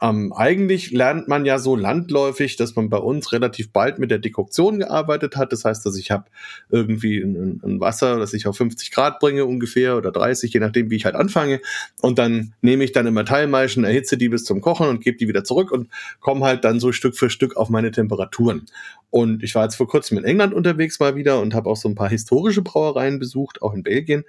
ähm, 0.00 0.32
eigentlich 0.32 0.92
lernt 0.92 1.26
man 1.26 1.44
ja 1.44 1.58
so 1.58 1.74
landläufig, 1.74 2.54
dass 2.56 2.76
man 2.76 2.88
bei 2.88 2.98
uns 2.98 3.32
relativ 3.32 3.72
bald 3.72 3.98
mit 3.98 4.12
der 4.12 4.20
Dekoktion 4.20 4.78
gearbeitet 4.78 5.36
hat. 5.36 5.52
Das 5.52 5.64
heißt, 5.64 5.84
dass 5.84 5.96
ich 5.96 6.12
habe 6.12 6.26
irgendwie 6.70 7.18
ein, 7.18 7.60
ein, 7.64 7.80
Wasser, 7.80 8.16
das 8.16 8.32
ich 8.32 8.46
auf 8.46 8.56
50 8.56 8.92
Grad 8.92 9.18
bringe 9.18 9.44
ungefähr 9.44 9.96
oder 9.96 10.12
30, 10.12 10.52
je 10.52 10.60
nachdem, 10.60 10.90
wie 10.90 10.96
ich 10.96 11.04
halt 11.04 11.16
anfange. 11.16 11.60
Und 12.00 12.18
dann 12.18 12.54
nehme 12.60 12.84
ich 12.84 12.92
dann 12.92 13.08
immer 13.08 13.24
Teilmeischen, 13.24 13.82
erhitze 13.82 14.16
die 14.16 14.28
bis 14.28 14.44
zum 14.44 14.60
Kochen 14.60 14.88
und 14.88 15.02
gebe 15.02 15.18
die 15.18 15.26
wieder 15.26 15.42
zurück 15.42 15.72
und 15.72 15.88
komme 16.20 16.46
halt 16.46 16.64
dann 16.64 16.78
so 16.78 16.92
Stück 16.92 17.16
für 17.16 17.28
Stück 17.28 17.56
auf 17.56 17.68
meine 17.68 17.90
Temperaturen. 17.90 18.66
Und 19.10 19.42
ich 19.42 19.54
war 19.56 19.64
jetzt 19.64 19.76
vor 19.76 19.88
kurzem 19.88 20.18
in 20.18 20.24
England 20.24 20.54
unterwegs 20.54 21.00
mal 21.00 21.16
wieder 21.16 21.40
und 21.40 21.54
habe 21.54 21.68
auch 21.68 21.76
so 21.76 21.88
ein 21.88 21.96
paar 21.96 22.10
historische 22.10 22.62
Brauereien 22.62 23.18
besucht, 23.18 23.62
auch 23.62 23.74
in 23.74 23.82
Belgien. 23.82 24.24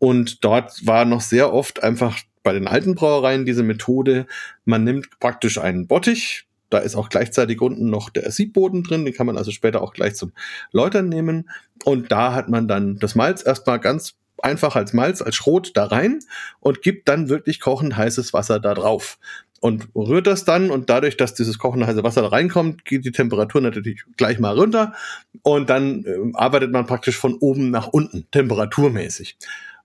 Und 0.00 0.44
dort 0.44 0.84
war 0.84 1.04
noch 1.04 1.20
sehr 1.20 1.52
oft 1.52 1.84
einfach 1.84 2.18
bei 2.42 2.52
den 2.52 2.66
alten 2.66 2.94
Brauereien 2.94 3.44
diese 3.44 3.62
Methode, 3.62 4.26
man 4.64 4.84
nimmt 4.84 5.18
praktisch 5.20 5.58
einen 5.58 5.86
Bottich, 5.86 6.46
da 6.72 6.78
ist 6.78 6.96
auch 6.96 7.10
gleichzeitig 7.10 7.60
unten 7.60 7.90
noch 7.90 8.08
der 8.08 8.30
Siebboden 8.30 8.82
drin, 8.82 9.04
den 9.04 9.12
kann 9.12 9.26
man 9.26 9.36
also 9.36 9.50
später 9.50 9.82
auch 9.82 9.92
gleich 9.92 10.14
zum 10.14 10.32
Läutern 10.72 11.08
nehmen. 11.08 11.50
Und 11.84 12.10
da 12.10 12.32
hat 12.32 12.48
man 12.48 12.66
dann 12.66 12.98
das 12.98 13.14
Malz 13.14 13.44
erstmal 13.44 13.78
ganz 13.78 14.14
einfach 14.38 14.74
als 14.74 14.92
Malz, 14.94 15.20
als 15.20 15.36
Schrot 15.36 15.72
da 15.74 15.84
rein 15.84 16.20
und 16.60 16.82
gibt 16.82 17.08
dann 17.08 17.28
wirklich 17.28 17.60
kochend 17.60 17.96
heißes 17.96 18.32
Wasser 18.32 18.58
da 18.58 18.74
drauf. 18.74 19.18
Und 19.60 19.88
rührt 19.94 20.26
das 20.26 20.44
dann 20.44 20.70
und 20.70 20.90
dadurch, 20.90 21.16
dass 21.16 21.34
dieses 21.34 21.56
kochende 21.58 21.86
heiße 21.86 22.02
Wasser 22.02 22.22
da 22.22 22.28
reinkommt, 22.28 22.84
geht 22.84 23.04
die 23.04 23.12
Temperatur 23.12 23.60
natürlich 23.60 24.02
gleich 24.16 24.40
mal 24.40 24.58
runter 24.58 24.94
und 25.42 25.70
dann 25.70 26.04
äh, 26.04 26.16
arbeitet 26.34 26.72
man 26.72 26.86
praktisch 26.86 27.16
von 27.16 27.34
oben 27.34 27.70
nach 27.70 27.86
unten, 27.86 28.26
temperaturmäßig. 28.32 29.36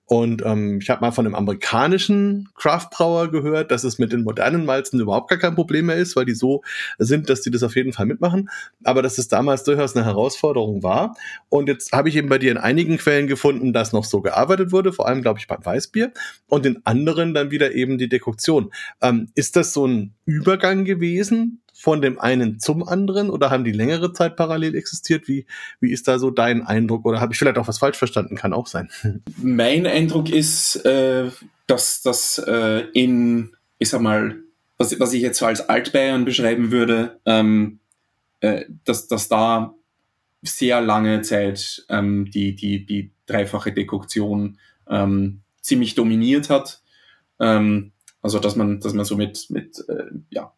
Und 0.08 0.42
ähm, 0.46 0.80
ich 0.82 0.90
habe 0.90 1.02
mal 1.02 1.12
von 1.12 1.26
einem 1.26 1.36
amerikanischen 1.36 2.48
Craft-Brauer 2.56 3.30
gehört, 3.30 3.72
dass 3.72 3.84
es 3.84 4.00
mit 4.00 4.14
den 4.14 4.24
modernen 4.24 4.66
Malzen 4.66 5.02
überhaupt 5.02 5.30
gar 5.30 5.38
kein 5.38 5.54
Problem 5.54 5.88
mehr 5.88 5.98
ist, 5.98 6.16
weil 6.16 6.24
die 6.24 6.34
so 6.34 6.64
sind, 6.98 7.30
dass 7.30 7.42
die 7.42 7.52
das 7.52 7.62
auf 7.62 7.76
jeden 7.76 7.92
Fall 7.92 8.06
mitmachen. 8.06 8.50
Aber 8.86 9.02
dass 9.02 9.18
es 9.18 9.28
damals 9.28 9.66
durchaus 9.66 9.98
eine 9.98 10.06
Herausforderung 10.06 10.82
war. 10.82 11.16
Und 11.50 11.68
jetzt 11.68 11.92
habe 11.92 12.08
ich 12.08 12.16
eben 12.16 12.30
bei 12.30 12.38
dir 12.38 12.52
in 12.52 12.58
einigen 12.58 12.98
Quellen 12.98 13.28
gefunden, 13.28 13.74
dass 13.74 13.92
noch 13.92 14.06
so 14.06 14.22
gearbeitet 14.22 14.72
wurde, 14.72 14.94
vor 14.94 15.08
allem, 15.08 15.22
glaube 15.22 15.40
ich, 15.40 15.48
beim 15.48 15.66
Weißbier. 15.66 16.14
Und 16.48 16.66
in 16.66 16.80
anderen 16.86 17.34
dann 17.34 17.52
wieder 17.52 17.74
eben 17.74 17.98
die 17.98 18.08
Dekoktion. 18.08 18.72
Ähm, 19.02 19.28
ist 19.36 19.58
das 19.58 19.74
so 19.74 19.86
ein 19.86 20.14
Übergang 20.26 20.86
gewesen 20.86 21.62
von 21.88 22.02
dem 22.02 22.20
einen 22.20 22.60
zum 22.60 22.86
anderen 22.86 23.30
oder 23.30 23.50
haben 23.50 23.64
die 23.64 23.72
längere 23.72 24.12
Zeit 24.12 24.36
parallel 24.36 24.76
existiert? 24.76 25.30
Wie, 25.30 25.46
wie 25.80 25.94
ist 25.94 26.06
da 26.10 26.20
so 26.20 26.32
dein 26.32 26.68
Eindruck? 26.68 27.06
Oder 27.06 27.22
habe 27.22 27.32
ich 27.32 27.40
vielleicht 27.40 27.58
auch 27.58 27.70
was 27.70 27.78
falsch 27.78 27.96
verstanden? 27.96 28.36
Kann 28.36 28.52
auch 28.52 28.68
sein. 28.68 28.90
Mein 29.38 29.88
Eindruck 29.88 30.30
ist, 30.30 30.84
äh, 30.84 31.32
dass 31.66 32.02
das 32.02 32.40
äh, 32.46 32.84
in, 32.92 33.56
ich 33.78 33.88
sag 33.88 34.02
mal, 34.02 34.36
was, 34.78 35.00
was 35.00 35.14
ich 35.14 35.22
jetzt 35.22 35.40
so 35.40 35.46
als 35.46 35.70
Altbayern 35.70 36.26
beschreiben 36.26 36.72
würde, 36.72 37.22
ähm, 37.26 37.80
äh, 38.42 38.66
dass, 38.84 39.08
dass 39.08 39.30
da 39.30 39.74
sehr 40.42 40.82
lange 40.82 41.22
Zeit 41.22 41.86
ähm, 41.88 42.30
die, 42.30 42.54
die, 42.54 42.86
die 42.86 43.12
dreifache 43.28 43.72
Dekoktion 43.72 44.60
ähm, 44.90 45.40
ziemlich 45.62 45.96
dominiert 45.96 46.50
hat. 46.50 46.82
Ähm, 47.40 47.94
also 48.22 48.40
dass 48.40 48.58
man, 48.58 48.82
dass 48.82 48.92
man 48.92 49.06
so 49.06 49.16
mit, 49.16 49.50
mit 49.52 49.88
äh, 49.88 50.04
ja, 50.32 50.52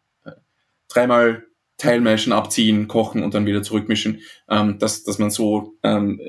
dreimal 0.90 1.44
Teilmeischen 1.78 2.34
abziehen, 2.34 2.88
kochen 2.88 3.22
und 3.22 3.32
dann 3.32 3.46
wieder 3.46 3.62
zurückmischen, 3.62 4.20
ähm, 4.50 4.78
dass, 4.78 5.02
dass 5.02 5.18
man 5.18 5.30
so 5.30 5.74
ähm, 5.82 6.20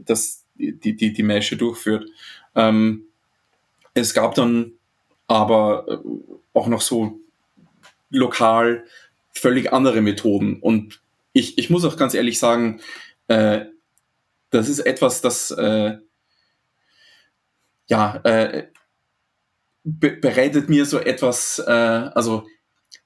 dass 0.00 0.44
die, 0.58 0.96
die, 0.96 1.12
die 1.12 1.22
Mesche 1.22 1.56
durchführt. 1.56 2.06
Ähm, 2.54 3.04
es 3.94 4.12
gab 4.14 4.34
dann 4.34 4.72
aber 5.26 5.86
äh, 5.88 5.98
auch 6.52 6.66
noch 6.66 6.80
so 6.80 7.20
lokal 8.10 8.84
völlig 9.32 9.72
andere 9.72 10.00
Methoden. 10.00 10.60
Und 10.60 11.00
ich, 11.32 11.58
ich 11.58 11.70
muss 11.70 11.84
auch 11.84 11.96
ganz 11.96 12.14
ehrlich 12.14 12.38
sagen, 12.38 12.80
äh, 13.28 13.66
das 14.50 14.68
ist 14.68 14.80
etwas, 14.80 15.20
das 15.20 15.50
äh, 15.50 15.98
ja 17.88 18.16
äh, 18.24 18.68
be 19.84 20.10
bereitet 20.12 20.68
mir 20.68 20.84
so 20.86 20.98
etwas, 20.98 21.58
äh, 21.66 21.70
also 21.70 22.46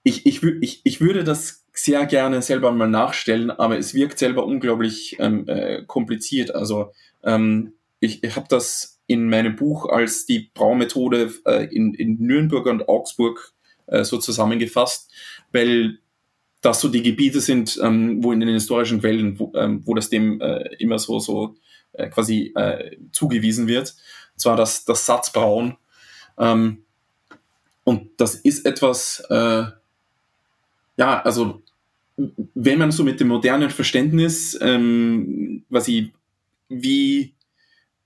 ich, 0.02 0.26
ich, 0.26 0.42
ich, 0.42 0.80
ich 0.84 1.00
würde 1.00 1.24
das 1.24 1.64
sehr 1.72 2.06
gerne 2.06 2.42
selber 2.42 2.72
mal 2.72 2.88
nachstellen, 2.88 3.50
aber 3.50 3.78
es 3.78 3.94
wirkt 3.94 4.18
selber 4.18 4.44
unglaublich 4.44 5.16
ähm, 5.18 5.48
äh, 5.48 5.82
kompliziert. 5.86 6.54
Also 6.54 6.92
ähm, 7.22 7.72
ich, 8.00 8.22
ich 8.22 8.36
habe 8.36 8.46
das 8.48 9.00
in 9.06 9.28
meinem 9.28 9.56
Buch 9.56 9.88
als 9.88 10.26
die 10.26 10.50
Braumethode 10.54 11.32
äh, 11.46 11.64
in, 11.74 11.94
in 11.94 12.18
Nürnberg 12.18 12.66
und 12.66 12.88
Augsburg 12.88 13.52
äh, 13.86 14.04
so 14.04 14.18
zusammengefasst, 14.18 15.10
weil 15.52 15.98
das 16.60 16.80
so 16.80 16.88
die 16.88 17.02
Gebiete 17.02 17.40
sind, 17.40 17.78
ähm, 17.82 18.22
wo 18.22 18.32
in 18.32 18.40
den 18.40 18.48
historischen 18.48 19.00
Quellen, 19.00 19.38
wo, 19.38 19.52
ähm, 19.54 19.82
wo 19.84 19.94
das 19.94 20.10
dem 20.10 20.40
äh, 20.40 20.74
immer 20.78 20.98
so, 20.98 21.18
so 21.18 21.56
äh, 21.92 22.08
quasi 22.08 22.52
äh, 22.54 22.96
zugewiesen 23.12 23.66
wird. 23.66 23.94
Und 24.34 24.40
zwar 24.40 24.56
das, 24.56 24.84
das 24.84 25.06
Satzbrauen. 25.06 25.76
Ähm, 26.38 26.84
und 27.84 28.10
das 28.18 28.36
ist 28.36 28.64
etwas, 28.64 29.24
äh, 29.28 29.64
ja, 30.96 31.20
also 31.22 31.62
wenn 32.54 32.78
man 32.78 32.92
so 32.92 33.04
mit 33.04 33.20
dem 33.20 33.28
modernen 33.28 33.70
Verständnis, 33.70 34.58
ähm, 34.60 35.64
was 35.68 35.88
ich, 35.88 36.12
wie, 36.68 37.34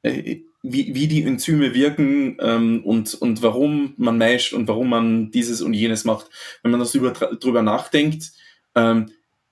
äh, 0.02 0.40
wie, 0.62 0.94
wie 0.94 1.06
die 1.06 1.22
Enzyme 1.22 1.74
wirken 1.74 2.36
ähm, 2.40 2.82
und, 2.84 3.14
und 3.14 3.42
warum 3.42 3.94
man 3.96 4.18
meischt 4.18 4.52
und 4.52 4.68
warum 4.68 4.88
man 4.88 5.30
dieses 5.30 5.62
und 5.62 5.74
jenes 5.74 6.04
macht, 6.04 6.28
wenn 6.62 6.70
man 6.70 6.80
das 6.80 6.94
über, 6.94 7.12
drüber 7.12 7.62
nachdenkt, 7.62 8.32
ähm, 8.74 9.10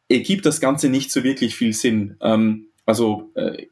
ergibt 0.09 0.47
das 0.47 0.61
Ganze 0.61 0.89
nicht 0.89 1.11
so 1.11 1.25
wirklich 1.25 1.55
viel 1.55 1.73
Sinn. 1.73 2.17
Ähm, 2.21 2.67
also 2.87 3.31
äh, 3.35 3.67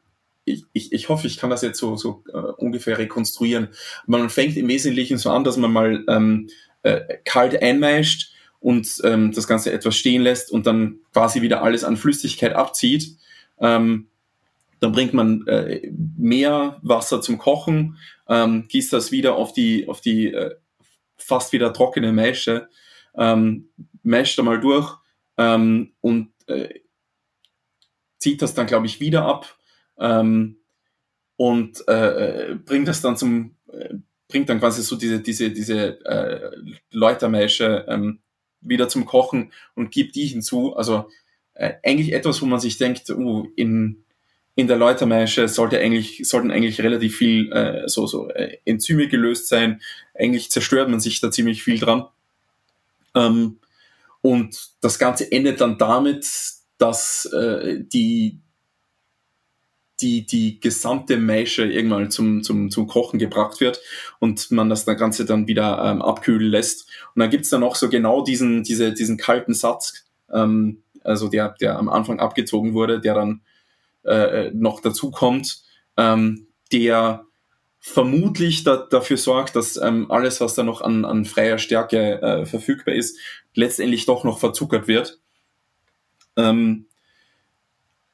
ich, 0.45 0.65
ich, 0.73 0.93
ich 0.93 1.09
hoffe, 1.09 1.27
ich 1.27 1.37
kann 1.37 1.51
das 1.51 1.63
jetzt 1.63 1.79
so, 1.79 1.97
so 1.97 2.25
äh, 2.33 2.37
ungefähr 2.37 2.99
rekonstruieren. 2.99 3.69
Man 4.07 4.29
fängt 4.31 4.57
im 4.57 4.69
Wesentlichen 4.69 5.19
so 5.19 5.31
an, 5.31 5.45
dass 5.45 5.57
man 5.57 5.73
mal 5.73 6.05
ähm, 6.09 6.49
äh, 6.83 7.01
kalt 7.25 7.61
einmeischt, 7.63 8.32
und 8.63 9.01
ähm, 9.05 9.33
das 9.33 9.47
Ganze 9.47 9.73
etwas 9.73 9.97
stehen 9.97 10.23
lässt 10.23 10.51
und 10.51 10.67
dann 10.67 11.01
quasi 11.13 11.43
wieder 11.43 11.63
alles 11.63 11.85
an 11.85 11.97
Flüssigkeit 11.97 12.55
abzieht. 12.55 13.17
Ähm, 13.59 14.09
dann 14.81 14.93
bringt 14.93 15.15
man 15.15 15.47
äh, 15.47 15.91
mehr 16.17 16.79
Wasser 16.83 17.21
zum 17.21 17.39
Kochen, 17.39 17.99
ähm, 18.29 18.67
gießt 18.69 18.93
das 18.93 19.13
wieder 19.13 19.37
auf 19.37 19.53
die, 19.53 19.89
auf 19.89 20.01
die 20.01 20.33
äh, 20.33 20.55
fast 21.17 21.53
wieder 21.53 21.73
trockene 21.73 22.13
Maische. 22.13 22.69
Ähm, 23.15 23.69
mescht 24.03 24.39
einmal 24.39 24.61
durch 24.61 24.97
ähm, 25.37 25.93
und 26.01 26.33
äh, 26.47 26.81
zieht 28.19 28.43
das 28.43 28.55
dann, 28.55 28.67
glaube 28.67 28.87
ich, 28.87 29.01
wieder 29.01 29.25
ab 29.25 29.57
ähm, 29.99 30.57
und 31.37 31.87
äh, 31.89 32.57
bringt 32.65 32.89
das 32.89 33.03
dann 33.03 33.17
zum, 33.17 33.57
äh, 33.71 33.95
bringt 34.29 34.49
dann 34.49 34.61
quasi 34.61 34.83
so 34.83 34.97
diese, 34.97 35.21
diese, 35.21 35.51
diese 35.51 36.05
äh, 36.07 36.57
Läutermeische 36.91 37.85
ähm, 37.89 38.22
wieder 38.63 38.89
zum 38.89 39.05
Kochen 39.05 39.53
und 39.75 39.91
gibt 39.91 40.15
die 40.15 40.27
hinzu. 40.27 40.77
Also 40.77 41.09
äh, 41.55 41.75
eigentlich 41.83 42.13
etwas, 42.13 42.41
wo 42.43 42.47
man 42.47 42.61
sich 42.61 42.79
denkt, 42.79 43.11
uh, 43.11 43.47
in, 43.57 44.05
in 44.55 44.67
der 44.67 44.77
Läutermeische 44.77 45.49
sollte 45.49 45.79
eigentlich, 45.79 46.27
sollten 46.29 46.51
eigentlich 46.51 46.81
relativ 46.81 47.17
viel 47.17 47.53
äh, 47.53 47.89
so, 47.89 48.07
so 48.07 48.29
äh, 48.31 48.59
Enzyme 48.65 49.09
gelöst 49.09 49.49
sein. 49.49 49.81
Eigentlich 50.15 50.51
zerstört 50.51 50.89
man 50.89 51.01
sich 51.01 51.21
da 51.21 51.31
ziemlich 51.31 51.63
viel 51.63 51.79
dran. 51.79 52.07
Ähm, 53.15 53.59
und 54.21 54.71
das 54.81 54.99
Ganze 54.99 55.31
endet 55.31 55.61
dann 55.61 55.79
damit, 55.79 56.27
dass 56.79 57.27
äh, 57.27 57.79
die, 57.81 58.39
die, 60.03 60.27
die 60.27 60.61
gesamte 60.61 61.17
Maische 61.17 61.65
irgendwann 61.65 62.11
zum, 62.11 62.43
zum, 62.43 62.71
zum 62.71 62.87
Kochen 62.87 63.19
gebracht 63.19 63.61
wird 63.61 63.81
und 64.19 64.51
man 64.51 64.69
das 64.69 64.85
Ganze 64.85 65.25
dann 65.25 65.47
wieder 65.47 65.83
ähm, 65.85 66.03
abkühlen 66.03 66.51
lässt. 66.51 66.89
Und 67.15 67.21
dann 67.21 67.31
gibt's 67.31 67.51
dann 67.51 67.61
noch 67.61 67.77
so 67.77 67.89
genau 67.89 68.23
diesen, 68.23 68.65
diese, 68.65 68.93
diesen 68.93 69.17
kalten 69.17 69.55
Satz, 69.55 70.05
ähm, 70.33 70.83
also 71.05 71.29
der, 71.29 71.55
der 71.61 71.79
am 71.79 71.89
Anfang 71.89 72.21
abgezogen 72.21 72.75
wurde, 72.75 73.01
der 73.01 73.15
dann 73.15 73.41
äh, 74.05 74.51
noch 74.53 74.81
dazu 74.81 75.11
kommt, 75.11 75.63
ähm, 75.97 76.47
der 76.73 77.25
vermutlich 77.79 78.63
da, 78.63 78.77
dafür 78.77 79.17
sorgt, 79.17 79.57
dass 79.57 79.77
ähm, 79.77 80.11
alles, 80.11 80.41
was 80.41 80.55
da 80.55 80.63
noch 80.63 80.83
an, 80.83 81.05
an 81.05 81.25
freier 81.25 81.59
Stärke 81.59 82.23
äh, 82.23 82.47
verfügbar 82.47 82.95
ist, 82.95 83.19
letztendlich 83.55 84.07
doch 84.07 84.25
noch 84.25 84.39
verzuckert 84.39 84.87
wird. 84.87 85.21
Ähm, 86.37 86.87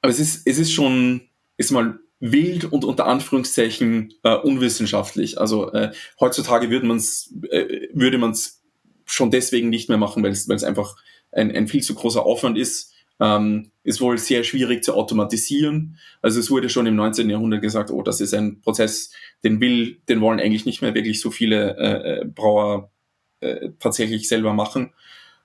aber 0.00 0.10
es 0.10 0.20
ist, 0.20 0.46
es 0.46 0.58
ist 0.58 0.72
schon, 0.72 1.27
ist 1.58 1.70
mal 1.70 1.98
wild 2.20 2.64
und 2.64 2.84
unter 2.84 3.06
Anführungszeichen 3.06 4.14
äh, 4.22 4.34
unwissenschaftlich. 4.34 5.38
Also 5.38 5.70
äh, 5.72 5.92
heutzutage 6.18 6.70
würde 6.70 6.86
man 6.86 6.96
es 6.96 7.34
äh, 7.50 7.88
würde 7.92 8.16
man 8.16 8.30
es 8.30 8.62
schon 9.04 9.30
deswegen 9.30 9.68
nicht 9.68 9.90
mehr 9.90 9.98
machen, 9.98 10.22
weil 10.22 10.32
es 10.32 10.64
einfach 10.64 10.96
ein, 11.30 11.54
ein 11.54 11.68
viel 11.68 11.82
zu 11.82 11.94
großer 11.94 12.24
Aufwand 12.24 12.56
ist 12.56 12.94
ähm, 13.20 13.70
ist 13.82 14.00
wohl 14.00 14.18
sehr 14.18 14.44
schwierig 14.44 14.84
zu 14.84 14.94
automatisieren. 14.94 15.98
Also 16.22 16.38
es 16.40 16.50
wurde 16.50 16.68
schon 16.68 16.86
im 16.86 16.96
19. 16.96 17.28
Jahrhundert 17.28 17.62
gesagt, 17.62 17.90
oh, 17.90 18.02
das 18.02 18.20
ist 18.20 18.34
ein 18.34 18.60
Prozess, 18.60 19.10
den 19.44 19.60
will, 19.60 20.00
den 20.08 20.20
wollen 20.20 20.40
eigentlich 20.40 20.66
nicht 20.66 20.82
mehr 20.82 20.94
wirklich 20.94 21.20
so 21.20 21.30
viele 21.30 21.76
äh, 21.76 22.20
äh 22.20 22.24
Brauer 22.24 22.92
äh, 23.40 23.70
tatsächlich 23.78 24.28
selber 24.28 24.52
machen. 24.52 24.92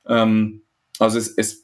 Ähm, 0.07 0.63
also 0.99 1.17
es, 1.17 1.33
es 1.35 1.62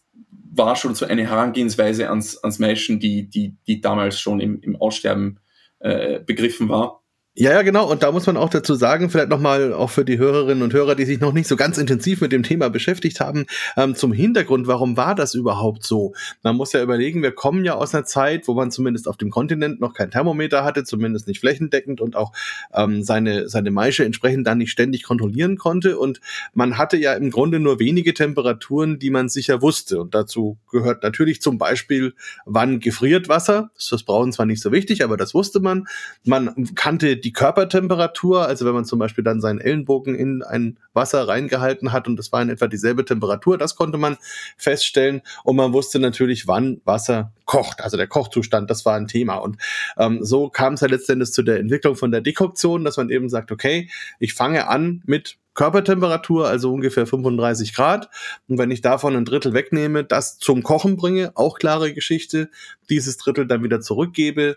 war 0.59 0.75
schon 0.75 0.93
so 0.93 1.05
eine 1.05 1.27
Herangehensweise 1.27 2.09
ans, 2.09 2.37
ans 2.43 2.59
Menschen, 2.59 2.99
die, 2.99 3.27
die, 3.27 3.57
die 3.65 3.81
damals 3.81 4.19
schon 4.19 4.39
im, 4.39 4.61
im 4.61 4.75
Aussterben 4.75 5.39
äh, 5.79 6.19
begriffen 6.19 6.69
war. 6.69 6.98
Ja, 7.39 7.53
ja, 7.53 7.61
genau. 7.61 7.89
Und 7.89 8.03
da 8.03 8.11
muss 8.11 8.27
man 8.27 8.35
auch 8.35 8.49
dazu 8.49 8.75
sagen, 8.75 9.09
vielleicht 9.09 9.29
nochmal 9.29 9.71
auch 9.71 9.89
für 9.89 10.03
die 10.03 10.17
Hörerinnen 10.17 10.61
und 10.61 10.73
Hörer, 10.73 10.95
die 10.95 11.05
sich 11.05 11.21
noch 11.21 11.31
nicht 11.31 11.47
so 11.47 11.55
ganz 11.55 11.77
intensiv 11.77 12.19
mit 12.19 12.33
dem 12.33 12.43
Thema 12.43 12.69
beschäftigt 12.69 13.21
haben, 13.21 13.45
ähm, 13.77 13.95
zum 13.95 14.11
Hintergrund, 14.11 14.67
warum 14.67 14.97
war 14.97 15.15
das 15.15 15.35
überhaupt 15.35 15.85
so? 15.85 16.13
Man 16.43 16.57
muss 16.57 16.73
ja 16.73 16.83
überlegen, 16.83 17.23
wir 17.23 17.31
kommen 17.31 17.63
ja 17.63 17.75
aus 17.75 17.95
einer 17.95 18.03
Zeit, 18.03 18.49
wo 18.49 18.55
man 18.55 18.71
zumindest 18.71 19.07
auf 19.07 19.15
dem 19.15 19.29
Kontinent 19.29 19.79
noch 19.79 19.93
kein 19.93 20.11
Thermometer 20.11 20.65
hatte, 20.65 20.83
zumindest 20.83 21.29
nicht 21.29 21.39
flächendeckend 21.39 22.01
und 22.01 22.17
auch 22.17 22.33
ähm, 22.73 23.03
seine, 23.03 23.47
seine 23.47 23.71
Maische 23.71 24.03
entsprechend 24.03 24.45
dann 24.45 24.57
nicht 24.57 24.71
ständig 24.71 25.03
kontrollieren 25.03 25.55
konnte. 25.57 25.97
Und 25.97 26.19
man 26.53 26.77
hatte 26.77 26.97
ja 26.97 27.13
im 27.13 27.31
Grunde 27.31 27.61
nur 27.61 27.79
wenige 27.79 28.13
Temperaturen, 28.13 28.99
die 28.99 29.11
man 29.11 29.29
sicher 29.29 29.61
wusste. 29.61 30.01
Und 30.01 30.13
dazu 30.13 30.57
gehört 30.69 31.03
natürlich 31.03 31.41
zum 31.41 31.57
Beispiel, 31.57 32.15
wann 32.45 32.81
gefriert 32.81 33.29
Wasser. 33.29 33.71
Das 33.75 33.93
ist 33.93 34.05
das 34.09 34.35
zwar 34.35 34.45
nicht 34.45 34.61
so 34.61 34.73
wichtig, 34.73 35.05
aber 35.05 35.15
das 35.15 35.33
wusste 35.33 35.61
man. 35.61 35.87
Man 36.25 36.67
kannte 36.75 37.15
die 37.15 37.28
Körpertemperatur, 37.33 38.45
also 38.45 38.65
wenn 38.65 38.73
man 38.73 38.85
zum 38.85 38.99
Beispiel 38.99 39.23
dann 39.23 39.41
seinen 39.41 39.59
Ellenbogen 39.59 40.15
in 40.15 40.43
ein 40.43 40.77
Wasser 40.93 41.27
reingehalten 41.27 41.91
hat 41.91 42.07
und 42.07 42.19
es 42.19 42.31
war 42.31 42.41
in 42.41 42.49
etwa 42.49 42.67
dieselbe 42.67 43.05
Temperatur, 43.05 43.57
das 43.57 43.75
konnte 43.75 43.97
man 43.97 44.17
feststellen 44.57 45.21
und 45.43 45.55
man 45.55 45.73
wusste 45.73 45.99
natürlich, 45.99 46.47
wann 46.47 46.81
Wasser 46.85 47.31
kocht, 47.45 47.81
also 47.81 47.97
der 47.97 48.07
Kochzustand, 48.07 48.69
das 48.69 48.85
war 48.85 48.95
ein 48.95 49.07
Thema 49.07 49.35
und 49.35 49.57
ähm, 49.97 50.23
so 50.23 50.49
kam 50.49 50.73
es 50.73 50.81
ja 50.81 50.87
letztendlich 50.87 51.31
zu 51.31 51.43
der 51.43 51.59
Entwicklung 51.59 51.95
von 51.95 52.11
der 52.11 52.21
Dekoktion, 52.21 52.83
dass 52.83 52.97
man 52.97 53.09
eben 53.09 53.29
sagt, 53.29 53.51
okay, 53.51 53.89
ich 54.19 54.33
fange 54.33 54.67
an 54.67 55.01
mit 55.05 55.37
Körpertemperatur, 55.59 56.47
also 56.47 56.71
ungefähr 56.71 57.05
35 57.05 57.73
Grad. 57.73 58.09
Und 58.47 58.57
wenn 58.57 58.71
ich 58.71 58.79
davon 58.79 59.17
ein 59.17 59.25
Drittel 59.25 59.53
wegnehme, 59.53 60.05
das 60.05 60.37
zum 60.37 60.63
Kochen 60.63 60.95
bringe, 60.95 61.33
auch 61.35 61.59
klare 61.59 61.93
Geschichte, 61.93 62.49
dieses 62.89 63.17
Drittel 63.17 63.45
dann 63.45 63.61
wieder 63.61 63.81
zurückgebe 63.81 64.55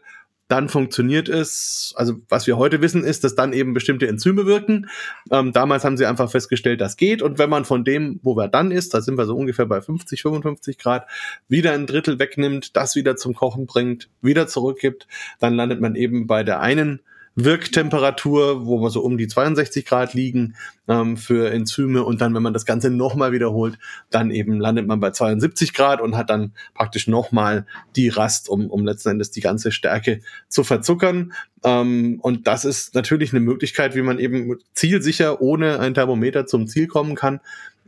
dann 0.53 0.69
funktioniert 0.69 1.31
es. 1.31 1.95
Also 1.97 2.21
was 2.29 2.47
wir 2.47 2.59
heute 2.59 2.83
wissen, 2.83 3.05
ist, 3.05 3.25
dass 3.25 3.35
dann 3.35 3.55
eben 3.55 3.73
bestimmte 3.73 4.07
Enzyme 4.07 4.45
wirken. 4.45 4.91
Ähm, 5.31 5.55
damals 5.55 5.83
haben 5.83 5.97
sie 5.97 6.05
einfach 6.05 6.31
festgestellt, 6.31 6.83
das 6.83 6.99
geht. 6.99 7.23
Und 7.23 7.39
wenn 7.39 7.49
man 7.49 7.65
von 7.65 7.85
dem, 7.85 8.21
wo 8.23 8.37
wir 8.37 8.49
dann 8.49 8.71
ist, 8.71 8.93
da 8.93 9.01
sind 9.01 9.17
wir 9.17 9.25
so 9.25 9.35
ungefähr 9.35 9.65
bei 9.65 9.81
50, 9.81 10.21
55 10.21 10.77
Grad, 10.77 11.09
wieder 11.49 11.73
ein 11.73 11.87
Drittel 11.87 12.19
wegnimmt, 12.19 12.77
das 12.77 12.95
wieder 12.97 13.17
zum 13.17 13.33
Kochen 13.33 13.65
bringt, 13.65 14.11
wieder 14.21 14.47
zurückgibt, 14.47 15.09
dann 15.41 15.55
landet 15.55 15.81
man 15.81 15.95
eben 15.95 16.27
bei 16.27 16.45
der 16.45 16.61
einen 16.61 17.01
Wirktemperatur, 17.35 18.67
wo 18.67 18.81
wir 18.81 18.91
so 18.91 19.01
um 19.01 19.17
die 19.17 19.27
62 19.27 19.87
Grad 19.87 20.15
liegen 20.15 20.55
ähm, 20.87 21.17
für 21.17 21.51
Enzyme 21.51 22.05
und 22.05 22.21
dann, 22.21 22.35
wenn 22.35 22.43
man 22.43 22.53
das 22.53 22.67
Ganze 22.67 22.91
nochmal 22.91 23.33
wiederholt, 23.33 23.79
dann 24.11 24.31
eben 24.31 24.61
landet 24.61 24.87
man 24.87 25.01
bei 25.01 25.11
72 25.11 25.73
Grad 25.73 26.01
und 26.01 26.17
hat 26.17 26.31
dann 26.31 26.53
praktisch 26.75 27.09
nochmal 27.09 27.67
die 27.97 28.09
Rast, 28.09 28.49
um, 28.49 28.69
um 28.69 28.85
letzten 28.85 29.11
Endes 29.11 29.31
die 29.31 29.41
ganze 29.41 29.73
Stärke 29.73 30.21
zu 30.49 30.63
verzuckern. 30.63 31.33
Ähm, 31.65 32.19
und 32.21 32.47
das 32.47 32.65
ist 32.65 32.95
natürlich 32.95 33.33
eine 33.33 33.41
Möglichkeit, 33.41 33.95
wie 33.95 34.03
man 34.03 34.19
eben 34.19 34.59
zielsicher 34.75 35.41
ohne 35.41 35.79
ein 35.81 35.95
Thermometer 35.95 36.47
zum 36.47 36.67
Ziel 36.67 36.87
kommen 36.87 37.15
kann. 37.15 37.41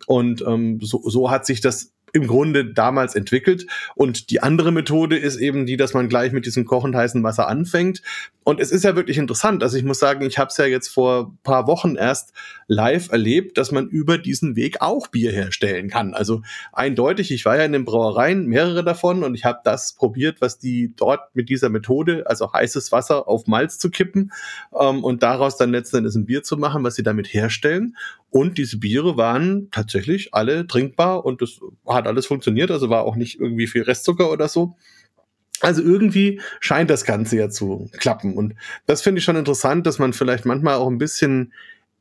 Und 0.06 0.42
ähm, 0.46 0.80
so, 0.82 1.02
so 1.04 1.30
hat 1.30 1.46
sich 1.46 1.60
das 1.60 1.92
im 2.14 2.28
Grunde 2.28 2.64
damals 2.64 3.16
entwickelt. 3.16 3.66
Und 3.96 4.30
die 4.30 4.40
andere 4.40 4.70
Methode 4.70 5.18
ist 5.18 5.36
eben 5.36 5.66
die, 5.66 5.76
dass 5.76 5.94
man 5.94 6.08
gleich 6.08 6.32
mit 6.32 6.46
diesem 6.46 6.64
kochend 6.64 6.94
heißen 6.94 7.22
Wasser 7.24 7.48
anfängt. 7.48 8.02
Und 8.44 8.60
es 8.60 8.70
ist 8.70 8.84
ja 8.84 8.94
wirklich 8.94 9.18
interessant. 9.18 9.62
Also 9.62 9.76
ich 9.76 9.84
muss 9.84 9.98
sagen, 9.98 10.24
ich 10.24 10.38
habe 10.38 10.48
es 10.48 10.56
ja 10.56 10.66
jetzt 10.66 10.88
vor 10.88 11.34
paar 11.42 11.66
Wochen 11.66 11.96
erst 11.96 12.32
live 12.68 13.10
erlebt, 13.10 13.58
dass 13.58 13.72
man 13.72 13.88
über 13.88 14.16
diesen 14.16 14.54
Weg 14.54 14.80
auch 14.80 15.08
Bier 15.08 15.32
herstellen 15.32 15.88
kann. 15.88 16.14
Also 16.14 16.42
eindeutig, 16.72 17.32
ich 17.32 17.44
war 17.44 17.56
ja 17.56 17.64
in 17.64 17.72
den 17.72 17.84
Brauereien, 17.84 18.46
mehrere 18.46 18.84
davon, 18.84 19.24
und 19.24 19.34
ich 19.34 19.44
habe 19.44 19.58
das 19.64 19.94
probiert, 19.94 20.40
was 20.40 20.58
die 20.58 20.92
dort 20.94 21.34
mit 21.34 21.48
dieser 21.48 21.68
Methode, 21.68 22.24
also 22.26 22.52
heißes 22.52 22.92
Wasser 22.92 23.26
auf 23.26 23.48
Malz 23.48 23.78
zu 23.78 23.90
kippen 23.90 24.30
ähm, 24.78 25.02
und 25.02 25.24
daraus 25.24 25.56
dann 25.56 25.72
letzten 25.72 25.96
Endes 25.96 26.14
ein 26.14 26.26
Bier 26.26 26.44
zu 26.44 26.56
machen, 26.56 26.84
was 26.84 26.94
sie 26.94 27.02
damit 27.02 27.32
herstellen. 27.32 27.96
Und 28.34 28.58
diese 28.58 28.78
Biere 28.78 29.16
waren 29.16 29.70
tatsächlich 29.70 30.34
alle 30.34 30.66
trinkbar 30.66 31.24
und 31.24 31.40
das 31.40 31.60
hat 31.86 32.03
alles 32.06 32.26
funktioniert. 32.26 32.70
Also 32.70 32.90
war 32.90 33.04
auch 33.04 33.16
nicht 33.16 33.40
irgendwie 33.40 33.66
viel 33.66 33.82
Restzucker 33.82 34.30
oder 34.30 34.48
so. 34.48 34.76
Also 35.60 35.82
irgendwie 35.82 36.40
scheint 36.60 36.90
das 36.90 37.04
Ganze 37.04 37.36
ja 37.36 37.48
zu 37.48 37.88
klappen. 37.98 38.34
Und 38.34 38.54
das 38.86 39.02
finde 39.02 39.18
ich 39.18 39.24
schon 39.24 39.36
interessant, 39.36 39.86
dass 39.86 39.98
man 39.98 40.12
vielleicht 40.12 40.44
manchmal 40.44 40.74
auch 40.74 40.88
ein 40.88 40.98
bisschen 40.98 41.52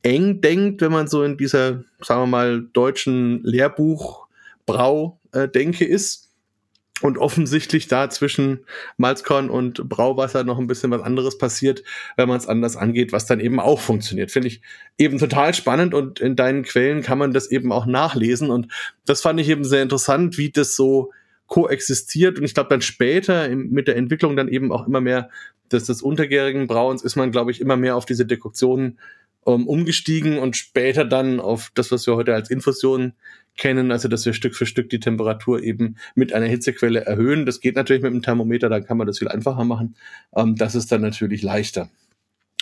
eng 0.02 0.40
denkt, 0.40 0.82
wenn 0.82 0.92
man 0.92 1.08
so 1.08 1.22
in 1.22 1.38
dieser, 1.38 1.84
sagen 2.00 2.22
wir 2.22 2.26
mal, 2.26 2.62
deutschen 2.72 3.42
Lehrbuch-Brau-Denke 3.42 5.84
ist 5.84 6.23
und 7.02 7.18
offensichtlich 7.18 7.88
da 7.88 8.08
zwischen 8.08 8.64
Malzkorn 8.98 9.50
und 9.50 9.88
Brauwasser 9.88 10.44
noch 10.44 10.58
ein 10.58 10.68
bisschen 10.68 10.90
was 10.90 11.02
anderes 11.02 11.38
passiert, 11.38 11.82
wenn 12.16 12.28
man 12.28 12.38
es 12.38 12.46
anders 12.46 12.76
angeht, 12.76 13.12
was 13.12 13.26
dann 13.26 13.40
eben 13.40 13.58
auch 13.58 13.80
funktioniert. 13.80 14.30
Finde 14.30 14.48
ich 14.48 14.62
eben 14.96 15.18
total 15.18 15.54
spannend 15.54 15.92
und 15.92 16.20
in 16.20 16.36
deinen 16.36 16.62
Quellen 16.62 17.02
kann 17.02 17.18
man 17.18 17.32
das 17.32 17.50
eben 17.50 17.72
auch 17.72 17.86
nachlesen 17.86 18.50
und 18.50 18.68
das 19.06 19.22
fand 19.22 19.40
ich 19.40 19.48
eben 19.48 19.64
sehr 19.64 19.82
interessant, 19.82 20.38
wie 20.38 20.50
das 20.50 20.76
so 20.76 21.10
koexistiert 21.46 22.38
und 22.38 22.44
ich 22.44 22.54
glaube 22.54 22.70
dann 22.70 22.80
später 22.80 23.48
mit 23.48 23.88
der 23.88 23.96
Entwicklung 23.96 24.36
dann 24.36 24.48
eben 24.48 24.72
auch 24.72 24.86
immer 24.86 25.00
mehr 25.00 25.30
des, 25.72 25.84
des 25.86 26.00
untergärigen 26.00 26.66
Brauens 26.68 27.02
ist 27.02 27.16
man 27.16 27.32
glaube 27.32 27.50
ich 27.50 27.60
immer 27.60 27.76
mehr 27.76 27.96
auf 27.96 28.06
diese 28.06 28.24
Dekoktionen 28.24 28.98
ähm, 29.46 29.66
umgestiegen 29.66 30.38
und 30.38 30.56
später 30.56 31.04
dann 31.04 31.40
auf 31.40 31.70
das, 31.74 31.90
was 31.92 32.06
wir 32.06 32.16
heute 32.16 32.34
als 32.34 32.50
Infusion 32.50 33.12
kennen, 33.56 33.92
also 33.92 34.08
dass 34.08 34.26
wir 34.26 34.32
Stück 34.32 34.54
für 34.54 34.66
Stück 34.66 34.90
die 34.90 35.00
Temperatur 35.00 35.62
eben 35.62 35.96
mit 36.14 36.32
einer 36.32 36.46
Hitzequelle 36.46 37.04
erhöhen. 37.04 37.46
Das 37.46 37.60
geht 37.60 37.76
natürlich 37.76 38.02
mit 38.02 38.12
dem 38.12 38.22
Thermometer, 38.22 38.68
dann 38.68 38.84
kann 38.84 38.96
man 38.96 39.06
das 39.06 39.18
viel 39.18 39.28
einfacher 39.28 39.64
machen. 39.64 39.96
Ähm, 40.34 40.56
das 40.56 40.74
ist 40.74 40.90
dann 40.90 41.02
natürlich 41.02 41.42
leichter. 41.42 41.88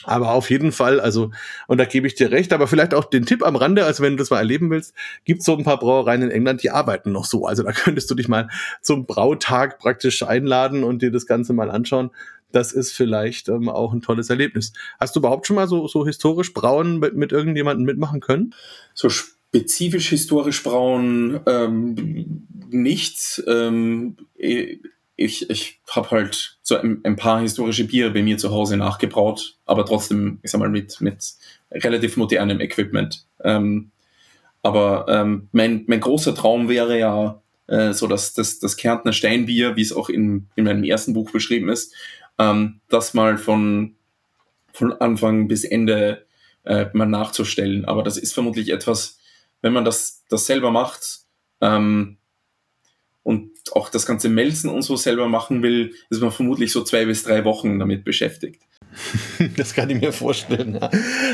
Aber 0.05 0.33
auf 0.33 0.51
jeden 0.51 0.73
Fall, 0.73 1.01
also, 1.01 1.31
und 1.69 1.79
da 1.79 1.85
gebe 1.85 2.07
ich 2.07 2.15
dir 2.15 2.33
recht, 2.33 2.53
aber 2.53 2.67
vielleicht 2.67 2.93
auch 2.93 3.05
den 3.05 3.25
Tipp 3.25 3.45
am 3.45 3.55
Rande, 3.55 3.85
also 3.85 4.03
wenn 4.03 4.15
du 4.15 4.19
das 4.19 4.31
mal 4.31 4.39
erleben 4.39 4.69
willst, 4.71 4.95
gibt 5.25 5.45
so 5.45 5.57
ein 5.57 5.63
paar 5.63 5.79
Brauereien 5.79 6.23
in 6.23 6.31
England, 6.31 6.63
die 6.63 6.71
arbeiten 6.71 7.13
noch 7.13 7.25
so. 7.25 7.47
Also 7.47 7.63
da 7.63 7.73
könntest 7.73 8.11
du 8.11 8.15
dich 8.15 8.29
mal 8.29 8.49
zum 8.81 9.07
Brautag 9.07 9.79
praktisch 9.79 10.23
einladen 10.25 10.83
und 10.83 11.03
dir 11.03 11.13
das 11.13 11.27
Ganze 11.27 11.53
mal 11.53 11.71
anschauen 11.71 12.11
das 12.53 12.73
ist 12.73 12.93
vielleicht 12.93 13.49
ähm, 13.49 13.69
auch 13.69 13.93
ein 13.93 14.03
tolles 14.03 14.31
Erlebnis. 14.31 14.73
Hast 15.01 15.17
du 15.17 15.21
überhaupt 15.21 15.47
schon 15.47 15.57
mal 15.57 15.69
so, 15.69 15.87
so 15.89 16.07
historisch 16.07 16.53
Brauen 16.53 16.99
mit, 16.99 17.15
mit 17.15 17.33
irgendjemandem 17.33 17.85
mitmachen 17.85 18.21
können? 18.21 18.55
So 18.95 19.09
spezifisch 19.09 20.09
historisch 20.09 20.63
braun 20.63 21.41
ähm, 21.47 22.47
nicht. 22.71 23.43
Ähm, 23.47 24.17
ich 24.37 25.51
ich 25.51 25.81
habe 25.91 26.11
halt 26.11 26.59
so 26.63 26.77
ein, 26.77 27.01
ein, 27.05 27.17
paar 27.17 27.41
historische 27.41 27.85
Biere 27.85 28.11
bei 28.11 28.23
mir 28.23 28.39
zu 28.39 28.51
Hause 28.51 28.77
nachgebraut, 28.77 29.59
aber 29.67 29.85
trotzdem, 29.85 30.39
ich 30.43 30.51
sag 30.51 30.59
mal, 30.59 30.71
mit, 30.71 31.01
mit 31.01 31.35
relativ 31.71 32.17
modernem 32.17 32.61
Equipment. 32.61 33.27
Ähm, 33.45 33.91
aber 34.63 35.07
ähm, 35.09 35.49
mein, 35.53 35.85
mein 35.87 36.01
großer 36.01 36.35
Traum 36.35 36.69
wäre 36.69 36.99
ja 36.99 37.43
äh, 37.67 37.93
so 37.93 38.07
dass 38.07 38.35
das, 38.35 38.59
das 38.59 38.77
Kärntner 38.77 39.13
Steinbier, 39.13 39.77
wie 39.77 39.83
es 39.83 39.93
auch 39.93 40.09
in, 40.09 40.49
in 40.57 40.65
meinem 40.65 40.85
ersten 40.85 41.15
Buch 41.15 41.31
beschrieben 41.31 41.69
ist, 41.69 41.95
ähm, 42.39 42.81
das 42.89 43.15
mal 43.15 43.39
von, 43.39 43.97
von 44.73 44.93
Anfang 44.93 45.49
bis 45.49 45.65
Ende 45.65 46.27
äh, 46.65 46.87
mal 46.93 47.07
nachzustellen. 47.07 47.85
Aber 47.85 48.03
das 48.03 48.17
ist 48.17 48.35
vermutlich 48.35 48.71
etwas, 48.71 49.19
wenn 49.61 49.73
man 49.73 49.85
das, 49.85 50.25
das 50.29 50.47
selber 50.47 50.71
macht 50.71 51.21
ähm, 51.61 52.19
und 53.23 53.51
auch 53.73 53.89
das 53.89 54.07
ganze 54.07 54.29
Melzen 54.29 54.71
und 54.71 54.83
so 54.83 54.97
selber 54.97 55.29
machen 55.29 55.63
will, 55.63 55.95
ist 56.11 56.21
man 56.21 56.33
vermutlich 56.33 56.73
so 56.73 56.83
zwei 56.83 57.05
bis 57.07 57.23
drei 57.23 57.45
Wochen 57.45 57.79
damit 57.79 58.05
beschäftigt. 58.05 58.63
das 59.57 59.75
kann 59.75 59.91
ich 59.91 60.01
mir 60.01 60.13
vorstellen. 60.13 60.79
Ja. 60.81 60.91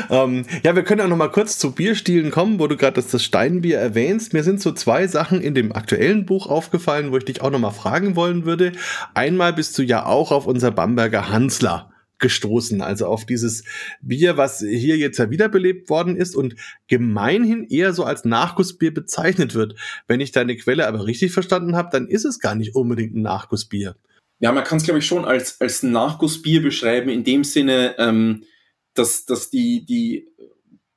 Ähm, 0.09 0.45
ja, 0.63 0.75
wir 0.75 0.83
können 0.83 1.01
auch 1.01 1.07
noch 1.07 1.17
mal 1.17 1.31
kurz 1.31 1.57
zu 1.57 1.71
Bierstilen 1.71 2.31
kommen, 2.31 2.59
wo 2.59 2.67
du 2.67 2.77
gerade 2.77 3.01
das, 3.01 3.23
Steinbier 3.23 3.77
erwähnst. 3.77 4.33
Mir 4.33 4.43
sind 4.43 4.61
so 4.61 4.71
zwei 4.71 5.07
Sachen 5.07 5.41
in 5.41 5.55
dem 5.55 5.71
aktuellen 5.71 6.25
Buch 6.25 6.47
aufgefallen, 6.47 7.11
wo 7.11 7.17
ich 7.17 7.25
dich 7.25 7.41
auch 7.41 7.51
noch 7.51 7.59
mal 7.59 7.71
fragen 7.71 8.15
wollen 8.15 8.45
würde. 8.45 8.71
Einmal 9.13 9.53
bist 9.53 9.77
du 9.77 9.83
ja 9.83 10.05
auch 10.05 10.31
auf 10.31 10.47
unser 10.47 10.71
Bamberger 10.71 11.29
Hansler 11.29 11.91
gestoßen, 12.19 12.81
also 12.81 13.07
auf 13.07 13.25
dieses 13.25 13.63
Bier, 14.01 14.37
was 14.37 14.59
hier 14.59 14.97
jetzt 14.97 15.17
ja 15.17 15.29
wiederbelebt 15.29 15.89
worden 15.89 16.17
ist 16.17 16.35
und 16.35 16.55
gemeinhin 16.87 17.65
eher 17.69 17.93
so 17.93 18.03
als 18.03 18.25
Nachgussbier 18.25 18.93
bezeichnet 18.93 19.55
wird. 19.55 19.75
Wenn 20.07 20.19
ich 20.19 20.31
deine 20.31 20.55
Quelle 20.57 20.87
aber 20.87 21.05
richtig 21.05 21.31
verstanden 21.31 21.75
habe, 21.75 21.89
dann 21.91 22.07
ist 22.07 22.25
es 22.25 22.39
gar 22.39 22.55
nicht 22.55 22.75
unbedingt 22.75 23.15
ein 23.15 23.21
Nachgussbier. 23.21 23.95
Ja, 24.39 24.51
man 24.51 24.63
kann 24.63 24.77
es, 24.77 24.83
glaube 24.83 24.99
ich, 24.99 25.05
schon 25.05 25.25
als, 25.25 25.59
als 25.59 25.83
Nachgussbier 25.83 26.61
beschreiben, 26.61 27.09
in 27.09 27.23
dem 27.23 27.43
Sinne, 27.43 27.95
ähm, 27.97 28.45
dass, 28.93 29.25
dass 29.25 29.49
die, 29.49 29.85
die, 29.85 30.27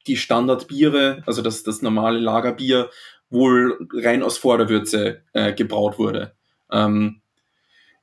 die 0.07 0.17
Standardbiere, 0.17 1.23
also 1.27 1.43
das, 1.43 1.63
das 1.63 1.83
normale 1.83 2.19
Lagerbier, 2.19 2.91
wohl 3.31 3.89
rein 3.95 4.23
aus 4.23 4.39
Vorderwürze 4.39 5.23
äh, 5.33 5.53
gebraut 5.55 5.99
wurde. 5.99 6.37
Ähm, 6.71 7.23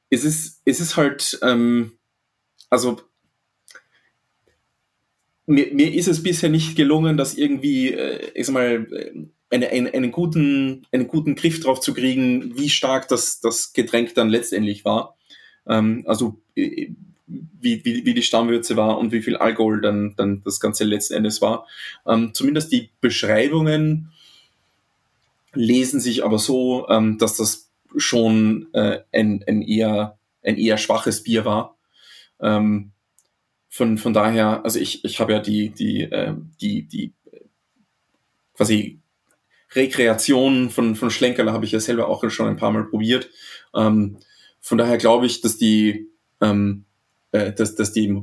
es, 0.09 0.25
ist, 0.25 0.61
es 0.65 0.79
ist 0.79 0.97
halt, 0.97 1.39
ähm, 1.41 1.99
also 2.69 3.01
mir, 5.45 5.73
mir 5.73 5.93
ist 5.93 6.07
es 6.07 6.23
bisher 6.23 6.49
nicht 6.49 6.75
gelungen, 6.75 7.15
das 7.15 7.35
irgendwie, 7.35 7.93
äh, 7.93 8.31
ich 8.33 8.45
sag 8.45 8.53
mal, 8.53 8.87
eine, 9.51 9.69
eine, 9.69 9.93
einen, 9.93 10.11
guten, 10.11 10.85
einen 10.91 11.07
guten 11.07 11.35
Griff 11.35 11.59
drauf 11.59 11.79
zu 11.79 11.93
kriegen, 11.93 12.57
wie 12.57 12.69
stark 12.69 13.07
das, 13.07 13.39
das 13.39 13.73
Getränk 13.73 14.13
dann 14.15 14.29
letztendlich 14.29 14.85
war. 14.85 15.17
Ähm, 15.67 16.03
also 16.07 16.39
äh, 16.55 16.89
wie, 17.27 17.83
wie, 17.85 18.05
wie 18.05 18.13
die 18.13 18.23
Stammwürze 18.23 18.75
war 18.75 18.97
und 18.97 19.11
wie 19.11 19.21
viel 19.21 19.37
Alkohol 19.37 19.81
dann, 19.81 20.15
dann 20.15 20.41
das 20.43 20.59
Ganze 20.59 20.83
letzten 20.83 21.13
Endes 21.13 21.41
war. 21.41 21.67
Ähm, 22.07 22.33
zumindest 22.33 22.71
die 22.71 22.89
Beschreibungen 23.01 24.11
lesen 25.53 25.99
sich 25.99 26.23
aber 26.23 26.39
so, 26.39 26.87
ähm, 26.89 27.17
dass 27.17 27.37
das 27.37 27.69
schon 27.97 28.67
äh, 28.73 28.99
ein, 29.11 29.43
ein, 29.47 29.61
eher, 29.61 30.17
ein 30.43 30.57
eher 30.57 30.77
schwaches 30.77 31.23
Bier 31.23 31.45
war. 31.45 31.75
Ähm, 32.39 32.91
von, 33.69 33.97
von 33.97 34.13
daher, 34.13 34.63
also 34.63 34.79
ich, 34.79 35.05
ich 35.05 35.19
habe 35.19 35.33
ja 35.33 35.39
die, 35.39 35.69
die, 35.69 36.03
äh, 36.03 36.33
die, 36.61 36.83
die 36.83 37.13
quasi 38.55 38.99
Rekreation 39.75 40.69
von, 40.69 40.95
von 40.95 41.11
Schlenkerler 41.11 41.53
habe 41.53 41.65
ich 41.65 41.71
ja 41.71 41.79
selber 41.79 42.07
auch 42.07 42.27
schon 42.29 42.47
ein 42.47 42.57
paar 42.57 42.71
Mal 42.71 42.85
probiert. 42.85 43.29
Ähm, 43.75 44.17
von 44.61 44.77
daher 44.77 44.97
glaube 44.97 45.25
ich, 45.25 45.41
dass 45.41 45.57
die, 45.57 46.09
ähm, 46.41 46.85
äh, 47.31 47.53
dass, 47.53 47.75
dass 47.75 47.93
die 47.93 48.15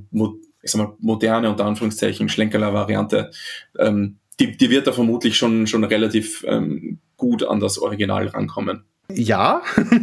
ich 0.63 0.71
sag 0.71 0.79
mal, 0.79 0.97
moderne, 0.99 1.51
unter 1.51 1.65
Anführungszeichen, 1.65 2.29
Schlenkerler-Variante, 2.29 3.31
ähm, 3.79 4.19
die, 4.41 4.57
die 4.57 4.71
wird 4.71 4.87
da 4.87 4.93
vermutlich 4.93 5.37
schon, 5.37 5.67
schon 5.67 5.85
relativ 5.85 6.45
ähm, 6.47 6.99
gut 7.17 7.43
an 7.43 7.61
das 7.61 7.79
Original 7.79 8.27
rankommen. 8.29 8.85
Ja, 9.13 9.63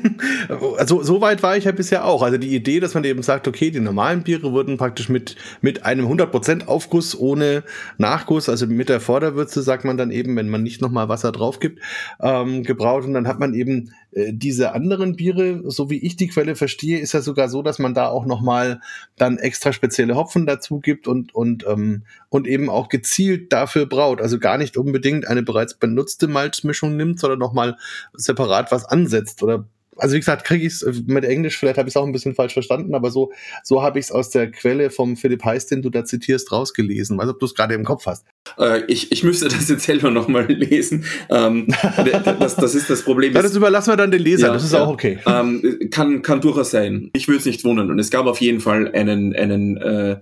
also 0.77 1.03
so 1.03 1.19
weit 1.19 1.43
war 1.43 1.57
ich 1.57 1.65
ja 1.65 1.73
bisher 1.73 2.05
auch. 2.05 2.21
Also 2.21 2.37
die 2.37 2.55
Idee, 2.55 2.79
dass 2.79 2.93
man 2.93 3.03
eben 3.03 3.21
sagt, 3.21 3.49
okay, 3.49 3.69
die 3.69 3.81
normalen 3.81 4.23
Biere 4.23 4.53
wurden 4.53 4.77
praktisch 4.77 5.09
mit, 5.09 5.35
mit 5.59 5.83
einem 5.85 6.07
100% 6.07 6.67
Aufguss 6.67 7.19
ohne 7.19 7.63
Nachguss, 7.97 8.47
also 8.47 8.65
mit 8.65 8.87
der 8.87 9.01
Vorderwürze, 9.01 9.61
sagt 9.61 9.83
man 9.83 9.97
dann 9.97 10.09
eben, 10.09 10.37
wenn 10.37 10.47
man 10.47 10.63
nicht 10.63 10.81
nochmal 10.81 11.09
Wasser 11.09 11.33
drauf 11.33 11.59
gibt, 11.59 11.81
ähm, 12.21 12.63
gebraut. 12.63 13.03
Und 13.03 13.13
dann 13.13 13.27
hat 13.27 13.39
man 13.39 13.53
eben 13.53 13.91
diese 14.15 14.73
anderen 14.73 15.15
Biere, 15.15 15.63
so 15.69 15.89
wie 15.89 15.97
ich 15.97 16.15
die 16.15 16.27
Quelle 16.27 16.55
verstehe, 16.55 16.99
ist 16.99 17.13
ja 17.13 17.21
sogar 17.21 17.49
so, 17.49 17.61
dass 17.61 17.79
man 17.79 17.93
da 17.93 18.07
auch 18.07 18.25
nochmal 18.25 18.81
dann 19.17 19.37
extra 19.37 19.73
spezielle 19.73 20.15
Hopfen 20.15 20.45
dazu 20.45 20.79
gibt 20.79 21.07
und, 21.07 21.33
und, 21.33 21.65
ähm, 21.67 22.03
und 22.29 22.47
eben 22.47 22.69
auch 22.69 22.89
gezielt 22.89 23.51
dafür 23.51 23.85
braut. 23.85 24.21
Also 24.21 24.39
gar 24.39 24.57
nicht 24.57 24.77
unbedingt 24.77 25.27
eine 25.27 25.43
bereits 25.43 25.73
benutzte 25.73 26.27
Malzmischung 26.27 26.95
nimmt, 26.95 27.19
sondern 27.19 27.39
nochmal 27.39 27.77
separat 28.13 28.71
was 28.71 28.85
ansetzt 28.85 29.41
oder 29.41 29.65
also 29.97 30.15
wie 30.15 30.19
gesagt, 30.19 30.45
kriege 30.45 30.65
ich 30.65 30.73
es 30.73 30.81
äh, 30.81 30.93
mit 31.05 31.25
Englisch, 31.25 31.57
vielleicht 31.57 31.77
habe 31.77 31.87
ich 31.87 31.93
es 31.93 31.97
auch 31.97 32.05
ein 32.05 32.11
bisschen 32.11 32.35
falsch 32.35 32.53
verstanden, 32.53 32.95
aber 32.95 33.11
so, 33.11 33.31
so 33.63 33.81
habe 33.81 33.99
ich 33.99 34.05
es 34.05 34.11
aus 34.11 34.29
der 34.29 34.51
Quelle 34.51 34.89
vom 34.89 35.17
Philipp 35.17 35.43
Heiß, 35.43 35.67
den 35.67 35.81
du 35.81 35.89
da 35.89 36.05
zitierst, 36.05 36.51
rausgelesen. 36.51 37.17
Weiß 37.17 37.29
ob 37.29 37.39
du 37.39 37.45
es 37.45 37.55
gerade 37.55 37.73
im 37.73 37.83
Kopf 37.83 38.05
hast. 38.05 38.25
Äh, 38.57 38.83
ich, 38.87 39.11
ich 39.11 39.23
müsste 39.23 39.47
das 39.47 39.69
jetzt 39.69 39.83
selber 39.85 40.11
nochmal 40.11 40.45
lesen. 40.47 41.05
Ähm, 41.29 41.67
das, 42.39 42.55
das 42.55 42.75
ist 42.75 42.89
das 42.89 43.03
Problem. 43.03 43.33
ja, 43.33 43.41
das 43.41 43.55
überlassen 43.55 43.91
wir 43.91 43.97
dann 43.97 44.11
den 44.11 44.21
Lesern, 44.21 44.47
ja, 44.47 44.53
das 44.53 44.63
ist 44.63 44.73
ja. 44.73 44.83
auch 44.83 44.89
okay. 44.89 45.19
Ähm, 45.25 45.89
kann, 45.91 46.21
kann 46.21 46.41
durchaus 46.41 46.71
sein. 46.71 47.09
Ich 47.13 47.27
würde 47.27 47.39
es 47.39 47.45
nicht 47.45 47.63
wundern. 47.63 47.89
Und 47.91 47.99
es 47.99 48.09
gab 48.09 48.25
auf 48.25 48.41
jeden 48.41 48.59
Fall 48.59 48.91
einen, 48.93 49.35
einen 49.35 49.77
äh, 49.77 50.17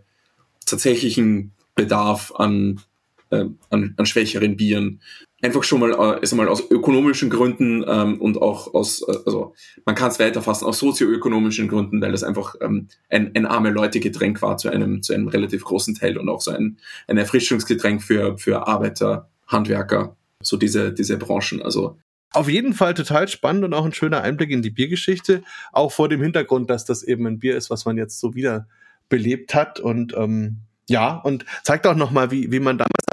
tatsächlichen 0.65 1.51
Bedarf 1.76 2.32
an, 2.36 2.82
äh, 3.30 3.45
an, 3.69 3.93
an 3.97 4.05
schwächeren 4.05 4.57
Bieren 4.57 5.01
einfach 5.41 5.63
schon 5.63 5.79
mal, 5.79 5.91
äh, 5.91 6.21
ist 6.21 6.33
mal 6.33 6.47
aus 6.47 6.69
ökonomischen 6.69 7.29
Gründen 7.29 7.83
ähm, 7.87 8.21
und 8.21 8.41
auch 8.41 8.73
aus, 8.73 9.01
äh, 9.07 9.15
also 9.25 9.53
man 9.85 9.95
kann 9.95 10.11
es 10.11 10.19
weiterfassen, 10.19 10.67
aus 10.67 10.79
sozioökonomischen 10.79 11.67
Gründen, 11.67 12.01
weil 12.01 12.11
das 12.11 12.23
einfach 12.23 12.55
ähm, 12.61 12.87
ein, 13.09 13.31
ein 13.35 13.45
arme 13.45 13.71
Leute-Getränk 13.71 14.41
war 14.41 14.57
zu 14.57 14.69
einem, 14.69 15.01
zu 15.01 15.13
einem 15.13 15.27
relativ 15.27 15.63
großen 15.63 15.95
Teil 15.95 16.17
und 16.17 16.29
auch 16.29 16.41
so 16.41 16.51
ein, 16.51 16.77
ein 17.07 17.17
Erfrischungsgetränk 17.17 18.03
für, 18.03 18.37
für 18.37 18.67
Arbeiter, 18.67 19.29
Handwerker, 19.47 20.15
so 20.41 20.57
diese, 20.57 20.93
diese 20.93 21.17
Branchen. 21.17 21.61
Also 21.61 21.97
auf 22.33 22.47
jeden 22.47 22.73
Fall 22.73 22.93
total 22.93 23.27
spannend 23.27 23.65
und 23.65 23.73
auch 23.73 23.85
ein 23.85 23.93
schöner 23.93 24.21
Einblick 24.21 24.51
in 24.51 24.61
die 24.61 24.69
Biergeschichte, 24.69 25.43
auch 25.73 25.91
vor 25.91 26.07
dem 26.07 26.21
Hintergrund, 26.21 26.69
dass 26.69 26.85
das 26.85 27.03
eben 27.03 27.25
ein 27.27 27.39
Bier 27.39 27.57
ist, 27.57 27.69
was 27.69 27.85
man 27.85 27.97
jetzt 27.97 28.19
so 28.19 28.35
wieder 28.35 28.67
belebt 29.09 29.53
hat 29.53 29.79
und 29.79 30.13
ähm, 30.15 30.57
ja, 30.87 31.17
und 31.17 31.45
zeigt 31.63 31.85
auch 31.87 31.95
nochmal, 31.95 32.31
wie, 32.31 32.51
wie 32.51 32.59
man 32.59 32.77
damals 32.77 33.05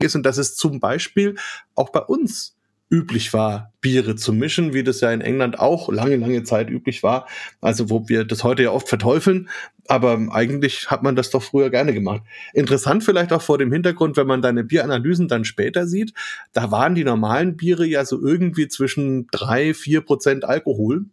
ist 0.00 0.14
und 0.14 0.24
dass 0.24 0.38
es 0.38 0.56
zum 0.56 0.80
Beispiel 0.80 1.36
auch 1.74 1.90
bei 1.90 2.00
uns 2.00 2.56
üblich 2.88 3.32
war, 3.32 3.72
Biere 3.80 4.14
zu 4.14 4.32
mischen, 4.32 4.72
wie 4.72 4.84
das 4.84 5.00
ja 5.00 5.10
in 5.10 5.20
England 5.20 5.58
auch 5.58 5.90
lange, 5.90 6.16
lange 6.16 6.44
Zeit 6.44 6.70
üblich 6.70 7.02
war. 7.02 7.26
Also 7.60 7.90
wo 7.90 8.08
wir 8.08 8.24
das 8.24 8.44
heute 8.44 8.62
ja 8.62 8.70
oft 8.70 8.88
verteufeln, 8.88 9.48
aber 9.88 10.18
eigentlich 10.30 10.90
hat 10.90 11.02
man 11.02 11.16
das 11.16 11.30
doch 11.30 11.42
früher 11.42 11.70
gerne 11.70 11.92
gemacht. 11.92 12.22
Interessant 12.52 13.02
vielleicht 13.02 13.32
auch 13.32 13.42
vor 13.42 13.58
dem 13.58 13.72
Hintergrund, 13.72 14.16
wenn 14.16 14.26
man 14.26 14.40
deine 14.42 14.62
Bieranalysen 14.62 15.26
dann 15.26 15.44
später 15.44 15.86
sieht, 15.86 16.12
da 16.52 16.70
waren 16.70 16.94
die 16.94 17.04
normalen 17.04 17.56
Biere 17.56 17.86
ja 17.86 18.04
so 18.04 18.24
irgendwie 18.24 18.68
zwischen 18.68 19.26
drei, 19.32 19.74
vier 19.74 20.00
Prozent 20.02 20.44
Alkohol 20.44 21.06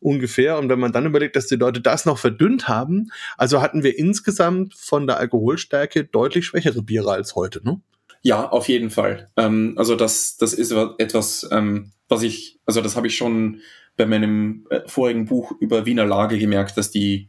ungefähr. 0.00 0.58
Und 0.58 0.70
wenn 0.70 0.80
man 0.80 0.92
dann 0.92 1.06
überlegt, 1.06 1.36
dass 1.36 1.46
die 1.46 1.56
Leute 1.56 1.80
das 1.82 2.06
noch 2.06 2.18
verdünnt 2.18 2.68
haben, 2.68 3.10
also 3.36 3.60
hatten 3.60 3.82
wir 3.82 3.98
insgesamt 3.98 4.74
von 4.74 5.06
der 5.06 5.18
Alkoholstärke 5.18 6.04
deutlich 6.04 6.46
schwächere 6.46 6.82
Biere 6.82 7.12
als 7.12 7.34
heute, 7.34 7.60
ne? 7.64 7.80
Ja, 8.22 8.48
auf 8.48 8.68
jeden 8.68 8.90
Fall. 8.90 9.30
Ähm, 9.36 9.74
also 9.76 9.94
das, 9.94 10.36
das 10.36 10.52
ist 10.52 10.72
etwas, 10.98 11.48
ähm, 11.50 11.92
was 12.08 12.22
ich, 12.22 12.58
also 12.66 12.80
das 12.80 12.96
habe 12.96 13.06
ich 13.06 13.16
schon 13.16 13.60
bei 13.96 14.06
meinem 14.06 14.66
äh, 14.70 14.80
vorigen 14.86 15.26
Buch 15.26 15.52
über 15.60 15.86
Wiener 15.86 16.06
Lage 16.06 16.38
gemerkt, 16.38 16.76
dass 16.76 16.90
die, 16.90 17.28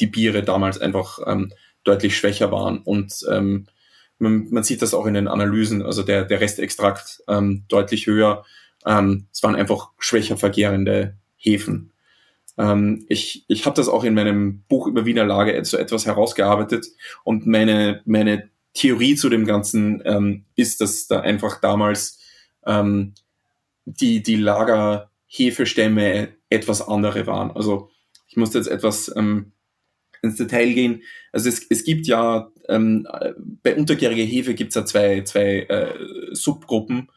die 0.00 0.06
Biere 0.06 0.42
damals 0.42 0.80
einfach 0.80 1.18
ähm, 1.26 1.52
deutlich 1.84 2.16
schwächer 2.16 2.50
waren. 2.50 2.78
Und 2.78 3.24
ähm, 3.30 3.66
man, 4.18 4.48
man 4.50 4.64
sieht 4.64 4.82
das 4.82 4.94
auch 4.94 5.06
in 5.06 5.14
den 5.14 5.28
Analysen, 5.28 5.82
also 5.82 6.02
der, 6.02 6.24
der 6.24 6.40
Restextrakt 6.40 7.22
ähm, 7.28 7.64
deutlich 7.68 8.06
höher. 8.06 8.44
Ähm, 8.84 9.26
es 9.32 9.42
waren 9.42 9.56
einfach 9.56 9.90
schwächer 9.98 10.36
vergärende 10.36 11.16
Hefen. 11.36 11.92
Ähm, 12.58 13.04
ich 13.08 13.44
ich 13.48 13.66
habe 13.66 13.76
das 13.76 13.88
auch 13.88 14.04
in 14.04 14.14
meinem 14.14 14.62
Buch 14.68 14.86
über 14.86 15.04
Wiener 15.04 15.24
Lage 15.24 15.62
so 15.64 15.76
etwas 15.76 16.06
herausgearbeitet 16.06 16.86
und 17.24 17.46
meine, 17.46 18.00
meine 18.06 18.48
Theorie 18.76 19.16
zu 19.16 19.28
dem 19.30 19.46
Ganzen 19.46 20.02
ähm, 20.04 20.44
ist, 20.54 20.80
dass 20.82 21.06
da 21.06 21.20
einfach 21.20 21.60
damals 21.60 22.20
ähm, 22.66 23.14
die, 23.86 24.22
die 24.22 24.36
Lagerhefestämme 24.36 26.28
etwas 26.50 26.86
andere 26.86 27.26
waren. 27.26 27.50
Also 27.52 27.90
ich 28.28 28.36
muss 28.36 28.52
jetzt 28.52 28.68
etwas 28.68 29.10
ähm, 29.16 29.52
ins 30.22 30.36
Detail 30.36 30.74
gehen. 30.74 31.02
Also 31.32 31.48
es, 31.48 31.66
es 31.70 31.84
gibt 31.84 32.06
ja, 32.06 32.50
ähm, 32.68 33.08
bei 33.62 33.74
untergäriger 33.74 34.24
Hefe 34.24 34.54
gibt 34.54 34.70
es 34.70 34.74
ja 34.74 34.84
zwei, 34.84 35.22
zwei 35.22 35.60
äh, 35.60 35.94
Subgruppen. 36.32 37.08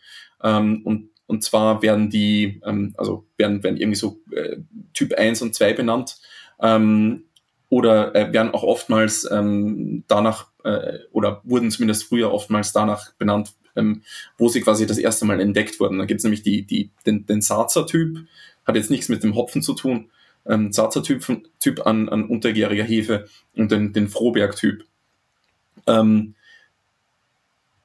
Ähm, 0.42 0.82
und, 0.86 1.10
und 1.26 1.44
zwar 1.44 1.82
werden 1.82 2.10
die, 2.10 2.62
ähm, 2.66 2.94
also 2.98 3.28
werden, 3.38 3.62
werden 3.64 3.76
irgendwie 3.76 4.00
so 4.00 4.22
äh, 4.32 4.58
Typ 4.94 5.14
1 5.14 5.42
und 5.42 5.54
2 5.54 5.74
benannt. 5.74 6.20
Ähm, 6.62 7.26
oder 7.68 8.16
äh, 8.16 8.32
werden 8.32 8.52
auch 8.52 8.64
oftmals 8.64 9.30
ähm, 9.30 10.06
danach 10.08 10.49
äh, 10.64 11.00
oder 11.12 11.42
wurden 11.44 11.72
zumindest 11.72 12.06
früher 12.06 12.32
oftmals 12.32 12.74
danach 12.74 13.14
benannt, 13.14 13.54
ähm, 13.76 14.04
wo 14.38 14.50
sie 14.50 14.62
quasi 14.62 14.86
das 14.86 14.98
erste 14.98 15.26
Mal 15.26 15.40
entdeckt 15.40 15.80
wurden. 15.80 16.00
Da 16.00 16.06
gibt 16.06 16.20
es 16.20 16.24
nämlich 16.24 16.44
die, 16.44 16.64
die, 16.64 16.90
den, 17.06 17.26
den 17.26 17.42
Sarzer-Typ, 17.42 18.26
hat 18.66 18.76
jetzt 18.76 18.92
nichts 18.92 19.10
mit 19.10 19.24
dem 19.24 19.36
Hopfen 19.36 19.62
zu 19.62 19.74
tun, 19.74 20.10
ähm, 20.46 20.72
Sarzer-Typ 20.72 21.42
typ 21.60 21.86
an, 21.86 22.10
an 22.10 22.26
untergäriger 22.26 22.84
Hefe 22.84 23.28
und 23.56 23.72
den, 23.72 23.94
den 23.94 24.08
Frohberg-Typ. 24.08 24.86
Ähm, 25.88 26.36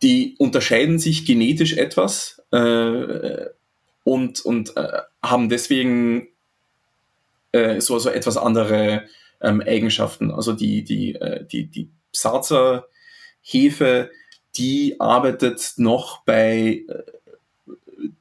die 0.02 0.34
unterscheiden 0.38 0.98
sich 0.98 1.24
genetisch 1.24 1.74
etwas 1.74 2.42
äh, 2.50 3.46
und, 4.04 4.40
und 4.44 4.76
äh, 4.76 5.00
haben 5.22 5.48
deswegen 5.48 6.28
äh, 7.52 7.80
so, 7.80 7.98
so 7.98 8.10
etwas 8.10 8.36
andere 8.36 9.04
ähm, 9.40 9.62
Eigenschaften. 9.62 10.30
Also 10.30 10.52
die, 10.52 10.84
die, 10.84 11.14
äh, 11.14 11.46
die, 11.46 11.66
die 11.66 11.88
Sarzer 12.14 12.86
Hefe, 13.42 14.10
die 14.56 15.00
arbeitet 15.00 15.74
noch 15.76 16.22
bei 16.24 16.84
äh, 16.88 17.02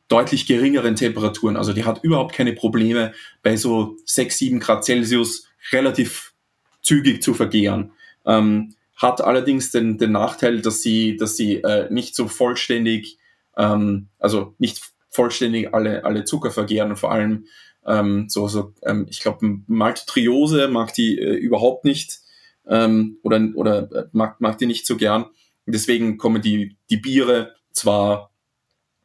deutlich 0.08 0.46
geringeren 0.46 0.96
Temperaturen. 0.96 1.58
Also 1.58 1.74
die 1.74 1.86
hat 1.86 2.04
überhaupt 2.04 2.34
keine 2.34 2.54
Probleme 2.54 3.14
bei 3.42 3.56
so 3.56 3.98
6, 4.06 4.38
7 4.38 4.60
Grad 4.60 4.84
Celsius 4.86 5.48
relativ 5.72 6.34
zügig 6.82 7.24
zu 7.24 7.34
vergären. 7.34 7.92
Ähm, 8.26 8.76
hat 8.96 9.22
allerdings 9.22 9.72
den, 9.72 9.98
den 9.98 10.12
Nachteil, 10.12 10.62
dass 10.62 10.82
sie, 10.82 11.18
dass 11.18 11.36
sie 11.36 11.56
äh, 11.58 11.92
nicht 11.92 12.16
so 12.16 12.28
vollständig, 12.28 13.18
ähm, 13.58 14.08
also 14.20 14.54
nicht 14.60 14.82
vollständig 15.10 15.74
alle, 15.74 16.06
alle 16.06 16.24
Zucker 16.26 16.52
vergären 16.52 16.92
und 16.92 16.98
vor 16.98 17.12
allem 17.12 17.46
ähm, 17.86 18.28
so, 18.30 18.48
so 18.48 18.74
ähm, 18.84 19.08
ich 19.10 19.22
glaube, 19.22 19.60
Maltotriose 19.68 20.68
mag 20.68 20.94
die 20.94 21.20
äh, 21.20 21.34
überhaupt 21.36 21.86
nicht 21.86 22.20
ähm, 22.68 23.18
oder, 23.24 23.50
oder 23.56 23.92
äh, 23.92 24.06
mag, 24.12 24.40
mag 24.42 24.58
die 24.58 24.66
nicht 24.66 24.86
so 24.86 24.98
gern. 24.98 25.26
Deswegen 25.66 26.18
kommen 26.18 26.42
die, 26.42 26.76
die 26.90 26.98
Biere 26.98 27.56
zwar 27.72 28.32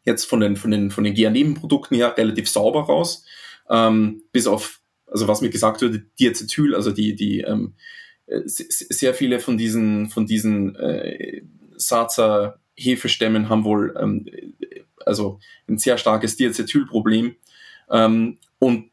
jetzt 0.04 0.24
von 0.24 0.40
den, 0.40 0.56
von 0.56 0.70
den, 0.70 0.90
von 0.90 1.04
den 1.04 1.14
GA-Nebenprodukten 1.14 1.96
her 1.96 2.16
relativ 2.16 2.48
sauber 2.48 2.82
raus, 2.82 3.24
ähm, 3.70 4.22
bis 4.32 4.46
auf, 4.46 4.80
also 5.06 5.28
was 5.28 5.40
mir 5.40 5.50
gesagt 5.50 5.82
wurde, 5.82 6.04
Diacetyl, 6.18 6.74
also 6.74 6.90
die, 6.90 7.14
die 7.14 7.40
ähm, 7.40 7.74
äh, 8.26 8.40
sehr 8.44 9.14
viele 9.14 9.40
von 9.40 9.56
diesen, 9.56 10.08
von 10.08 10.26
diesen 10.26 10.74
äh, 10.76 11.42
Sarzer 11.76 12.60
Hefestämmen 12.76 13.48
haben 13.48 13.64
wohl 13.64 13.94
ähm, 14.00 14.26
also 15.04 15.40
ein 15.68 15.78
sehr 15.78 15.98
starkes 15.98 16.36
Diacetylproblem 16.36 17.36
ähm, 17.90 18.38
und 18.58 18.90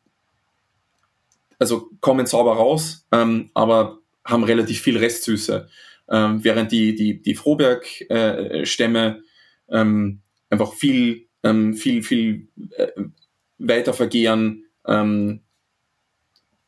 also 1.59 1.89
kommen 2.01 2.25
sauber 2.25 2.55
raus, 2.55 3.05
ähm, 3.11 3.49
aber 3.53 3.99
haben 4.25 4.43
relativ 4.43 4.81
viel 4.81 4.97
Restsüße. 4.97 5.69
Ähm, 6.09 6.43
während 6.43 6.71
die, 6.71 6.95
die, 6.95 7.21
die 7.21 7.35
Frohberg-Stämme 7.35 9.23
äh, 9.69 9.79
ähm, 9.79 10.21
einfach 10.49 10.73
viel, 10.73 11.27
ähm, 11.43 11.73
viel, 11.73 12.03
viel 12.03 12.47
äh, 12.77 12.87
weiter 13.57 13.93
vergehen, 13.93 14.65
ähm, 14.87 15.41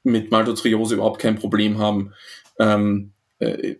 mit 0.03 0.31
Maltotriose 0.31 0.95
überhaupt 0.95 1.19
kein 1.21 1.35
Problem 1.35 1.77
haben, 1.77 2.13
ähm, 2.59 3.11
äh, 3.39 3.75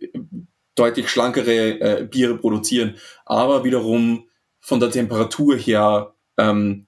deutlich 0.74 1.08
schlankere 1.08 1.80
äh, 1.80 2.04
Biere 2.04 2.36
produzieren, 2.36 2.96
aber 3.24 3.64
wiederum 3.64 4.28
von 4.60 4.78
der 4.78 4.90
Temperatur 4.90 5.56
her 5.56 6.14
ähm, 6.36 6.86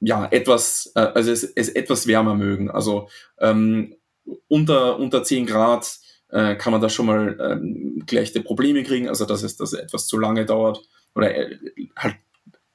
ja, 0.00 0.26
etwas, 0.30 0.90
äh, 0.94 1.00
also 1.00 1.30
es, 1.30 1.44
es 1.44 1.68
etwas 1.68 2.06
wärmer 2.06 2.34
mögen. 2.34 2.70
Also 2.70 3.08
ähm, 3.38 3.94
unter, 4.48 4.98
unter 4.98 5.22
10 5.22 5.46
Grad 5.46 5.98
äh, 6.30 6.56
kann 6.56 6.72
man 6.72 6.80
da 6.80 6.88
schon 6.88 7.06
mal 7.06 7.38
ähm, 7.40 8.02
gleiche 8.06 8.40
Probleme 8.42 8.82
kriegen, 8.82 9.08
also 9.08 9.24
dass 9.24 9.42
es, 9.42 9.72
etwas 9.72 10.06
zu 10.06 10.18
lange 10.18 10.44
dauert 10.44 10.82
oder 11.14 11.34
äh, 11.34 11.58
halt 11.96 12.16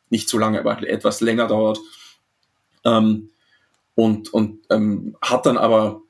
nicht 0.10 0.30
zu 0.30 0.38
lange, 0.38 0.60
aber 0.60 0.88
etwas 0.88 1.22
länger 1.22 1.48
dauert. 1.48 1.80
Ähm, 2.86 3.30
und 3.96 4.34
und 4.34 4.60
ähm, 4.72 5.16
hat 5.22 5.46
dann 5.46 5.58
aber 5.58 6.02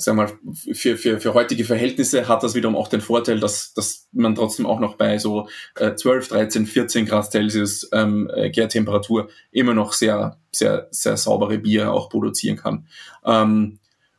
sagen 0.00 0.18
wir 0.18 0.24
mal, 0.24 0.54
für, 0.74 0.96
für, 0.96 1.20
für 1.20 1.34
heutige 1.34 1.64
Verhältnisse 1.64 2.28
hat 2.28 2.42
das 2.42 2.54
wiederum 2.54 2.76
auch 2.76 2.88
den 2.88 3.00
Vorteil, 3.00 3.40
dass, 3.40 3.74
dass 3.74 4.08
man 4.12 4.34
trotzdem 4.34 4.66
auch 4.66 4.80
noch 4.80 4.96
bei 4.96 5.18
so 5.18 5.48
äh, 5.76 5.94
12, 5.94 6.28
13, 6.28 6.66
14 6.66 7.06
Grad 7.06 7.30
Celsius 7.30 7.88
ähm, 7.92 8.30
äh, 8.34 8.50
Gärtemperatur 8.50 9.28
immer 9.50 9.74
noch 9.74 9.92
sehr, 9.92 10.38
sehr, 10.52 10.88
sehr 10.90 11.16
saubere 11.16 11.58
Bier 11.58 11.92
auch 11.92 12.08
produzieren 12.08 12.56
kann. 12.56 12.86
Ähm, 13.24 13.77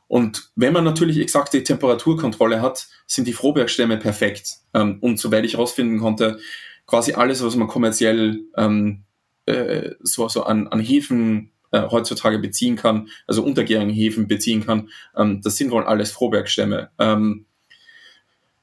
und 0.10 0.50
wenn 0.56 0.74
man 0.74 0.84
natürlich 0.84 1.20
exakte 1.20 1.64
Temperaturkontrolle 1.64 2.64
hat, 2.64 2.88
sind 3.06 3.28
die 3.28 3.34
Frohbergstämme 3.34 3.98
perfekt. 3.98 4.56
Ähm, 4.74 4.98
und 5.02 5.20
soweit 5.20 5.46
ich 5.46 5.54
herausfinden 5.54 6.00
konnte, 6.00 6.40
quasi 6.88 7.14
alles, 7.14 7.44
was 7.44 7.56
man 7.56 7.68
kommerziell 7.68 8.42
ähm, 8.58 9.04
äh, 9.46 9.92
so, 10.02 10.28
so 10.28 10.44
an, 10.44 10.68
an 10.68 10.80
Hefen 10.80 11.52
äh, 11.72 11.84
heutzutage 11.84 12.40
beziehen 12.40 12.76
kann, 12.76 13.10
also 13.28 13.44
untergärigen 13.44 13.94
Hefen 13.94 14.28
beziehen 14.28 14.66
kann, 14.66 14.90
ähm, 15.16 15.42
das 15.44 15.58
sind 15.58 15.70
wohl 15.70 15.84
alles 15.84 16.12
Frohbergstämme. 16.12 16.90
Ähm, 16.98 17.46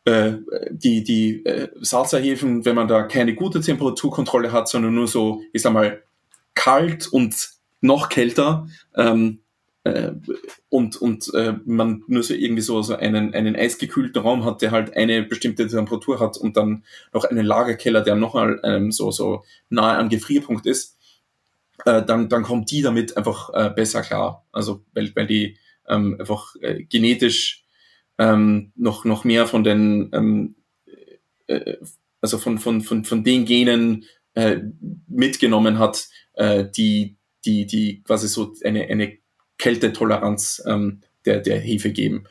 äh, 0.05 0.38
die 0.70 1.05
die 1.05 1.47
äh, 1.47 1.68
Salzerhefen, 1.80 2.64
wenn 2.64 2.74
man 2.74 2.88
da 2.88 3.05
keine 3.05 3.36
gute 3.36 3.61
Temperaturkontrolle 3.61 4.51
hat, 4.51 4.68
sondern 4.68 4.97
nur 4.97 5.07
so, 5.07 5.42
ich 5.53 5.62
sag 5.62 5.72
mal, 5.72 6.03
kalt 6.55 7.07
und 7.07 7.51
noch 7.80 8.09
kälter 8.09 8.66
ähm, 8.97 9.38
äh, 9.87 10.12
und, 10.68 10.97
und 10.97 11.32
äh, 11.34 11.55
man 11.64 12.03
nur 12.09 12.24
so 12.24 12.34
irgendwie 12.34 12.62
so, 12.62 12.82
so 12.82 12.97
einen, 12.97 13.34
einen 13.34 13.55
eisgekühlten 13.55 14.20
Raum 14.20 14.45
hat, 14.45 14.61
der 14.61 14.72
halt 14.72 14.97
eine 14.97 15.22
bestimmte 15.22 15.68
Temperatur 15.68 16.18
hat 16.18 16.37
und 16.37 16.57
dann 16.57 16.82
noch 17.12 17.24
einen 17.24 17.47
Lagerkeller, 17.47 18.01
der 18.01 18.16
nochmal 18.16 18.61
ähm, 18.64 18.91
so, 18.91 19.12
so 19.12 19.45
nahe 19.68 19.97
am 19.97 20.09
Gefrierpunkt 20.09 20.66
ist, 20.66 20.99
äh, 21.84 22.05
dann, 22.05 22.28
dann 22.28 22.43
kommt 22.43 22.70
die 22.72 22.82
damit 22.82 23.16
einfach 23.16 23.51
äh, 23.55 23.70
besser 23.70 24.03
klar. 24.03 24.45
Also 24.51 24.82
weil, 24.93 25.14
weil 25.14 25.28
die 25.28 25.57
ähm, 25.89 26.16
einfach 26.18 26.57
äh, 26.61 26.82
genetisch 26.82 27.64
ähm, 28.18 28.72
noch, 28.74 29.05
noch 29.05 29.22
mehr 29.22 29.47
von 29.47 29.62
den, 29.62 30.11
ähm, 30.12 30.57
äh, 31.47 31.76
also 32.20 32.39
von, 32.39 32.59
von, 32.59 32.80
von, 32.80 33.05
von 33.05 33.22
den 33.22 33.45
Genen 33.45 34.05
äh, 34.34 34.59
mitgenommen 35.07 35.78
hat, 35.78 36.09
äh, 36.32 36.64
die, 36.68 37.18
die, 37.45 37.66
die 37.66 38.03
quasi 38.03 38.26
so 38.26 38.53
eine, 38.64 38.89
eine 38.89 39.18
Kältetoleranz 39.59 40.63
ähm, 40.67 41.01
der, 41.25 41.41
der 41.41 41.59
Hefe 41.59 41.91
geben. 41.91 42.25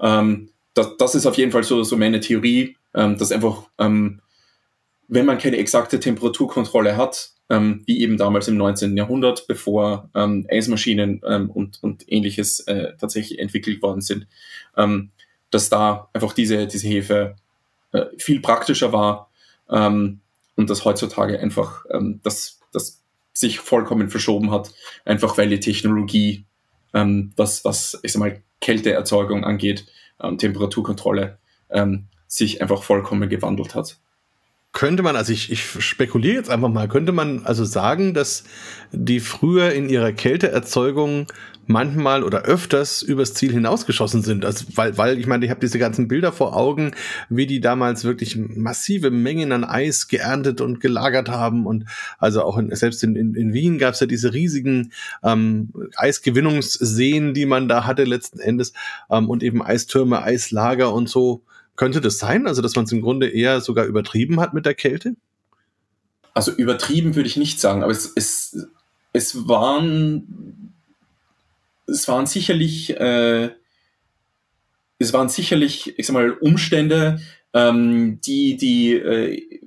Ähm, 0.00 0.50
das, 0.74 0.96
das 0.98 1.14
ist 1.14 1.26
auf 1.26 1.36
jeden 1.36 1.52
Fall 1.52 1.64
so, 1.64 1.82
so 1.82 1.96
meine 1.96 2.20
Theorie, 2.20 2.76
ähm, 2.94 3.16
dass 3.16 3.32
einfach, 3.32 3.64
ähm, 3.78 4.20
wenn 5.08 5.26
man 5.26 5.38
keine 5.38 5.56
exakte 5.56 6.00
Temperaturkontrolle 6.00 6.96
hat, 6.96 7.30
ähm, 7.50 7.82
wie 7.86 8.00
eben 8.00 8.16
damals 8.16 8.48
im 8.48 8.56
19. 8.56 8.96
Jahrhundert, 8.96 9.46
bevor 9.48 10.08
ähm, 10.14 10.46
Eismaschinen 10.50 11.20
ähm, 11.26 11.50
und, 11.50 11.82
und 11.82 12.10
ähnliches 12.10 12.60
äh, 12.60 12.92
tatsächlich 12.98 13.40
entwickelt 13.40 13.82
worden 13.82 14.00
sind, 14.00 14.26
ähm, 14.76 15.10
dass 15.50 15.68
da 15.68 16.08
einfach 16.12 16.32
diese, 16.32 16.66
diese 16.68 16.86
Hefe 16.86 17.36
äh, 17.92 18.06
viel 18.18 18.40
praktischer 18.40 18.92
war 18.92 19.30
ähm, 19.68 20.20
und 20.54 20.70
dass 20.70 20.84
heutzutage 20.84 21.40
einfach 21.40 21.84
ähm, 21.90 22.20
das, 22.22 22.60
das 22.72 23.02
sich 23.32 23.58
vollkommen 23.58 24.10
verschoben 24.10 24.52
hat, 24.52 24.72
einfach 25.04 25.36
weil 25.36 25.48
die 25.48 25.60
Technologie, 25.60 26.44
ähm, 26.94 27.32
was, 27.36 27.64
was 27.64 27.98
ich 28.02 28.12
sag 28.12 28.20
mal, 28.20 28.42
Kälteerzeugung 28.60 29.44
angeht, 29.44 29.86
ähm, 30.22 30.38
Temperaturkontrolle, 30.38 31.38
ähm, 31.70 32.06
sich 32.26 32.62
einfach 32.62 32.82
vollkommen 32.82 33.28
gewandelt 33.28 33.74
hat. 33.74 33.98
Könnte 34.72 35.02
man, 35.02 35.16
also 35.16 35.32
ich, 35.32 35.50
ich 35.50 35.64
spekuliere 35.64 36.36
jetzt 36.36 36.48
einfach 36.48 36.68
mal, 36.68 36.86
könnte 36.86 37.10
man 37.10 37.44
also 37.44 37.64
sagen, 37.64 38.14
dass 38.14 38.44
die 38.92 39.18
früher 39.18 39.72
in 39.72 39.88
ihrer 39.88 40.12
Kälteerzeugung 40.12 41.26
manchmal 41.70 42.22
oder 42.22 42.42
öfters 42.42 43.02
übers 43.02 43.34
Ziel 43.34 43.52
hinausgeschossen 43.52 44.22
sind. 44.22 44.44
Also, 44.44 44.66
weil, 44.74 44.98
weil 44.98 45.18
ich 45.18 45.26
meine, 45.26 45.44
ich 45.44 45.50
habe 45.50 45.60
diese 45.60 45.78
ganzen 45.78 46.08
Bilder 46.08 46.32
vor 46.32 46.56
Augen, 46.56 46.92
wie 47.28 47.46
die 47.46 47.60
damals 47.60 48.04
wirklich 48.04 48.36
massive 48.36 49.10
Mengen 49.10 49.52
an 49.52 49.64
Eis 49.64 50.08
geerntet 50.08 50.60
und 50.60 50.80
gelagert 50.80 51.28
haben. 51.28 51.66
Und 51.66 51.86
also 52.18 52.42
auch 52.42 52.58
in, 52.58 52.74
selbst 52.74 53.02
in, 53.02 53.16
in, 53.16 53.34
in 53.34 53.52
Wien 53.52 53.78
gab 53.78 53.94
es 53.94 54.00
ja 54.00 54.06
diese 54.06 54.34
riesigen 54.34 54.92
ähm, 55.22 55.72
Eisgewinnungsseen, 55.96 57.34
die 57.34 57.46
man 57.46 57.68
da 57.68 57.86
hatte 57.86 58.04
letzten 58.04 58.40
Endes. 58.40 58.72
Ähm, 59.10 59.30
und 59.30 59.42
eben 59.42 59.62
Eistürme, 59.62 60.22
Eislager 60.22 60.92
und 60.92 61.08
so. 61.08 61.42
Könnte 61.80 62.02
das 62.02 62.18
sein? 62.18 62.46
Also, 62.46 62.60
dass 62.60 62.76
man 62.76 62.84
es 62.84 62.92
im 62.92 63.00
Grunde 63.00 63.26
eher 63.26 63.62
sogar 63.62 63.86
übertrieben 63.86 64.38
hat 64.38 64.52
mit 64.52 64.66
der 64.66 64.74
Kälte? 64.74 65.14
Also 66.34 66.52
übertrieben 66.52 67.16
würde 67.16 67.26
ich 67.26 67.38
nicht 67.38 67.58
sagen, 67.58 67.82
aber 67.82 67.90
es, 67.90 68.12
es, 68.14 68.68
es 69.14 69.48
waren 69.48 70.74
es 71.86 72.06
waren 72.06 72.26
sicherlich 72.26 72.90
äh, 73.00 73.48
es 74.98 75.14
waren 75.14 75.30
sicherlich, 75.30 75.98
ich 75.98 76.06
sag 76.06 76.12
mal, 76.12 76.32
Umstände, 76.32 77.22
ähm, 77.54 78.20
die 78.20 78.58
die 78.58 78.92
äh, 78.92 79.60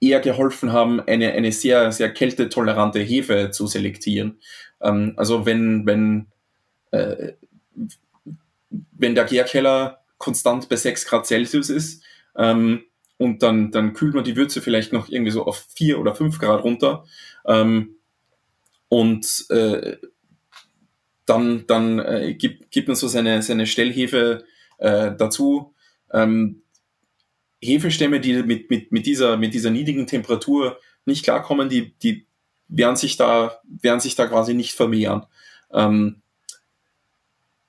eher 0.00 0.20
geholfen 0.20 0.72
haben, 0.72 1.00
eine, 1.00 1.32
eine 1.32 1.52
sehr, 1.52 1.92
sehr 1.92 2.10
kältetolerante 2.14 3.00
Hefe 3.00 3.50
zu 3.50 3.66
selektieren. 3.66 4.38
Ähm, 4.80 5.12
also 5.18 5.44
wenn, 5.44 5.84
wenn, 5.84 6.28
äh, 6.92 7.32
wenn 8.92 9.14
der 9.14 9.26
Gärkeller 9.26 9.98
konstant 10.18 10.68
bei 10.68 10.76
6 10.76 11.06
Grad 11.06 11.26
Celsius 11.26 11.70
ist 11.70 12.02
ähm, 12.36 12.84
und 13.16 13.42
dann, 13.42 13.70
dann 13.70 13.94
kühlt 13.94 14.14
man 14.14 14.24
die 14.24 14.36
Würze 14.36 14.60
vielleicht 14.60 14.92
noch 14.92 15.08
irgendwie 15.08 15.32
so 15.32 15.46
auf 15.46 15.66
4 15.74 15.98
oder 15.98 16.14
5 16.14 16.38
Grad 16.38 16.62
runter 16.64 17.04
ähm, 17.46 17.96
und 18.88 19.46
äh, 19.50 19.96
dann, 21.26 21.66
dann 21.66 21.98
äh, 21.98 22.34
gibt, 22.34 22.70
gibt 22.70 22.88
man 22.88 22.96
so 22.96 23.06
seine, 23.06 23.42
seine 23.42 23.66
Stellhefe 23.66 24.44
äh, 24.78 25.12
dazu. 25.16 25.74
Ähm, 26.12 26.62
Hefestämme, 27.60 28.20
die 28.20 28.42
mit, 28.42 28.70
mit, 28.70 28.92
mit, 28.92 29.06
dieser, 29.06 29.36
mit 29.36 29.52
dieser 29.52 29.70
niedrigen 29.70 30.06
Temperatur 30.06 30.78
nicht 31.04 31.24
klarkommen, 31.24 31.68
die, 31.68 31.92
die 31.98 32.26
werden 32.68 32.96
sich 32.96 33.16
da, 33.16 33.60
werden 33.64 34.00
sich 34.00 34.14
da 34.14 34.26
quasi 34.26 34.54
nicht 34.54 34.72
vermehren. 34.72 35.26
Ähm, 35.72 36.22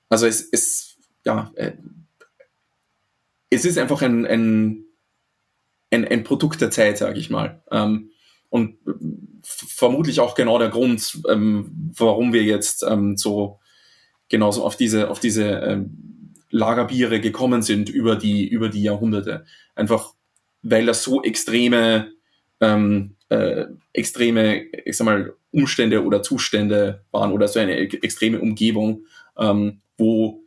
also 0.08 0.26
es, 0.26 0.48
es, 0.50 0.96
ja, 1.24 1.50
äh, 1.56 1.72
es 3.50 3.64
ist 3.64 3.78
einfach 3.78 4.02
ein, 4.02 4.24
ein, 4.26 4.84
ein, 5.90 6.06
ein 6.06 6.24
Produkt 6.24 6.60
der 6.60 6.70
Zeit, 6.70 6.98
sage 6.98 7.18
ich 7.18 7.30
mal. 7.30 7.62
Ähm, 7.70 8.10
und 8.48 8.78
vermutlich 9.42 10.20
auch 10.20 10.34
genau 10.34 10.58
der 10.58 10.70
Grund, 10.70 11.20
ähm, 11.28 11.70
warum 11.96 12.32
wir 12.32 12.42
jetzt 12.42 12.82
ähm, 12.82 13.16
so 13.16 13.60
genauso 14.28 14.64
auf 14.64 14.76
diese, 14.76 15.10
auf 15.10 15.20
diese 15.20 15.44
ähm, 15.44 16.34
Lagerbiere 16.50 17.20
gekommen 17.20 17.62
sind 17.62 17.88
über 17.88 18.16
die, 18.16 18.48
über 18.48 18.68
die 18.68 18.82
Jahrhunderte. 18.82 19.44
Einfach, 19.74 20.14
weil 20.62 20.86
das 20.86 21.02
so 21.02 21.22
extreme, 21.22 22.12
ähm, 22.60 23.16
äh, 23.28 23.66
extreme, 23.92 24.62
ich 24.84 24.96
sag 24.96 25.04
mal, 25.04 25.34
Umstände 25.52 26.04
oder 26.04 26.22
Zustände 26.22 27.04
waren 27.10 27.32
oder 27.32 27.48
so 27.48 27.58
eine 27.58 27.76
extreme 27.76 28.40
Umgebung, 28.40 29.06
ähm, 29.36 29.80
wo 29.96 30.42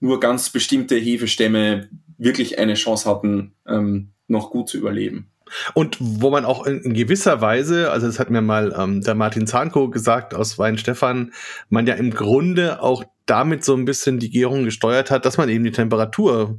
nur 0.00 0.20
ganz 0.20 0.50
bestimmte 0.50 0.96
Hefestämme 0.96 1.88
wirklich 2.24 2.58
eine 2.58 2.74
Chance 2.74 3.08
hatten, 3.08 3.54
ähm, 3.68 4.12
noch 4.26 4.50
gut 4.50 4.68
zu 4.68 4.78
überleben. 4.78 5.30
Und 5.74 5.98
wo 6.00 6.30
man 6.30 6.44
auch 6.44 6.66
in, 6.66 6.94
gewisser 6.94 7.40
Weise, 7.40 7.90
also 7.90 8.06
das 8.06 8.18
hat 8.18 8.30
mir 8.30 8.40
mal 8.40 8.74
ähm, 8.76 9.02
der 9.02 9.14
Martin 9.14 9.46
Zahnko 9.46 9.90
gesagt 9.90 10.34
aus 10.34 10.58
Weinstefan, 10.58 11.32
man 11.68 11.86
ja 11.86 11.94
im 11.94 12.10
Grunde 12.10 12.82
auch 12.82 13.04
damit 13.26 13.64
so 13.64 13.74
ein 13.74 13.84
bisschen 13.84 14.18
die 14.18 14.30
Gärung 14.30 14.64
gesteuert 14.64 15.10
hat, 15.10 15.24
dass 15.26 15.36
man 15.36 15.48
eben 15.48 15.64
die 15.64 15.70
Temperatur 15.70 16.58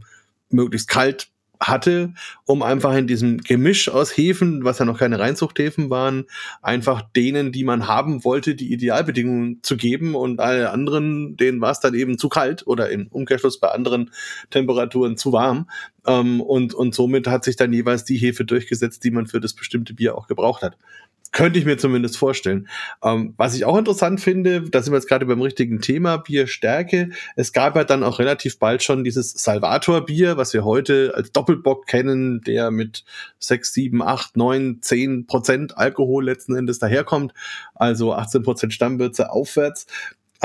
möglichst 0.49 0.87
kalt 0.87 1.29
hatte, 1.67 2.13
um 2.45 2.63
einfach 2.63 2.95
in 2.95 3.07
diesem 3.07 3.39
Gemisch 3.39 3.89
aus 3.89 4.15
Hefen, 4.15 4.63
was 4.63 4.79
ja 4.79 4.85
noch 4.85 4.99
keine 4.99 5.19
Reinzuchthäfen 5.19 5.89
waren, 5.89 6.25
einfach 6.61 7.01
denen, 7.01 7.51
die 7.51 7.63
man 7.63 7.87
haben 7.87 8.23
wollte, 8.23 8.55
die 8.55 8.71
Idealbedingungen 8.71 9.59
zu 9.63 9.77
geben 9.77 10.15
und 10.15 10.39
alle 10.39 10.71
anderen, 10.71 11.37
denen 11.37 11.61
war 11.61 11.71
es 11.71 11.79
dann 11.79 11.93
eben 11.93 12.17
zu 12.17 12.29
kalt 12.29 12.65
oder 12.67 12.89
im 12.89 13.07
Umkehrschluss 13.07 13.59
bei 13.59 13.69
anderen 13.69 14.11
Temperaturen 14.49 15.17
zu 15.17 15.31
warm. 15.31 15.69
Ähm, 16.05 16.41
und, 16.41 16.73
und 16.73 16.93
somit 16.93 17.27
hat 17.27 17.43
sich 17.43 17.55
dann 17.55 17.73
jeweils 17.73 18.05
die 18.05 18.17
Hefe 18.17 18.45
durchgesetzt, 18.45 19.03
die 19.03 19.11
man 19.11 19.27
für 19.27 19.39
das 19.39 19.53
bestimmte 19.53 19.93
Bier 19.93 20.17
auch 20.17 20.27
gebraucht 20.27 20.61
hat. 20.61 20.77
Könnte 21.35 21.59
ich 21.59 21.65
mir 21.65 21.77
zumindest 21.77 22.17
vorstellen. 22.17 22.69
Ähm, 23.03 23.33
was 23.35 23.55
ich 23.55 23.65
auch 23.65 23.77
interessant 23.77 24.21
finde, 24.21 24.61
da 24.69 24.81
sind 24.81 24.93
wir 24.93 24.97
jetzt 24.99 25.09
gerade 25.09 25.25
beim 25.25 25.41
richtigen 25.41 25.81
Thema, 25.81 26.15
Bierstärke. 26.15 27.09
Es 27.35 27.51
gab 27.51 27.75
ja 27.75 27.83
dann 27.83 28.03
auch 28.03 28.19
relativ 28.19 28.57
bald 28.57 28.83
schon 28.83 29.03
dieses 29.03 29.33
Salvator-Bier, 29.33 30.37
was 30.37 30.53
wir 30.53 30.63
heute 30.63 31.11
als 31.13 31.33
Doppelbock 31.33 31.87
kennen, 31.87 32.39
der 32.39 32.71
mit 32.71 33.03
6, 33.39 33.73
7, 33.73 34.01
8, 34.01 34.37
9, 34.37 34.77
10 34.79 35.27
Prozent 35.27 35.77
Alkohol 35.77 36.23
letzten 36.23 36.55
Endes 36.55 36.79
daherkommt. 36.79 37.33
Also 37.73 38.13
18 38.13 38.43
Prozent 38.43 38.73
Stammwürze 38.73 39.29
aufwärts. 39.29 39.87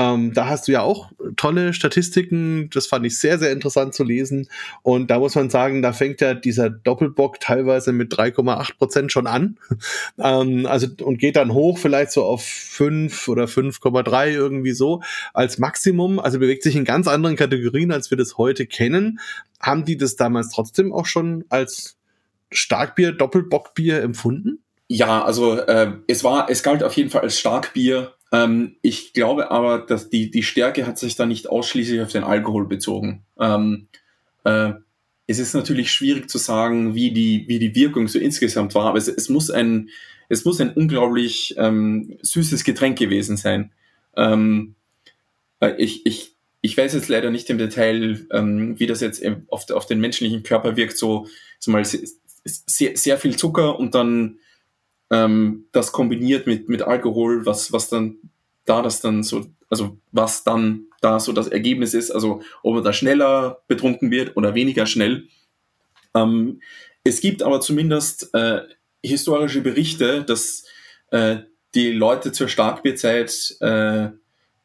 Ähm, 0.01 0.33
da 0.33 0.49
hast 0.49 0.67
du 0.67 0.73
ja 0.73 0.81
auch 0.81 1.13
tolle 1.37 1.75
Statistiken. 1.75 2.71
Das 2.73 2.87
fand 2.87 3.05
ich 3.05 3.19
sehr, 3.19 3.39
sehr 3.39 3.53
interessant 3.53 3.93
zu 3.93 4.03
lesen. 4.03 4.49
Und 4.83 5.11
da 5.11 5.19
muss 5.19 5.35
man 5.35 5.51
sagen, 5.51 5.83
da 5.83 5.93
fängt 5.93 6.23
ja 6.23 6.33
dieser 6.33 6.71
Doppelbock 6.71 7.39
teilweise 7.39 7.93
mit 7.93 8.11
3,8 8.15 8.79
Prozent 8.79 9.13
schon 9.13 9.27
an. 9.27 9.59
ähm, 10.19 10.65
also 10.65 10.87
und 11.03 11.19
geht 11.19 11.37
dann 11.37 11.53
hoch 11.53 11.77
vielleicht 11.77 12.13
so 12.13 12.25
auf 12.25 12.43
5 12.43 13.29
oder 13.29 13.45
5,3 13.45 14.31
irgendwie 14.31 14.73
so 14.73 15.03
als 15.35 15.59
Maximum. 15.59 16.19
Also 16.19 16.39
bewegt 16.39 16.63
sich 16.63 16.77
in 16.77 16.87
ganz 16.87 17.07
anderen 17.07 17.37
Kategorien, 17.37 17.93
als 17.93 18.11
wir 18.11 18.17
das 18.17 18.39
heute 18.39 18.67
kennen. 18.67 19.21
Haben 19.61 19.85
die 19.85 19.99
das 19.99 20.17
damals 20.17 20.49
trotzdem 20.49 20.95
auch 20.95 21.05
schon 21.05 21.45
als 21.51 21.99
Starkbier, 22.51 23.13
Doppelbockbier 23.13 24.03
empfunden? 24.03 24.63
Ja, 24.89 25.23
also 25.23 25.59
äh, 25.59 25.93
es 26.09 26.25
war, 26.25 26.49
es 26.49 26.63
galt 26.63 26.83
auf 26.83 26.95
jeden 26.95 27.11
Fall 27.11 27.21
als 27.21 27.39
Starkbier. 27.39 28.15
Ähm, 28.33 28.77
ich 28.83 29.13
glaube 29.13 29.51
aber, 29.51 29.79
dass 29.79 30.09
die, 30.09 30.31
die 30.31 30.43
Stärke 30.43 30.87
hat 30.87 30.99
sich 30.99 31.17
da 31.17 31.27
nicht 31.27 31.49
ausschließlich 31.49 32.01
auf 32.01 32.13
den 32.13 32.25
Alkohol 32.25 32.67
bezogen. 32.67 33.25
Ähm, 33.39 33.89
äh, 34.45 34.73
es 35.27 35.39
ist 35.39 35.55
natürlich 35.55 35.93
schwierig 35.93 36.29
zu 36.29 36.39
sagen, 36.39 36.95
wie 36.95 37.13
die, 37.13 37.45
wie 37.47 37.59
die 37.59 37.75
Wirkung 37.75 38.09
so 38.09 38.19
insgesamt 38.19 38.75
war, 38.75 38.87
aber 38.87 38.99
es, 38.99 39.09
es 39.09 39.29
muss 39.29 39.51
ein, 39.51 39.91
es 40.29 40.45
muss 40.45 40.61
ein 40.61 40.73
unglaublich 40.73 41.55
ähm, 41.57 42.19
süßes 42.23 42.65
Getränk 42.65 42.99
gewesen 42.99 43.37
sein. 43.37 43.73
Ähm, 44.17 44.75
äh, 45.61 45.75
ich, 45.79 46.05
ich, 46.07 46.35
ich 46.61 46.77
weiß 46.77 46.95
jetzt 46.95 47.09
leider 47.09 47.31
nicht 47.31 47.49
im 47.51 47.59
Detail, 47.59 48.27
ähm, 48.33 48.79
wie 48.79 48.87
das 48.87 49.01
jetzt 49.01 49.23
auf, 49.49 49.71
auf 49.71 49.87
den 49.87 50.01
menschlichen 50.01 50.43
Körper 50.43 50.77
wirkt, 50.77 50.97
so, 50.99 51.27
so 51.59 51.71
mal 51.71 51.85
sehr, 51.85 52.97
sehr 52.97 53.19
viel 53.19 53.37
Zucker 53.37 53.79
und 53.79 53.95
dann 53.95 54.39
ähm, 55.11 55.67
das 55.73 55.93
kombiniert 55.93 56.47
mit, 56.47 56.69
mit 56.69 56.83
Alkohol, 56.83 57.47
was, 57.47 57.73
was 57.73 57.89
dann 57.89 58.17
da 58.65 58.83
das 58.83 59.01
dann 59.01 59.23
so, 59.23 59.47
also 59.69 59.99
was 60.13 60.45
dann 60.45 60.87
da 61.01 61.19
so 61.19 61.33
das 61.33 61.49
Ergebnis 61.49 61.95
ist, 61.95 62.11
also 62.11 62.43
ob 62.63 62.75
man 62.75 62.85
da 62.85 62.93
schneller 62.93 63.63
betrunken 63.69 64.11
wird 64.11 64.37
oder 64.37 64.55
weniger 64.55 64.87
schnell. 64.87 65.25
Ähm, 66.15 66.61
es 67.05 67.21
gibt 67.21 67.43
aber 67.43 67.61
zumindest 67.61 68.35
äh, 68.35 68.61
historische 69.03 69.63
Berichte, 69.63 70.23
dass 70.23 70.65
äh, 71.11 71.39
die 71.75 71.93
Leute 71.93 72.33
zur 72.33 72.49
Starkbierzeit 72.49 73.57
äh, 73.61 74.09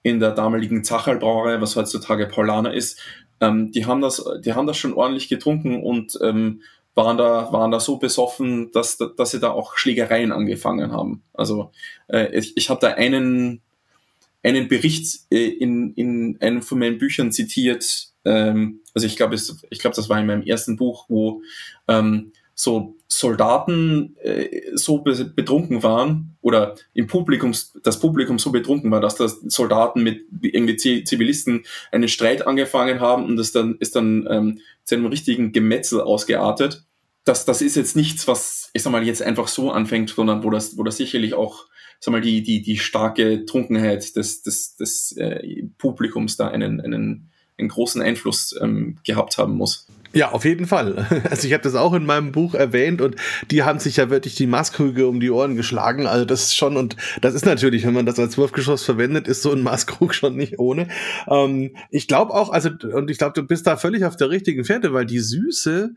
in 0.03 0.19
der 0.19 0.31
damaligen 0.31 0.83
Zacherlbrauerei, 0.83 1.61
was 1.61 1.75
heutzutage 1.75 2.27
Paulaner 2.27 2.73
ist, 2.73 2.99
ähm, 3.41 3.71
die 3.71 3.85
haben 3.85 4.01
das, 4.01 4.23
die 4.43 4.53
haben 4.53 4.67
das 4.67 4.77
schon 4.77 4.93
ordentlich 4.93 5.29
getrunken 5.29 5.81
und 5.83 6.17
ähm, 6.21 6.61
waren 6.95 7.17
da, 7.17 7.51
waren 7.51 7.71
da 7.71 7.79
so 7.79 7.97
besoffen, 7.97 8.71
dass, 8.71 8.97
dass 8.97 9.31
sie 9.31 9.39
da 9.39 9.51
auch 9.51 9.75
Schlägereien 9.75 10.31
angefangen 10.31 10.91
haben. 10.91 11.23
Also 11.33 11.71
äh, 12.07 12.37
ich, 12.37 12.55
ich 12.55 12.69
habe 12.69 12.79
da 12.79 12.93
einen, 12.93 13.61
einen 14.43 14.67
Bericht 14.67 15.19
äh, 15.29 15.47
in, 15.49 15.93
in 15.93 16.37
einem 16.39 16.61
von 16.61 16.79
meinen 16.79 16.97
Büchern 16.97 17.31
zitiert. 17.31 18.07
Ähm, 18.23 18.79
also 18.93 19.05
ich 19.05 19.17
glaube, 19.17 19.35
ich 19.35 19.79
glaube, 19.79 19.95
das 19.95 20.09
war 20.09 20.19
in 20.19 20.25
meinem 20.25 20.43
ersten 20.43 20.77
Buch, 20.77 21.05
wo 21.09 21.41
ähm, 21.87 22.31
so 22.55 22.95
Soldaten 23.07 24.15
äh, 24.21 24.61
so 24.73 24.99
betrunken 24.99 25.83
waren 25.83 26.37
oder 26.41 26.75
im 26.93 27.07
Publikum, 27.07 27.53
das 27.83 27.99
Publikum 27.99 28.39
so 28.39 28.51
betrunken 28.51 28.89
war, 28.91 29.01
dass 29.01 29.15
das 29.15 29.41
Soldaten 29.47 30.01
mit 30.01 30.25
irgendwie 30.41 31.03
Zivilisten 31.03 31.65
einen 31.91 32.07
Streit 32.07 32.47
angefangen 32.47 33.01
haben 33.01 33.25
und 33.25 33.35
das 33.35 33.51
dann 33.51 33.75
ist 33.79 33.95
dann 33.95 34.25
ähm, 34.29 34.59
zu 34.85 34.95
einem 34.95 35.07
richtigen 35.07 35.51
Gemetzel 35.51 35.99
ausgeartet. 36.01 36.84
Das, 37.25 37.45
das 37.45 37.61
ist 37.61 37.75
jetzt 37.75 37.95
nichts, 37.95 38.27
was, 38.27 38.69
ich 38.73 38.83
sag 38.83 38.91
mal, 38.91 39.03
jetzt 39.03 39.21
einfach 39.21 39.47
so 39.47 39.71
anfängt, 39.71 40.09
sondern 40.09 40.43
wo 40.43 40.49
das, 40.49 40.77
wo 40.77 40.83
das 40.83 40.97
sicherlich 40.97 41.33
auch, 41.33 41.65
sag 41.99 42.11
mal, 42.11 42.21
die, 42.21 42.43
die, 42.43 42.61
die 42.61 42.77
starke 42.77 43.45
Trunkenheit 43.45 44.15
des, 44.15 44.41
des, 44.43 44.75
des 44.75 45.11
äh, 45.17 45.63
Publikums 45.77 46.37
da 46.37 46.47
einen, 46.47 46.79
einen, 46.79 47.31
einen 47.57 47.69
großen 47.69 48.01
Einfluss 48.01 48.55
ähm, 48.61 48.97
gehabt 49.03 49.37
haben 49.37 49.55
muss. 49.55 49.87
Ja, 50.15 50.31
auf 50.31 50.45
jeden 50.45 50.65
Fall. 50.65 51.05
Also 51.29 51.47
ich 51.47 51.53
habe 51.53 51.63
das 51.63 51.75
auch 51.75 51.93
in 51.93 52.05
meinem 52.05 52.31
Buch 52.31 52.53
erwähnt 52.53 53.01
und 53.01 53.17
die 53.51 53.63
haben 53.63 53.79
sich 53.79 53.97
ja 53.97 54.09
wirklich 54.09 54.35
die 54.35 54.47
Maßkrüge 54.47 55.07
um 55.07 55.19
die 55.19 55.29
Ohren 55.29 55.57
geschlagen. 55.57 56.07
Also 56.07 56.23
das 56.23 56.43
ist 56.43 56.55
schon, 56.55 56.77
und 56.77 56.95
das 57.21 57.33
ist 57.33 57.45
natürlich, 57.45 57.85
wenn 57.85 57.93
man 57.93 58.05
das 58.05 58.17
als 58.17 58.37
Wurfgeschoss 58.37 58.83
verwendet, 58.83 59.27
ist 59.27 59.41
so 59.41 59.51
ein 59.51 59.61
Maßkrug 59.61 60.13
schon 60.13 60.37
nicht 60.37 60.57
ohne. 60.57 60.87
Ähm, 61.27 61.75
ich 61.89 62.07
glaube 62.07 62.33
auch, 62.33 62.49
also, 62.49 62.69
und 62.93 63.11
ich 63.11 63.17
glaube, 63.17 63.33
du 63.33 63.43
bist 63.43 63.67
da 63.67 63.75
völlig 63.75 64.05
auf 64.05 64.15
der 64.15 64.29
richtigen 64.29 64.63
Fährte, 64.63 64.93
weil 64.93 65.05
die 65.05 65.19
Süße 65.19 65.95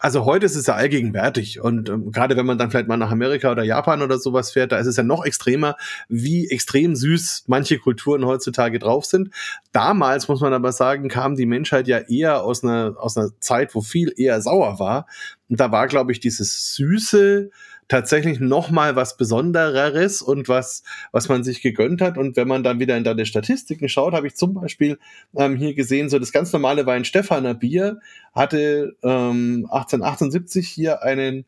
also 0.00 0.24
heute 0.24 0.46
ist 0.46 0.56
es 0.56 0.66
ja 0.66 0.74
allgegenwärtig 0.74 1.60
und 1.60 1.88
ähm, 1.88 2.12
gerade 2.12 2.36
wenn 2.36 2.46
man 2.46 2.58
dann 2.58 2.70
vielleicht 2.70 2.88
mal 2.88 2.96
nach 2.96 3.10
Amerika 3.10 3.50
oder 3.50 3.64
Japan 3.64 4.02
oder 4.02 4.18
sowas 4.18 4.52
fährt, 4.52 4.72
da 4.72 4.78
ist 4.78 4.86
es 4.86 4.96
ja 4.96 5.02
noch 5.02 5.24
extremer, 5.24 5.76
wie 6.08 6.48
extrem 6.48 6.94
süß 6.94 7.44
manche 7.46 7.78
Kulturen 7.78 8.24
heutzutage 8.24 8.78
drauf 8.78 9.04
sind. 9.04 9.30
Damals 9.72 10.28
muss 10.28 10.40
man 10.40 10.52
aber 10.52 10.72
sagen, 10.72 11.08
kam 11.08 11.36
die 11.36 11.46
Menschheit 11.46 11.88
ja 11.88 11.98
eher 11.98 12.42
aus 12.44 12.62
einer 12.62 12.96
aus 12.98 13.16
einer 13.16 13.30
Zeit, 13.40 13.74
wo 13.74 13.80
viel 13.80 14.12
eher 14.16 14.40
sauer 14.40 14.78
war 14.78 15.06
und 15.48 15.58
da 15.60 15.72
war 15.72 15.88
glaube 15.88 16.12
ich 16.12 16.20
dieses 16.20 16.74
süße 16.74 17.50
tatsächlich 17.88 18.38
noch 18.38 18.70
mal 18.70 18.96
was 18.96 19.16
Besondereres 19.16 20.22
und 20.22 20.48
was, 20.48 20.82
was 21.10 21.28
man 21.28 21.42
sich 21.42 21.62
gegönnt 21.62 22.00
hat. 22.02 22.18
Und 22.18 22.36
wenn 22.36 22.46
man 22.46 22.62
dann 22.62 22.78
wieder 22.78 22.96
in 22.96 23.04
deine 23.04 23.26
Statistiken 23.26 23.88
schaut, 23.88 24.12
habe 24.12 24.26
ich 24.26 24.36
zum 24.36 24.54
Beispiel 24.54 24.98
ähm, 25.36 25.56
hier 25.56 25.74
gesehen, 25.74 26.10
so 26.10 26.18
das 26.18 26.32
ganz 26.32 26.52
normale 26.52 26.86
Wein 26.86 27.04
Stefaner 27.04 27.54
Bier 27.54 28.00
hatte 28.34 28.96
ähm, 29.02 29.66
1878 29.70 30.68
hier 30.68 31.02
einen 31.02 31.46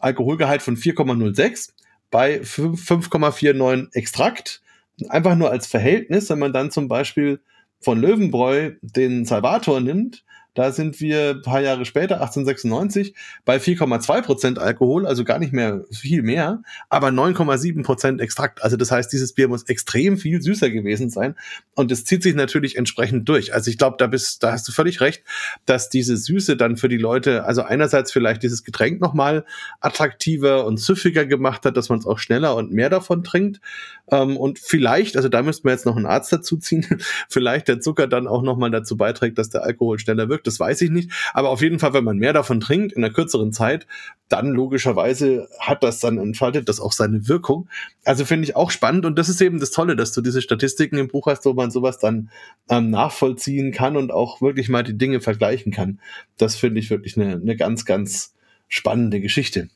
Alkoholgehalt 0.00 0.62
von 0.62 0.76
4,06 0.76 1.72
bei 2.10 2.40
5,49 2.40 3.94
Extrakt. 3.94 4.62
Einfach 5.08 5.36
nur 5.36 5.50
als 5.50 5.66
Verhältnis, 5.66 6.30
wenn 6.30 6.38
man 6.38 6.52
dann 6.52 6.70
zum 6.70 6.88
Beispiel 6.88 7.40
von 7.80 8.00
Löwenbräu 8.00 8.72
den 8.80 9.24
Salvator 9.24 9.80
nimmt, 9.80 10.24
da 10.54 10.72
sind 10.72 11.00
wir 11.00 11.30
ein 11.30 11.42
paar 11.42 11.60
Jahre 11.60 11.84
später, 11.84 12.16
1896, 12.16 13.14
bei 13.44 13.56
4,2 13.56 14.22
Prozent 14.22 14.58
Alkohol, 14.58 15.06
also 15.06 15.24
gar 15.24 15.38
nicht 15.38 15.52
mehr 15.52 15.84
viel 15.90 16.22
mehr, 16.22 16.62
aber 16.88 17.08
9,7 17.08 17.82
Prozent 17.82 18.20
Extrakt. 18.20 18.62
Also 18.62 18.76
das 18.76 18.90
heißt, 18.90 19.12
dieses 19.12 19.32
Bier 19.32 19.48
muss 19.48 19.64
extrem 19.64 20.18
viel 20.18 20.42
süßer 20.42 20.70
gewesen 20.70 21.10
sein 21.10 21.34
und 21.74 21.90
es 21.90 22.04
zieht 22.04 22.22
sich 22.22 22.34
natürlich 22.34 22.76
entsprechend 22.76 23.28
durch. 23.28 23.54
Also 23.54 23.70
ich 23.70 23.78
glaube, 23.78 23.96
da 23.98 24.06
bist, 24.06 24.42
da 24.42 24.52
hast 24.52 24.68
du 24.68 24.72
völlig 24.72 25.00
recht, 25.00 25.22
dass 25.66 25.88
diese 25.88 26.16
Süße 26.16 26.56
dann 26.56 26.76
für 26.76 26.88
die 26.88 26.98
Leute, 26.98 27.44
also 27.44 27.62
einerseits 27.62 28.12
vielleicht 28.12 28.42
dieses 28.42 28.64
Getränk 28.64 29.00
nochmal 29.00 29.44
attraktiver 29.80 30.66
und 30.66 30.78
süffiger 30.78 31.26
gemacht 31.26 31.64
hat, 31.64 31.76
dass 31.76 31.88
man 31.88 31.98
es 31.98 32.06
auch 32.06 32.18
schneller 32.18 32.54
und 32.56 32.72
mehr 32.72 32.90
davon 32.90 33.24
trinkt 33.24 33.60
ähm, 34.10 34.36
und 34.36 34.58
vielleicht, 34.58 35.16
also 35.16 35.28
da 35.28 35.42
müsste 35.42 35.66
man 35.66 35.74
jetzt 35.74 35.86
noch 35.86 35.96
einen 35.96 36.06
Arzt 36.06 36.32
dazu 36.32 36.56
ziehen, 36.56 36.86
vielleicht 37.28 37.68
der 37.68 37.80
Zucker 37.80 38.06
dann 38.06 38.26
auch 38.26 38.42
nochmal 38.42 38.70
dazu 38.70 38.96
beiträgt, 38.96 39.38
dass 39.38 39.48
der 39.48 39.62
Alkohol 39.62 39.98
schneller 39.98 40.28
wirkt 40.28 40.41
wirkt, 40.42 40.46
das 40.46 40.60
weiß 40.60 40.82
ich 40.82 40.90
nicht. 40.90 41.10
Aber 41.32 41.50
auf 41.50 41.62
jeden 41.62 41.78
Fall, 41.78 41.92
wenn 41.94 42.04
man 42.04 42.18
mehr 42.18 42.32
davon 42.32 42.60
trinkt 42.60 42.92
in 42.92 43.04
einer 43.04 43.12
kürzeren 43.12 43.52
Zeit, 43.52 43.86
dann 44.28 44.48
logischerweise 44.48 45.48
hat 45.58 45.82
das 45.82 46.00
dann 46.00 46.18
entfaltet 46.18 46.68
das 46.68 46.80
auch 46.80 46.92
seine 46.92 47.28
Wirkung. 47.28 47.68
Also 48.04 48.24
finde 48.24 48.44
ich 48.44 48.56
auch 48.56 48.70
spannend 48.70 49.04
und 49.04 49.18
das 49.18 49.28
ist 49.28 49.40
eben 49.40 49.60
das 49.60 49.70
Tolle, 49.70 49.96
dass 49.96 50.12
du 50.12 50.20
diese 50.20 50.42
Statistiken 50.42 50.98
im 50.98 51.08
Buch 51.08 51.26
hast, 51.26 51.44
wo 51.44 51.52
man 51.52 51.70
sowas 51.70 51.98
dann 51.98 52.30
ähm, 52.68 52.90
nachvollziehen 52.90 53.72
kann 53.72 53.96
und 53.96 54.12
auch 54.12 54.40
wirklich 54.40 54.68
mal 54.68 54.82
die 54.82 54.96
Dinge 54.96 55.20
vergleichen 55.20 55.72
kann. 55.72 56.00
Das 56.38 56.56
finde 56.56 56.80
ich 56.80 56.90
wirklich 56.90 57.16
eine, 57.16 57.34
eine 57.34 57.56
ganz, 57.56 57.84
ganz 57.84 58.34
spannende 58.68 59.20
Geschichte. 59.20 59.68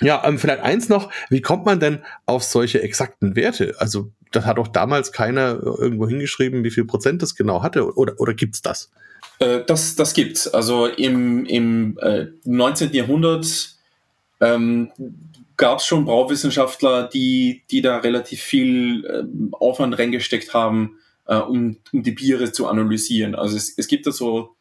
Ja, 0.00 0.22
ähm, 0.24 0.38
vielleicht 0.38 0.62
eins 0.62 0.88
noch, 0.88 1.12
wie 1.30 1.42
kommt 1.42 1.64
man 1.64 1.78
denn 1.78 2.00
auf 2.26 2.42
solche 2.42 2.82
exakten 2.82 3.36
Werte? 3.36 3.74
Also 3.78 4.10
das 4.32 4.46
hat 4.46 4.58
doch 4.58 4.68
damals 4.68 5.12
keiner 5.12 5.60
irgendwo 5.62 6.08
hingeschrieben, 6.08 6.64
wie 6.64 6.70
viel 6.70 6.84
Prozent 6.84 7.22
das 7.22 7.36
genau 7.36 7.62
hatte, 7.62 7.94
oder, 7.94 8.18
oder 8.18 8.34
gibt's 8.34 8.62
das? 8.62 8.90
Äh, 9.42 9.64
das, 9.66 9.96
das 9.96 10.14
gibt's. 10.14 10.46
Also 10.48 10.86
im, 10.86 11.44
im 11.46 11.98
äh, 12.00 12.26
19. 12.44 12.92
Jahrhundert 12.92 13.76
ähm, 14.40 14.90
gab 15.56 15.78
es 15.78 15.86
schon 15.86 16.04
Brauwissenschaftler, 16.04 17.08
die, 17.08 17.62
die 17.70 17.82
da 17.82 17.98
relativ 17.98 18.40
viel 18.40 19.04
äh, 19.04 19.24
Aufwand 19.52 19.98
reingesteckt 19.98 20.54
haben, 20.54 20.98
äh, 21.26 21.36
um, 21.36 21.76
um 21.92 22.02
die 22.02 22.12
Biere 22.12 22.52
zu 22.52 22.68
analysieren. 22.68 23.34
Also 23.34 23.56
es, 23.56 23.76
es 23.76 23.88
gibt 23.88 24.06
da 24.06 24.12
so 24.12 24.54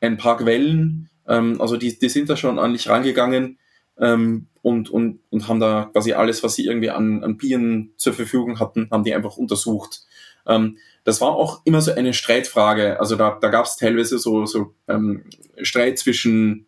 ein 0.00 0.16
paar 0.16 0.36
Quellen, 0.36 1.10
ähm, 1.26 1.60
also 1.60 1.76
die, 1.76 1.98
die 1.98 2.08
sind 2.08 2.30
da 2.30 2.36
schon 2.36 2.60
an 2.60 2.72
dich 2.72 2.88
rangegangen 2.88 3.58
ähm, 3.98 4.46
und, 4.62 4.88
und, 4.88 5.18
und 5.30 5.48
haben 5.48 5.60
da 5.60 5.90
quasi 5.92 6.12
alles, 6.12 6.44
was 6.44 6.54
sie 6.54 6.66
irgendwie 6.66 6.90
an, 6.90 7.24
an 7.24 7.36
Bieren 7.36 7.92
zur 7.96 8.12
Verfügung 8.12 8.60
hatten, 8.60 8.88
haben 8.92 9.02
die 9.02 9.14
einfach 9.14 9.36
untersucht. 9.36 10.02
Ähm, 10.46 10.78
das 11.08 11.22
war 11.22 11.30
auch 11.30 11.62
immer 11.64 11.80
so 11.80 11.94
eine 11.94 12.12
Streitfrage. 12.12 13.00
Also 13.00 13.16
da, 13.16 13.38
da 13.40 13.48
gab 13.48 13.64
es 13.64 13.78
teilweise 13.78 14.18
so, 14.18 14.44
so 14.44 14.74
ähm, 14.88 15.24
Streit 15.62 15.98
zwischen 15.98 16.66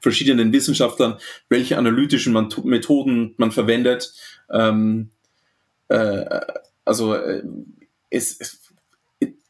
verschiedenen 0.00 0.52
Wissenschaftlern, 0.52 1.18
welche 1.48 1.76
analytischen 1.76 2.32
man 2.32 2.54
Methoden 2.62 3.34
man 3.36 3.50
verwendet. 3.50 4.14
Ähm, 4.48 5.10
äh, 5.88 6.40
also 6.84 7.14
äh, 7.16 7.42
es, 8.10 8.36
es 8.38 8.60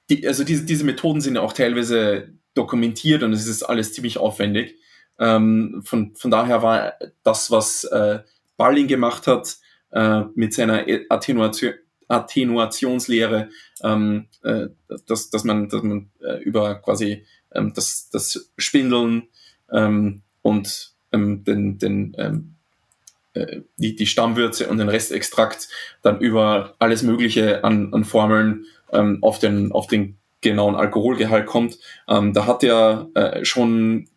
die, 0.08 0.26
also 0.26 0.42
diese, 0.42 0.64
diese 0.64 0.84
Methoden 0.84 1.20
sind 1.20 1.34
ja 1.34 1.42
auch 1.42 1.52
teilweise 1.52 2.30
dokumentiert 2.54 3.22
und 3.24 3.34
es 3.34 3.46
ist 3.46 3.62
alles 3.62 3.92
ziemlich 3.92 4.16
aufwendig. 4.16 4.76
Ähm, 5.18 5.82
von, 5.84 6.16
von 6.16 6.30
daher 6.30 6.62
war 6.62 6.94
das, 7.24 7.50
was 7.50 7.84
äh, 7.84 8.20
Balling 8.56 8.86
gemacht 8.86 9.26
hat, 9.26 9.58
äh, 9.92 10.22
mit 10.34 10.54
seiner 10.54 10.86
Attenuation, 11.10 11.74
Attenuationslehre, 12.08 13.48
ähm, 13.82 14.26
äh, 14.42 14.68
dass, 15.06 15.30
dass 15.30 15.44
man, 15.44 15.68
dass 15.68 15.82
man 15.82 16.10
äh, 16.20 16.42
über 16.42 16.76
quasi 16.76 17.24
ähm, 17.52 17.72
das, 17.74 18.08
das 18.10 18.50
Spindeln 18.56 19.28
ähm, 19.72 20.22
und 20.42 20.92
ähm, 21.12 21.44
den, 21.44 21.78
den, 21.78 22.14
ähm, 22.18 22.54
äh, 23.34 23.60
die, 23.76 23.96
die 23.96 24.06
Stammwürze 24.06 24.68
und 24.68 24.78
den 24.78 24.88
Restextrakt 24.88 25.68
dann 26.02 26.20
über 26.20 26.74
alles 26.78 27.02
Mögliche 27.02 27.64
an, 27.64 27.92
an 27.92 28.04
Formeln 28.04 28.66
ähm, 28.92 29.18
auf, 29.22 29.38
den, 29.38 29.72
auf 29.72 29.86
den 29.86 30.16
genauen 30.40 30.76
Alkoholgehalt 30.76 31.46
kommt. 31.46 31.78
Ähm, 32.08 32.32
da 32.32 32.46
hat 32.46 32.62
er 32.62 33.08
äh, 33.14 33.44
schon 33.44 34.08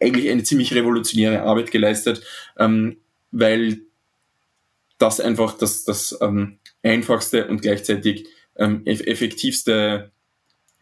eigentlich 0.00 0.30
eine 0.30 0.42
ziemlich 0.42 0.74
revolutionäre 0.74 1.42
Arbeit 1.42 1.70
geleistet, 1.70 2.22
ähm, 2.58 2.98
weil 3.30 3.80
das 4.98 5.20
einfach 5.20 5.56
das, 5.58 5.84
das 5.84 6.18
ähm, 6.20 6.58
einfachste 6.82 7.48
und 7.48 7.62
gleichzeitig 7.62 8.26
ähm, 8.56 8.82
effektivste 8.84 10.10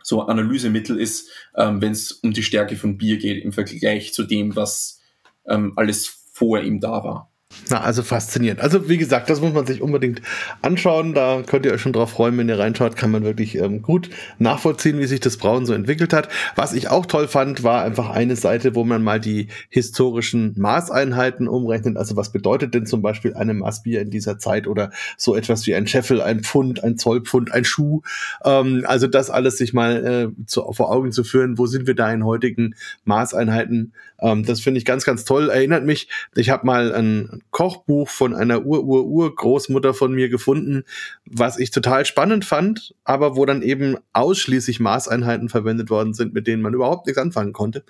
so 0.03 0.23
Analysemittel 0.23 0.99
ist, 0.99 1.29
ähm, 1.57 1.81
wenn 1.81 1.93
es 1.93 2.13
um 2.13 2.33
die 2.33 2.43
Stärke 2.43 2.77
von 2.77 2.99
Bier 2.99 3.19
geht 3.19 3.45
im 3.45 3.53
Vergleich 3.53 4.13
zu 4.13 4.25
dem, 4.25 4.57
was 4.57 5.01
ähm, 5.47 5.73
alles 5.77 6.07
vor 6.33 6.61
ihm 6.61 6.81
da 6.81 7.05
war. 7.05 7.30
Na, 7.69 7.81
also 7.81 8.03
faszinierend. 8.03 8.61
Also 8.61 8.89
wie 8.89 8.97
gesagt, 8.97 9.29
das 9.29 9.41
muss 9.41 9.53
man 9.53 9.67
sich 9.67 9.83
unbedingt 9.83 10.23
anschauen. 10.63 11.15
Da 11.15 11.43
könnt 11.43 11.67
ihr 11.67 11.73
euch 11.73 11.81
schon 11.81 11.93
drauf 11.93 12.11
freuen, 12.11 12.37
wenn 12.39 12.49
ihr 12.49 12.59
reinschaut, 12.59 12.97
kann 12.97 13.11
man 13.11 13.25
wirklich 13.25 13.57
ähm, 13.57 13.83
gut 13.83 14.09
nachvollziehen, 14.39 14.99
wie 14.99 15.07
sich 15.07 15.21
das 15.21 15.37
Brauen 15.37 15.67
so 15.67 15.73
entwickelt 15.73 16.13
hat. 16.13 16.29
Was 16.55 16.73
ich 16.73 16.89
auch 16.89 17.07
toll 17.07 17.27
fand, 17.27 17.63
war 17.63 17.83
einfach 17.83 18.11
eine 18.11 18.37
Seite, 18.37 18.75
wo 18.75 18.85
man 18.85 19.03
mal 19.03 19.21
die 19.21 19.49
historischen 19.69 20.55
Maßeinheiten 20.59 21.49
umrechnet. 21.49 21.97
Also 21.97 22.17
was 22.17 22.33
bedeutet 22.33 22.75
denn 22.75 22.87
zum 22.87 23.03
Beispiel 23.03 23.35
eine 23.35 23.55
Maßbier 23.55 24.01
in 24.01 24.11
dieser 24.11 24.39
Zeit 24.39 24.69
oder 24.69 24.91
so 25.17 25.35
etwas 25.35 25.67
wie 25.67 25.75
ein 25.75 25.87
Scheffel, 25.87 26.21
ein 26.23 26.41
Pfund, 26.41 26.83
ein 26.85 26.99
Zollpfund, 26.99 27.53
ein 27.53 27.65
Schuh. 27.65 28.03
Ähm, 28.45 28.85
also 28.87 29.09
das 29.09 29.29
alles 29.29 29.59
sich 29.59 29.73
mal 29.73 30.33
äh, 30.39 30.47
zu, 30.47 30.73
vor 30.73 30.91
Augen 30.91 31.13
zu 31.13 31.25
führen. 31.25 31.59
Wo 31.59 31.67
sind 31.67 31.87
wir 31.89 31.95
da 31.95 32.13
in 32.13 32.25
heutigen 32.25 32.75
Maßeinheiten? 33.05 33.93
Ähm, 34.23 34.45
das 34.45 34.61
finde 34.61 34.79
ich 34.79 34.85
ganz, 34.85 35.05
ganz 35.05 35.25
toll. 35.25 35.51
Erinnert 35.51 35.85
mich, 35.85 36.09
ich 36.35 36.51
habe 36.51 36.67
mal 36.67 36.93
ein 36.95 37.43
Kochbuch 37.51 38.09
von 38.09 38.35
einer 38.35 38.65
Ur-Ur-Ur-Großmutter 38.65 39.95
von 39.95 40.13
mir 40.13 40.29
gefunden, 40.29 40.85
was 41.25 41.59
ich 41.59 41.71
total 41.71 42.05
spannend 42.05 42.45
fand, 42.45 42.95
aber 43.05 43.37
wo 43.37 43.47
dann 43.47 43.63
eben 43.63 43.97
ausschließlich 44.13 44.81
Maßeinheiten 44.81 45.49
verwendet 45.49 45.91
worden 45.91 46.15
sind, 46.15 46.35
mit 46.35 46.47
denen 46.47 46.63
man 46.63 46.75
überhaupt 46.75 47.07
nichts 47.07 47.21
anfangen 47.21 47.53
konnte. 47.53 47.85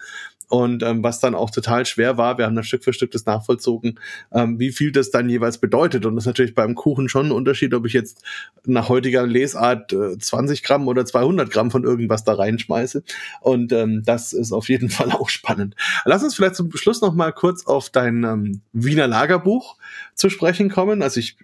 Und 0.50 0.82
ähm, 0.82 1.04
was 1.04 1.20
dann 1.20 1.36
auch 1.36 1.50
total 1.50 1.86
schwer 1.86 2.18
war, 2.18 2.36
wir 2.36 2.44
haben 2.44 2.56
dann 2.56 2.64
Stück 2.64 2.82
für 2.82 2.92
Stück 2.92 3.12
das 3.12 3.24
nachvollzogen, 3.24 4.00
ähm, 4.32 4.58
wie 4.58 4.72
viel 4.72 4.90
das 4.90 5.12
dann 5.12 5.30
jeweils 5.30 5.58
bedeutet. 5.58 6.04
Und 6.04 6.16
das 6.16 6.24
ist 6.24 6.26
natürlich 6.26 6.56
beim 6.56 6.74
Kuchen 6.74 7.08
schon 7.08 7.26
ein 7.26 7.32
Unterschied, 7.32 7.72
ob 7.72 7.86
ich 7.86 7.92
jetzt 7.92 8.22
nach 8.66 8.88
heutiger 8.88 9.24
Lesart 9.26 9.92
äh, 9.92 10.18
20 10.18 10.64
Gramm 10.64 10.88
oder 10.88 11.06
200 11.06 11.50
Gramm 11.50 11.70
von 11.70 11.84
irgendwas 11.84 12.24
da 12.24 12.34
reinschmeiße. 12.34 13.04
Und 13.40 13.72
ähm, 13.72 14.02
das 14.04 14.32
ist 14.32 14.50
auf 14.50 14.68
jeden 14.68 14.90
Fall 14.90 15.12
auch 15.12 15.28
spannend. 15.28 15.76
Lass 16.04 16.24
uns 16.24 16.34
vielleicht 16.34 16.56
zum 16.56 16.74
Schluss 16.76 17.00
noch 17.00 17.14
mal 17.14 17.32
kurz 17.32 17.66
auf 17.66 17.88
dein 17.90 18.24
ähm, 18.24 18.60
Wiener 18.72 19.06
Lagerbuch 19.06 19.76
zu 20.14 20.30
sprechen 20.30 20.68
kommen. 20.68 21.00
Also 21.00 21.20
ich 21.20 21.36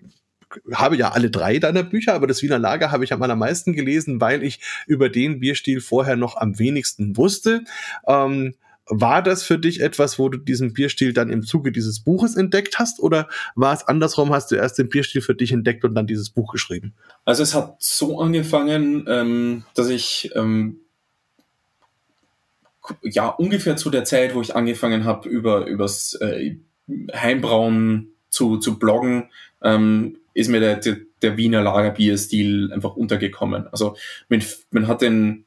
habe 0.72 0.96
ja 0.96 1.10
alle 1.10 1.30
drei 1.30 1.58
deiner 1.58 1.82
Bücher, 1.82 2.14
aber 2.14 2.26
das 2.26 2.42
Wiener 2.42 2.58
Lager 2.58 2.90
habe 2.90 3.04
ich 3.04 3.12
am 3.12 3.22
allermeisten 3.22 3.72
gelesen, 3.72 4.20
weil 4.20 4.42
ich 4.42 4.60
über 4.86 5.08
den 5.08 5.40
Bierstil 5.40 5.80
vorher 5.80 6.16
noch 6.16 6.36
am 6.36 6.58
wenigsten 6.58 7.16
wusste. 7.16 7.62
Ähm, 8.06 8.54
war 8.88 9.22
das 9.22 9.42
für 9.42 9.58
dich 9.58 9.80
etwas, 9.80 10.18
wo 10.18 10.28
du 10.28 10.38
diesen 10.38 10.72
Bierstil 10.72 11.12
dann 11.12 11.30
im 11.30 11.42
Zuge 11.42 11.72
dieses 11.72 12.00
Buches 12.00 12.36
entdeckt 12.36 12.78
hast 12.78 13.00
oder 13.00 13.28
war 13.54 13.74
es 13.74 13.86
andersrum, 13.86 14.32
hast 14.32 14.50
du 14.50 14.56
erst 14.56 14.78
den 14.78 14.88
Bierstil 14.88 15.20
für 15.20 15.34
dich 15.34 15.52
entdeckt 15.52 15.84
und 15.84 15.94
dann 15.94 16.06
dieses 16.06 16.30
Buch 16.30 16.52
geschrieben? 16.52 16.94
Also 17.24 17.42
es 17.42 17.54
hat 17.54 17.76
so 17.80 18.20
angefangen, 18.20 19.04
ähm, 19.08 19.64
dass 19.74 19.88
ich 19.88 20.30
ähm, 20.34 20.80
ja 23.02 23.28
ungefähr 23.28 23.76
zu 23.76 23.90
der 23.90 24.04
Zeit, 24.04 24.34
wo 24.34 24.40
ich 24.40 24.54
angefangen 24.54 25.04
habe, 25.04 25.28
über 25.28 25.66
übers 25.66 26.14
äh, 26.20 26.56
Heimbrauen 27.12 28.12
zu, 28.28 28.58
zu 28.58 28.78
bloggen, 28.78 29.30
ähm, 29.62 30.18
ist 30.34 30.48
mir 30.48 30.60
der, 30.60 30.76
der, 30.76 30.98
der 31.22 31.36
Wiener 31.36 31.62
Lagerbierstil 31.62 32.70
einfach 32.72 32.94
untergekommen. 32.94 33.66
Also 33.68 33.96
man, 34.28 34.44
man 34.70 34.86
hat 34.86 35.02
den 35.02 35.45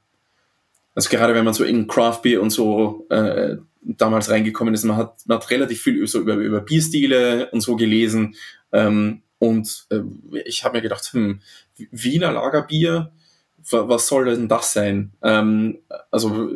also 0.96 1.10
gerade 1.10 1.34
wenn 1.34 1.46
man 1.46 1.54
so 1.54 1.64
in 1.64 1.88
Craft 1.88 2.22
Beer 2.24 2.42
und 2.42 2.50
so 2.50 3.06
äh, 3.10 3.58
damals 3.82 4.30
reingekommen 4.30 4.74
ist, 4.74 4.84
man 4.84 4.98
hat, 4.98 5.22
man 5.26 5.38
hat 5.38 5.50
relativ 5.50 5.82
viel 5.82 6.06
so 6.08 6.20
über, 6.20 6.36
über 6.36 6.62
Bierstile 6.62 7.50
und 7.52 7.62
so 7.62 7.76
gelesen. 7.76 8.36
Ähm, 8.72 9.22
und 9.40 9.86
äh, 9.90 10.02
ich 10.46 10.64
habe 10.64 10.78
mir 10.78 10.82
gedacht, 10.82 11.06
hm, 11.14 11.40
Wiener 11.92 12.32
Lagerbier, 12.32 13.12
was 13.72 14.08
soll 14.08 14.26
denn 14.26 14.48
das 14.48 14.74
sein? 14.74 15.12
Ähm, 15.22 15.80
also 16.12 16.52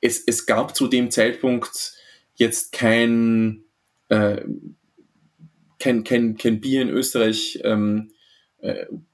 es, 0.00 0.22
es 0.26 0.46
gab 0.46 0.76
zu 0.76 0.88
dem 0.88 1.10
Zeitpunkt 1.10 1.94
jetzt 2.34 2.72
kein, 2.72 3.64
äh, 4.08 4.42
kein, 5.78 6.04
kein, 6.04 6.36
kein 6.36 6.60
Bier 6.60 6.82
in 6.82 6.88
Österreich, 6.88 7.60
ähm, 7.64 8.10
äh, 8.10 8.13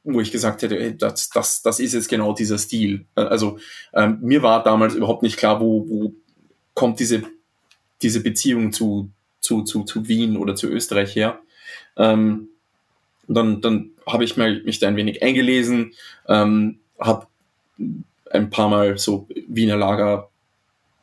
wo 0.05 0.21
ich 0.21 0.31
gesagt 0.31 0.63
hätte, 0.63 0.93
das, 0.95 1.31
das, 1.31 1.63
das 1.63 1.81
ist 1.81 1.95
jetzt 1.95 2.09
genau 2.09 2.33
dieser 2.33 2.59
Stil. 2.59 3.07
Äh, 3.17 3.23
also 3.23 3.59
ähm, 3.93 4.19
mir 4.23 4.43
war 4.43 4.63
damals 4.63 4.95
überhaupt 4.95 5.23
nicht 5.23 5.37
klar, 5.37 5.61
wo, 5.61 5.89
wo 5.89 6.15
kommt 6.75 7.01
diese, 7.01 7.23
diese 8.03 8.23
Beziehung 8.23 8.73
zu, 8.73 9.11
zu, 9.41 9.63
zu, 9.63 9.85
zu 9.85 10.09
Wien 10.09 10.37
oder 10.37 10.55
zu 10.55 10.69
Österreich 10.69 11.17
her. 11.17 11.41
Ähm, 11.97 12.49
dann 13.27 13.61
dann 13.61 13.91
habe 14.07 14.25
ich 14.25 14.37
mich 14.37 14.79
da 14.81 14.89
ein 14.89 14.97
wenig 14.97 15.23
eingelesen, 15.23 15.93
ähm, 16.29 16.79
habe 16.99 17.27
ein 18.31 18.51
paar 18.51 18.69
Mal 18.69 18.99
so 18.99 19.29
Wiener 19.49 19.77
Lager 19.77 20.29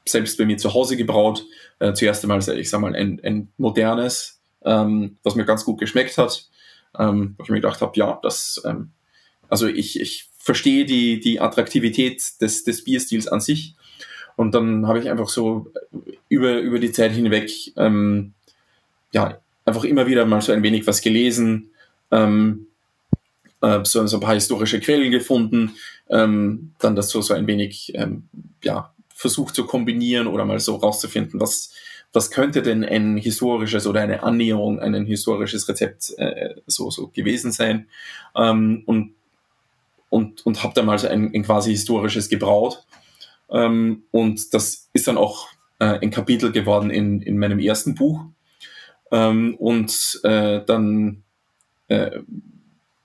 selbst 0.06 0.38
bei 0.38 0.46
mir 0.46 0.58
zu 0.58 0.74
Hause 0.74 0.98
gebraut. 0.98 1.46
Äh, 1.80 1.94
zuerst 1.94 2.24
einmal, 2.24 2.40
ich 2.58 2.70
sag 2.70 2.82
mal, 2.82 2.96
ein, 2.96 3.20
ein 3.24 3.50
modernes, 3.58 4.40
ähm, 4.64 5.18
was 5.24 5.36
mir 5.36 5.46
ganz 5.46 5.66
gut 5.66 5.80
geschmeckt 5.80 6.18
hat. 6.18 6.48
Ähm, 6.98 7.36
wo 7.38 7.44
ich 7.44 7.50
mir 7.50 7.58
gedacht 7.58 7.82
habe, 7.82 7.94
ja, 7.96 8.20
das, 8.22 8.62
ähm, 8.66 8.92
also 9.50 9.68
ich, 9.68 10.00
ich 10.00 10.30
verstehe 10.38 10.86
die, 10.86 11.20
die 11.20 11.40
Attraktivität 11.40 12.24
des, 12.42 12.64
des 12.64 12.84
Bierstils 12.84 13.28
an 13.28 13.42
sich. 13.42 13.76
Und 14.36 14.54
dann 14.54 14.88
habe 14.88 15.00
ich 15.00 15.10
einfach 15.10 15.30
so 15.30 15.72
über, 16.30 16.60
über 16.60 16.80
die 16.80 16.92
Zeit 16.92 17.12
hinweg 17.12 17.52
ähm, 17.76 18.34
ja, 19.12 19.40
einfach 19.66 19.84
immer 19.84 20.08
wieder 20.08 20.26
mal 20.26 20.42
so 20.42 20.52
ein 20.52 20.64
wenig 20.64 20.88
was 20.88 21.02
gelesen, 21.02 21.72
ähm, 22.12 22.68
äh, 23.62 23.80
so, 23.84 24.02
ein 24.02 24.20
paar 24.20 24.36
historische 24.36 24.80
Quellen 24.80 25.12
gefunden, 25.12 25.76
ähm, 26.10 26.74
dann 26.80 26.96
das 26.96 27.10
so, 27.10 27.22
so 27.22 27.34
ein 27.34 27.48
wenig 27.48 27.92
ähm, 27.96 28.30
ja, 28.64 28.94
versucht 29.14 29.56
zu 29.56 29.66
kombinieren 29.66 30.28
oder 30.28 30.46
mal 30.46 30.60
so 30.60 30.76
rauszufinden, 30.76 31.40
was, 31.40 31.74
was 32.18 32.32
könnte 32.32 32.64
denn 32.64 32.84
ein 32.84 33.16
historisches 33.16 33.86
oder 33.86 34.02
eine 34.02 34.24
Annäherung 34.24 34.80
an 34.80 34.96
ein 34.96 35.06
historisches 35.06 35.70
Rezept 35.70 36.16
äh, 36.18 36.56
so, 36.66 36.90
so 36.90 37.10
gewesen 37.10 37.52
sein. 37.52 37.88
Ähm, 38.36 38.82
und 38.88 39.14
und, 40.10 40.46
und 40.46 40.64
habe 40.64 40.74
dann 40.74 40.86
mal 40.86 40.98
so 40.98 41.08
ein, 41.08 41.32
ein 41.34 41.44
quasi 41.44 41.72
historisches 41.72 42.30
gebraut. 42.30 42.86
Ähm, 43.52 44.04
und 44.12 44.54
das 44.54 44.90
ist 44.94 45.08
dann 45.08 45.18
auch 45.18 45.50
äh, 45.80 46.00
ein 46.00 46.12
Kapitel 46.12 46.52
geworden 46.52 46.90
in, 46.90 47.22
in 47.22 47.38
meinem 47.38 47.60
ersten 47.60 47.94
Buch. 47.94 48.26
Ähm, 49.12 49.56
und 49.56 50.20
äh, 50.24 50.62
dann, 50.66 51.24
äh, 51.88 52.20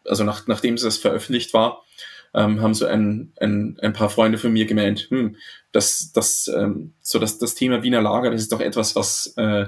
also 0.07 0.25
nach, 0.25 0.47
nachdem 0.47 0.75
es 0.75 0.97
veröffentlicht 0.97 1.53
war, 1.53 1.83
ähm, 2.35 2.61
haben 2.61 2.75
so 2.75 2.87
ein, 2.87 3.33
ein, 3.41 3.79
ein 3.81 3.93
paar 3.93 4.11
Freunde 4.11 4.39
von 4.39 4.53
mir 4.53 4.67
gemeint, 4.67 5.09
hm, 5.11 5.37
das, 5.73 6.13
das, 6.13 6.51
ähm, 6.55 6.93
so 7.01 7.19
das, 7.19 7.39
das 7.39 7.55
Thema 7.55 7.83
Wiener 7.83 8.03
Lager, 8.03 8.31
das 8.31 8.43
ist 8.43 8.53
doch 8.53 8.61
etwas, 8.61 8.97
was, 8.97 9.35
äh, 9.37 9.67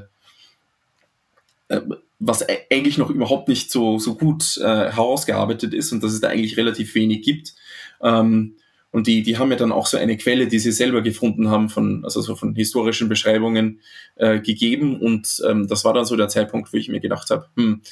äh, 1.69 1.81
was 2.19 2.45
eigentlich 2.71 2.99
noch 2.99 3.11
überhaupt 3.11 3.49
nicht 3.49 3.71
so, 3.71 3.99
so 3.99 4.15
gut 4.15 4.57
äh, 4.59 4.91
herausgearbeitet 4.93 5.75
ist 5.75 5.93
und 5.93 6.03
dass 6.03 6.12
es 6.12 6.21
da 6.21 6.29
eigentlich 6.29 6.57
relativ 6.57 6.95
wenig 6.95 7.23
gibt. 7.23 7.55
Ähm, 8.03 8.57
und 8.95 9.09
die, 9.09 9.25
die 9.25 9.39
haben 9.39 9.49
mir 9.49 9.57
dann 9.57 9.73
auch 9.73 9.89
so 9.89 9.97
eine 9.97 10.17
Quelle, 10.17 10.47
die 10.47 10.61
sie 10.61 10.71
selber 10.71 11.03
gefunden 11.03 11.51
haben, 11.51 11.69
von, 11.69 12.05
also 12.05 12.21
so 12.21 12.37
von 12.37 12.55
historischen 12.55 13.09
Beschreibungen 13.09 13.81
äh, 14.15 14.39
gegeben. 14.39 15.01
Und 15.01 15.43
ähm, 15.49 15.67
das 15.67 15.85
war 15.85 15.93
dann 15.95 16.05
so 16.05 16.15
der 16.15 16.29
Zeitpunkt, 16.29 16.73
wo 16.73 16.77
ich 16.77 16.89
mir 16.89 17.01
gedacht 17.01 17.29
habe, 17.31 17.49
hm, 17.57 17.83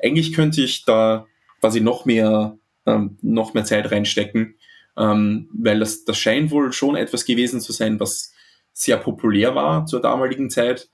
eigentlich 0.00 0.32
könnte 0.32 0.62
ich 0.62 0.84
da 0.84 1.26
quasi 1.60 1.80
noch 1.80 2.04
mehr, 2.04 2.56
ähm, 2.86 3.18
noch 3.22 3.54
mehr 3.54 3.64
Zeit 3.64 3.90
reinstecken, 3.90 4.56
ähm, 4.96 5.48
weil 5.52 5.80
das, 5.80 6.04
das 6.04 6.18
scheint 6.18 6.50
wohl 6.50 6.72
schon 6.72 6.96
etwas 6.96 7.24
gewesen 7.24 7.60
zu 7.60 7.72
sein, 7.72 8.00
was 8.00 8.32
sehr 8.72 8.96
populär 8.96 9.54
war 9.54 9.86
zur 9.86 10.00
damaligen 10.00 10.50
Zeit, 10.50 10.88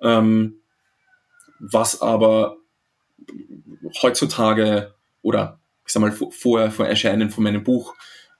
ähm, 0.00 0.60
was 1.58 2.00
aber 2.00 2.56
heutzutage 4.02 4.94
oder 5.22 5.58
ich 5.86 5.92
sag 5.92 6.00
mal 6.00 6.12
vor, 6.12 6.70
vor 6.70 6.86
Erscheinen 6.86 7.30
von 7.30 7.44
meinem 7.44 7.64
Buch 7.64 7.94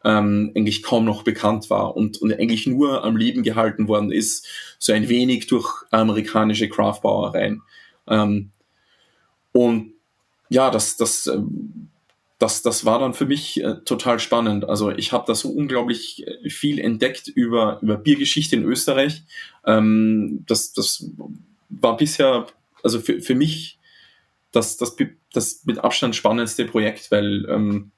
ähm, 0.05 0.53
eigentlich 0.55 0.83
kaum 0.83 1.05
noch 1.05 1.23
bekannt 1.23 1.71
war 1.71 1.97
und, 1.97 2.19
und 2.19 2.33
eigentlich 2.33 2.67
nur 2.67 3.05
am 3.05 3.17
Leben 3.17 3.43
gehalten 3.43 3.89
worden 3.89 4.13
ist, 4.13 4.47
so 4.79 4.93
ein 4.93 5.09
wenig 5.09 5.47
durch 5.47 5.83
amerikanische 5.91 6.69
Craftbrauereien. 6.69 7.63
Ähm, 8.07 8.51
und 9.53 9.95
ja, 10.51 10.71
das, 10.71 10.97
das, 10.97 11.27
ähm, 11.27 11.89
das, 12.39 12.63
das 12.63 12.85
war 12.85 13.01
dann 13.01 13.15
für 13.15 13.27
mich 13.27 13.63
äh, 13.63 13.77
total 13.85 14.21
spannend. 14.21 14.69
Also 14.69 14.91
ich 14.91 15.13
habe 15.13 15.25
da 15.27 15.35
so 15.35 15.51
unglaublich 15.51 16.27
äh, 16.27 16.49
viel 16.49 16.79
entdeckt 16.79 17.27
über, 17.29 17.81
über 17.83 17.97
Biergeschichte 17.97 18.55
in 18.55 18.65
Österreich. 18.65 19.25
Ähm, 19.67 20.45
das, 20.47 20.73
das 20.73 21.11
war 21.69 21.97
bisher, 21.97 22.47
also 22.83 23.01
für, 23.01 23.21
für 23.21 23.35
mich 23.35 23.79
das, 24.53 24.77
das, 24.77 24.97
das 25.33 25.63
mit 25.65 25.79
Abstand 25.79 26.15
spannendste 26.15 26.65
Projekt, 26.65 27.11
weil 27.11 27.45
ähm, 27.49 27.91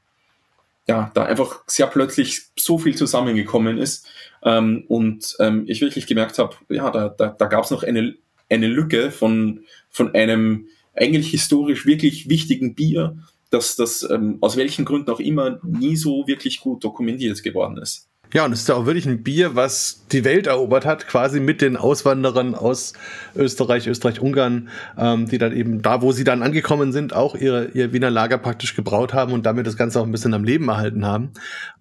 ja, 0.88 1.10
da 1.14 1.24
einfach 1.24 1.62
sehr 1.66 1.86
plötzlich 1.86 2.40
so 2.58 2.78
viel 2.78 2.96
zusammengekommen 2.96 3.76
ist 3.76 4.08
ähm, 4.42 4.84
und 4.88 5.36
ähm, 5.38 5.64
ich 5.68 5.82
wirklich 5.82 6.06
gemerkt 6.06 6.38
habe, 6.38 6.56
ja, 6.70 6.90
da, 6.90 7.10
da, 7.10 7.28
da 7.28 7.46
gab 7.46 7.64
es 7.64 7.70
noch 7.70 7.82
eine, 7.82 8.16
eine 8.48 8.66
Lücke 8.66 9.10
von, 9.10 9.64
von 9.90 10.14
einem 10.14 10.66
eigentlich 10.94 11.30
historisch 11.30 11.86
wirklich 11.86 12.28
wichtigen 12.28 12.74
Bier, 12.74 13.16
das, 13.50 13.76
das 13.76 14.08
ähm, 14.10 14.38
aus 14.40 14.56
welchen 14.56 14.84
Gründen 14.84 15.10
auch 15.10 15.20
immer 15.20 15.58
nie 15.62 15.96
so 15.96 16.26
wirklich 16.26 16.60
gut 16.60 16.82
dokumentiert 16.84 17.42
geworden 17.42 17.78
ist. 17.78 18.10
Ja, 18.32 18.44
und 18.44 18.52
es 18.52 18.60
ist 18.60 18.68
ja 18.68 18.76
auch 18.76 18.86
wirklich 18.86 19.06
ein 19.06 19.24
Bier, 19.24 19.56
was 19.56 20.06
die 20.12 20.24
Welt 20.24 20.46
erobert 20.46 20.86
hat, 20.86 21.08
quasi 21.08 21.40
mit 21.40 21.60
den 21.60 21.76
Auswanderern 21.76 22.54
aus 22.54 22.92
Österreich, 23.34 23.88
Österreich-Ungarn, 23.88 24.68
ähm, 24.96 25.26
die 25.26 25.38
dann 25.38 25.52
eben 25.52 25.82
da, 25.82 26.00
wo 26.00 26.12
sie 26.12 26.22
dann 26.22 26.44
angekommen 26.44 26.92
sind, 26.92 27.12
auch 27.12 27.34
ihre, 27.34 27.70
ihr 27.72 27.92
Wiener 27.92 28.10
Lager 28.10 28.38
praktisch 28.38 28.76
gebraut 28.76 29.14
haben 29.14 29.32
und 29.32 29.46
damit 29.46 29.66
das 29.66 29.76
Ganze 29.76 30.00
auch 30.00 30.04
ein 30.04 30.12
bisschen 30.12 30.32
am 30.32 30.44
Leben 30.44 30.68
erhalten 30.68 31.04
haben. 31.04 31.32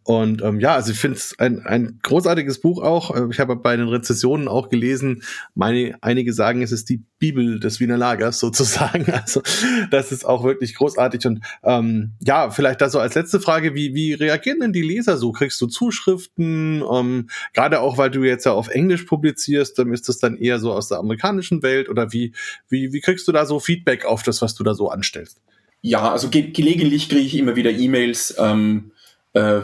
Und 0.10 0.41
ähm, 0.41 0.60
ja, 0.60 0.74
also 0.74 0.91
ich 0.91 0.97
finde 0.97 1.18
es 1.18 1.38
ein, 1.38 1.68
ein 1.68 1.99
großartiges 2.01 2.62
Buch 2.62 2.82
auch. 2.82 3.16
Äh, 3.16 3.28
ich 3.30 3.39
habe 3.39 3.55
bei 3.55 3.78
den 3.78 3.89
Rezessionen 3.89 4.47
auch 4.47 4.70
gelesen, 4.70 5.22
meine, 5.53 5.99
einige 6.01 6.34
sagen, 6.34 6.64
es 6.64 6.72
ist 6.72 6.89
die 6.89 7.03
Bibel 7.20 7.60
des 7.60 7.80
Wiener 7.80 7.95
Lagers 7.95 8.39
sozusagen. 8.39 9.05
Also 9.12 9.43
das 9.91 10.12
ist 10.12 10.26
auch 10.26 10.43
wirklich 10.43 10.74
großartig. 10.74 11.28
Und 11.28 11.41
ähm, 11.62 12.14
ja, 12.26 12.49
vielleicht 12.49 12.82
da 12.82 12.89
so 12.89 12.97
als 12.97 13.14
letzte 13.14 13.39
Frage, 13.39 13.76
wie, 13.76 13.93
wie 13.93 14.14
reagieren 14.14 14.62
denn 14.62 14.74
die 14.74 14.82
Leser 14.82 15.16
so? 15.16 15.32
Kriegst 15.32 15.62
du 15.62 15.68
Zuschriften? 15.68 16.84
Ähm, 16.91 17.30
Gerade 17.53 17.80
auch, 17.80 17.99
weil 17.99 18.10
du 18.10 18.24
jetzt 18.24 18.47
ja 18.47 18.53
auf 18.53 18.70
Englisch 18.70 19.03
publizierst, 19.03 19.78
dann 19.78 19.93
ist 19.93 20.10
das 20.10 20.18
dann 20.18 20.38
eher 20.38 20.57
so 20.57 20.74
aus 20.74 20.88
der 20.88 20.97
amerikanischen 20.97 21.62
Welt 21.62 21.88
oder 21.88 22.12
wie, 22.12 22.34
wie, 22.68 22.93
wie 22.93 23.01
kriegst 23.01 23.28
du 23.28 23.32
da 23.32 23.45
so 23.45 23.60
Feedback 23.60 24.05
auf 24.05 24.24
das, 24.24 24.41
was 24.41 24.55
du 24.55 24.64
da 24.64 24.74
so 24.74 24.89
anstellst? 24.89 25.39
Ja, 25.84 26.12
also 26.12 26.30
ge 26.30 26.49
gelegentlich 26.49 27.10
kriege 27.10 27.22
ich 27.22 27.38
immer 27.38 27.55
wieder 27.55 27.70
E-Mails. 27.70 28.34
Ähm 28.39 28.89
äh, 29.34 29.62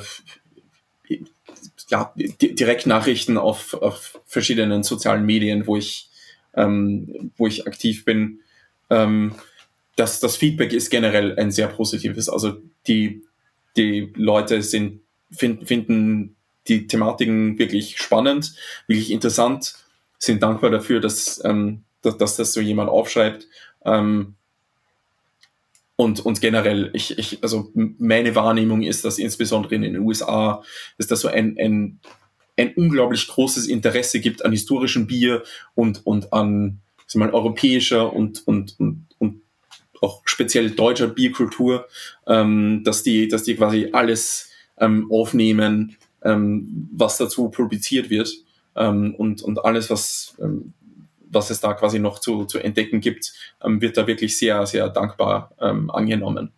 ja, 1.90 2.14
Direktnachrichten 2.16 3.38
auf, 3.38 3.74
auf 3.76 4.20
verschiedenen 4.26 4.84
sozialen 4.84 5.26
Medien, 5.26 5.68
wo 5.68 5.78
ich, 5.78 6.10
ähm, 6.56 7.32
wo 7.38 7.48
ich 7.48 7.68
aktiv 7.68 8.06
bin. 8.06 8.40
Ähm, 8.90 9.36
das, 9.96 10.20
das 10.20 10.36
Feedback 10.36 10.74
ist 10.74 10.90
generell 10.90 11.38
ein 11.38 11.52
sehr 11.52 11.68
positives. 11.68 12.30
Also 12.30 12.58
die, 12.88 13.24
die 13.78 14.12
Leute 14.16 14.62
sind, 14.62 15.02
find, 15.32 15.68
finden 15.68 16.36
die 16.68 16.88
Thematiken 16.88 17.58
wirklich 17.60 17.98
spannend, 17.98 18.56
wirklich 18.88 19.12
interessant, 19.12 19.76
sind 20.18 20.42
dankbar 20.42 20.72
dafür, 20.72 21.00
dass, 21.00 21.42
ähm, 21.46 21.84
dass, 22.02 22.18
dass 22.18 22.36
das 22.36 22.54
so 22.54 22.62
jemand 22.62 22.90
aufschreibt. 22.90 23.48
Ähm, 23.86 24.35
und, 25.98 26.26
und 26.26 26.42
generell, 26.42 26.90
ich, 26.94 27.18
ich, 27.18 27.40
also 27.42 27.72
meine 27.74 28.36
Wahrnehmung 28.36 28.82
ist, 28.82 29.06
dass 29.06 29.18
insbesondere 29.18 29.76
in 29.76 29.82
den 29.82 30.00
USA, 30.00 30.62
dass 30.98 31.08
da 31.08 31.16
so 31.16 31.30
ein, 31.30 31.58
ein, 31.60 32.00
ein 32.58 32.74
unglaublich 32.76 33.28
großes 33.28 33.68
Interesse 33.68 34.20
gibt 34.20 34.44
an 34.44 34.52
historischem 34.52 35.08
Bier 35.08 35.44
und, 35.74 36.06
und 36.06 36.34
an 36.34 36.82
sag 37.08 37.20
mal, 37.20 37.32
europäischer 37.32 38.12
und, 38.14 38.46
und, 38.48 38.80
und, 38.80 39.08
und 39.20 39.42
auch 40.02 40.22
speziell 40.26 40.72
deutscher 40.72 41.08
Bierkultur, 41.08 41.88
ähm, 42.28 42.84
dass, 42.84 43.04
die, 43.04 43.28
dass 43.28 43.44
die 43.44 43.56
quasi 43.56 43.90
alles 43.94 44.52
ähm, 44.78 45.10
aufnehmen, 45.12 45.96
ähm, 46.24 46.90
was 46.92 47.18
dazu 47.18 47.50
publiziert 47.50 48.10
wird 48.10 48.30
ähm, 48.76 49.16
und, 49.16 49.42
und 49.42 49.64
alles, 49.64 49.90
was 49.90 50.36
ähm, 50.42 50.74
was 51.36 51.50
es 51.50 51.60
da 51.60 51.74
quasi 51.74 52.00
noch 52.00 52.20
zu, 52.20 52.46
zu 52.46 52.60
entdecken 52.60 53.02
gibt, 53.02 53.34
ähm, 53.64 53.82
wird 53.82 53.98
da 53.98 54.08
wirklich 54.08 54.38
sehr, 54.38 54.66
sehr 54.66 54.90
dankbar 54.90 55.52
ähm, 55.62 55.92
angenommen. 55.92 56.52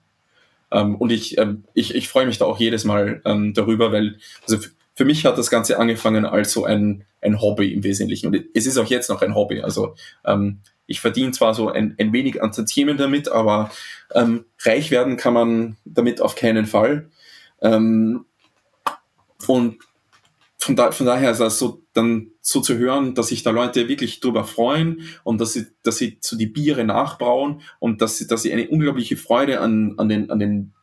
Ähm, 0.72 0.96
und 0.96 1.12
ich, 1.12 1.38
ähm, 1.38 1.66
ich, 1.74 1.96
ich 1.96 2.08
freue 2.08 2.26
mich 2.26 2.38
da 2.38 2.46
auch 2.46 2.60
jedes 2.60 2.86
Mal 2.86 3.22
ähm, 3.26 3.54
darüber, 3.54 3.92
weil 3.92 4.18
also 4.48 4.58
für 4.94 5.06
mich 5.06 5.26
hat 5.26 5.38
das 5.38 5.50
Ganze 5.50 5.78
angefangen 5.80 6.26
als 6.26 6.54
so 6.54 6.64
ein, 6.64 7.04
ein 7.22 7.42
Hobby 7.42 7.74
im 7.74 7.84
Wesentlichen. 7.84 8.28
Und 8.28 8.46
es 8.54 8.66
ist 8.66 8.78
auch 8.78 8.88
jetzt 8.88 9.10
noch 9.10 9.22
ein 9.22 9.36
Hobby. 9.36 9.62
Also 9.62 9.94
ich 10.88 11.02
verdiene 11.02 11.34
zwar 11.34 11.54
so 11.54 11.70
ein, 11.70 11.94
ein 12.00 12.14
wenig 12.14 12.42
an 12.42 12.52
Tantiemen 12.52 12.98
damit, 12.98 13.30
aber 13.30 13.70
reich 14.10 14.90
werden 14.90 15.16
kann 15.16 15.36
man 15.36 15.78
damit 15.86 16.20
auf 16.20 16.34
keinen 16.34 16.66
Fall. 16.66 17.12
Und 17.60 18.26
von, 20.68 20.76
da, 20.76 20.91
von 20.91 21.05
daher 21.05 21.32
ist 21.32 21.39
das 21.39 21.59
so 21.59 21.82
dann 21.93 22.32
so 22.41 22.59
zu 22.59 22.78
hören, 22.78 23.15
dass 23.15 23.30
sich 23.30 23.41
da 23.41 23.51
Leute 23.51 23.88
wirklich 23.88 24.20
drüber 24.20 24.43
freuen 24.43 25.01
und 25.24 25.39
dass 25.39 25.53
sie, 25.53 25.68
dass 25.82 25.95
sie 25.95 26.18
so 26.20 26.38
die 26.38 26.45
Biere 26.45 26.84
nachbrauen 26.84 27.61
und 27.80 28.01
dass 28.01 28.18
sie, 28.18 28.28
dass 28.28 28.43
sie 28.43 28.51
eine 28.51 28.68
unglaubliche 28.68 29.15
Freude 29.15 29.61
an, 29.61 29.93
an 29.97 30.09
den, 30.09 30.30
an 30.30 30.39
den, 30.39 30.74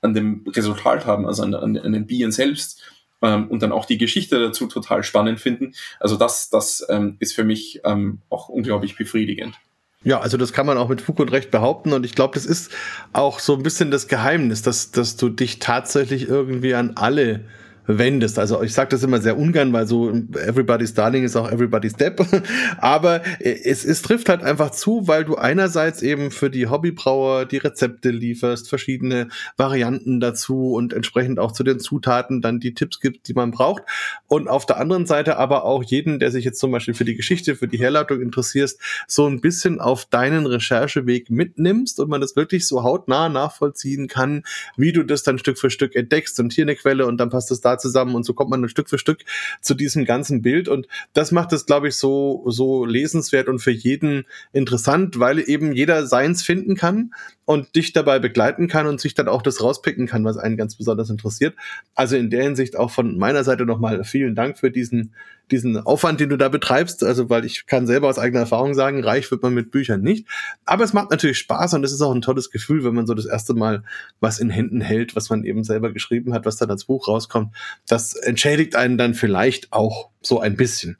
an 0.00 0.14
dem 0.14 0.44
Resultat 0.46 1.06
haben, 1.06 1.26
also 1.26 1.42
an, 1.42 1.54
an, 1.54 1.76
an 1.76 1.92
den 1.92 2.06
Bieren 2.06 2.30
selbst 2.30 2.82
ähm, 3.20 3.48
und 3.48 3.62
dann 3.64 3.72
auch 3.72 3.84
die 3.84 3.98
Geschichte 3.98 4.38
dazu 4.38 4.68
total 4.68 5.02
spannend 5.02 5.40
finden. 5.40 5.74
Also 5.98 6.16
das, 6.16 6.48
das 6.48 6.86
ähm, 6.88 7.16
ist 7.18 7.34
für 7.34 7.44
mich 7.44 7.80
ähm, 7.82 8.20
auch 8.30 8.48
unglaublich 8.48 8.96
befriedigend. 8.96 9.56
Ja, 10.04 10.20
also 10.20 10.36
das 10.36 10.52
kann 10.52 10.66
man 10.66 10.78
auch 10.78 10.88
mit 10.88 11.00
Fug 11.00 11.18
und 11.18 11.32
Recht 11.32 11.50
behaupten 11.50 11.92
und 11.92 12.06
ich 12.06 12.14
glaube, 12.14 12.34
das 12.34 12.46
ist 12.46 12.70
auch 13.12 13.40
so 13.40 13.56
ein 13.56 13.64
bisschen 13.64 13.90
das 13.90 14.06
Geheimnis, 14.06 14.62
dass, 14.62 14.92
dass 14.92 15.16
du 15.16 15.28
dich 15.30 15.58
tatsächlich 15.58 16.28
irgendwie 16.28 16.74
an 16.74 16.92
alle 16.94 17.44
wendest. 17.86 18.38
Also 18.38 18.62
ich 18.62 18.72
sage 18.72 18.90
das 18.90 19.02
immer 19.02 19.20
sehr 19.20 19.36
ungern, 19.36 19.72
weil 19.72 19.86
so 19.86 20.10
Everybody's 20.10 20.94
Darling 20.94 21.24
ist 21.24 21.36
auch 21.36 21.50
Everybody's 21.50 21.94
Depp. 21.94 22.24
Aber 22.78 23.22
es, 23.40 23.84
es 23.84 24.02
trifft 24.02 24.28
halt 24.28 24.42
einfach 24.42 24.70
zu, 24.70 25.08
weil 25.08 25.24
du 25.24 25.36
einerseits 25.36 26.02
eben 26.02 26.30
für 26.30 26.50
die 26.50 26.68
Hobbybrauer 26.68 27.46
die 27.46 27.58
Rezepte 27.58 28.10
lieferst, 28.10 28.68
verschiedene 28.68 29.28
Varianten 29.56 30.20
dazu 30.20 30.72
und 30.72 30.92
entsprechend 30.92 31.38
auch 31.38 31.52
zu 31.52 31.64
den 31.64 31.80
Zutaten 31.80 32.40
dann 32.40 32.60
die 32.60 32.74
Tipps 32.74 33.00
gibt, 33.00 33.28
die 33.28 33.34
man 33.34 33.50
braucht. 33.50 33.82
Und 34.28 34.48
auf 34.48 34.66
der 34.66 34.78
anderen 34.78 35.06
Seite 35.06 35.36
aber 35.36 35.64
auch 35.64 35.82
jeden, 35.82 36.18
der 36.18 36.30
sich 36.30 36.44
jetzt 36.44 36.60
zum 36.60 36.70
Beispiel 36.70 36.94
für 36.94 37.04
die 37.04 37.16
Geschichte, 37.16 37.56
für 37.56 37.68
die 37.68 37.78
Herleitung 37.78 38.20
interessierst, 38.20 38.80
so 39.06 39.26
ein 39.26 39.40
bisschen 39.40 39.80
auf 39.80 40.04
deinen 40.04 40.46
Rechercheweg 40.46 41.30
mitnimmst 41.30 41.98
und 41.98 42.08
man 42.08 42.20
das 42.20 42.36
wirklich 42.36 42.66
so 42.66 42.82
hautnah 42.82 43.28
nachvollziehen 43.28 44.06
kann, 44.06 44.44
wie 44.76 44.92
du 44.92 45.02
das 45.02 45.22
dann 45.22 45.38
Stück 45.38 45.58
für 45.58 45.70
Stück 45.70 45.96
entdeckst 45.96 46.38
und 46.40 46.52
hier 46.52 46.64
eine 46.64 46.76
Quelle 46.76 47.06
und 47.06 47.18
dann 47.18 47.30
passt 47.30 47.50
es 47.50 47.60
zusammen 47.78 48.14
und 48.14 48.24
so 48.24 48.34
kommt 48.34 48.50
man 48.50 48.62
dann 48.62 48.68
Stück 48.68 48.88
für 48.88 48.98
Stück 48.98 49.24
zu 49.60 49.74
diesem 49.74 50.04
ganzen 50.04 50.42
Bild. 50.42 50.68
Und 50.68 50.86
das 51.12 51.32
macht 51.32 51.52
es, 51.52 51.66
glaube 51.66 51.88
ich, 51.88 51.96
so, 51.96 52.44
so 52.46 52.84
lesenswert 52.84 53.48
und 53.48 53.58
für 53.58 53.70
jeden 53.70 54.24
interessant, 54.52 55.18
weil 55.18 55.38
eben 55.38 55.72
jeder 55.72 56.06
seins 56.06 56.42
finden 56.42 56.76
kann 56.76 57.12
und 57.44 57.74
dich 57.74 57.92
dabei 57.92 58.18
begleiten 58.18 58.68
kann 58.68 58.86
und 58.86 59.00
sich 59.00 59.14
dann 59.14 59.28
auch 59.28 59.42
das 59.42 59.62
rauspicken 59.62 60.06
kann, 60.06 60.24
was 60.24 60.36
einen 60.36 60.56
ganz 60.56 60.76
besonders 60.76 61.10
interessiert. 61.10 61.54
Also 61.94 62.16
in 62.16 62.30
der 62.30 62.44
Hinsicht 62.44 62.76
auch 62.76 62.90
von 62.90 63.18
meiner 63.18 63.44
Seite 63.44 63.66
nochmal 63.66 64.04
vielen 64.04 64.34
Dank 64.34 64.58
für 64.58 64.70
diesen 64.70 65.14
diesen 65.50 65.76
Aufwand, 65.76 66.18
den 66.18 66.30
du 66.30 66.36
da 66.36 66.48
betreibst, 66.48 67.04
also 67.04 67.28
weil 67.28 67.44
ich 67.44 67.66
kann 67.66 67.86
selber 67.86 68.08
aus 68.08 68.18
eigener 68.18 68.40
Erfahrung 68.40 68.74
sagen, 68.74 69.04
reich 69.04 69.30
wird 69.30 69.42
man 69.42 69.54
mit 69.54 69.70
Büchern 69.70 70.00
nicht. 70.00 70.26
Aber 70.64 70.82
es 70.82 70.92
macht 70.92 71.10
natürlich 71.10 71.38
Spaß 71.38 71.74
und 71.74 71.84
es 71.84 71.92
ist 71.92 72.00
auch 72.00 72.14
ein 72.14 72.22
tolles 72.22 72.50
Gefühl, 72.50 72.84
wenn 72.84 72.94
man 72.94 73.06
so 73.06 73.14
das 73.14 73.26
erste 73.26 73.54
Mal 73.54 73.84
was 74.20 74.38
in 74.38 74.50
Händen 74.50 74.80
hält, 74.80 75.14
was 75.14 75.30
man 75.30 75.44
eben 75.44 75.62
selber 75.62 75.92
geschrieben 75.92 76.32
hat, 76.32 76.46
was 76.46 76.56
dann 76.56 76.70
als 76.70 76.86
Buch 76.86 77.06
rauskommt. 77.06 77.54
Das 77.86 78.14
entschädigt 78.14 78.76
einen 78.76 78.98
dann 78.98 79.14
vielleicht 79.14 79.72
auch 79.72 80.11
so 80.26 80.40
ein 80.40 80.56
bisschen. 80.56 80.96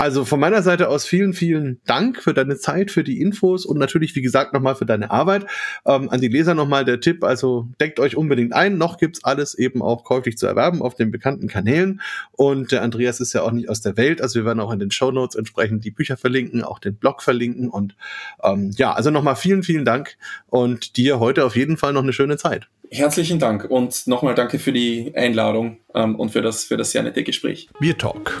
Also 0.00 0.24
von 0.24 0.40
meiner 0.40 0.62
Seite 0.62 0.88
aus 0.88 1.04
vielen, 1.04 1.34
vielen 1.34 1.80
Dank 1.84 2.22
für 2.22 2.32
deine 2.32 2.56
Zeit, 2.56 2.90
für 2.90 3.04
die 3.04 3.20
Infos 3.20 3.66
und 3.66 3.78
natürlich, 3.78 4.16
wie 4.16 4.22
gesagt, 4.22 4.54
nochmal 4.54 4.74
für 4.74 4.86
deine 4.86 5.10
Arbeit. 5.10 5.44
Ähm, 5.84 6.08
an 6.08 6.22
die 6.22 6.28
Leser 6.28 6.54
nochmal 6.54 6.86
der 6.86 7.00
Tipp, 7.00 7.22
also 7.22 7.68
deckt 7.80 8.00
euch 8.00 8.16
unbedingt 8.16 8.54
ein. 8.54 8.78
Noch 8.78 8.96
gibt's 8.96 9.22
alles 9.24 9.54
eben 9.54 9.82
auch 9.82 10.04
käuflich 10.04 10.38
zu 10.38 10.46
erwerben 10.46 10.80
auf 10.80 10.94
den 10.94 11.10
bekannten 11.10 11.48
Kanälen. 11.48 12.00
Und 12.32 12.72
der 12.72 12.82
Andreas 12.82 13.20
ist 13.20 13.34
ja 13.34 13.42
auch 13.42 13.52
nicht 13.52 13.68
aus 13.68 13.82
der 13.82 13.98
Welt. 13.98 14.22
Also 14.22 14.40
wir 14.40 14.46
werden 14.46 14.60
auch 14.60 14.72
in 14.72 14.78
den 14.78 14.90
Show 14.90 15.10
Notes 15.10 15.36
entsprechend 15.36 15.84
die 15.84 15.90
Bücher 15.90 16.16
verlinken, 16.16 16.64
auch 16.64 16.78
den 16.78 16.94
Blog 16.94 17.22
verlinken. 17.22 17.68
Und 17.68 17.94
ähm, 18.42 18.70
ja, 18.76 18.94
also 18.94 19.10
nochmal 19.10 19.36
vielen, 19.36 19.62
vielen 19.62 19.84
Dank 19.84 20.16
und 20.48 20.96
dir 20.96 21.20
heute 21.20 21.44
auf 21.44 21.56
jeden 21.56 21.76
Fall 21.76 21.92
noch 21.92 22.02
eine 22.02 22.14
schöne 22.14 22.38
Zeit. 22.38 22.68
Herzlichen 22.90 23.38
Dank 23.38 23.70
und 23.70 24.06
nochmal 24.06 24.34
danke 24.34 24.58
für 24.58 24.72
die 24.72 25.12
Einladung 25.14 25.76
ähm, 25.94 26.16
und 26.16 26.30
für 26.30 26.42
das, 26.42 26.64
für 26.64 26.76
das 26.76 26.90
sehr 26.90 27.02
nette 27.02 27.22
Gespräch. 27.22 27.68
Bier 27.78 27.96
Talk 27.96 28.40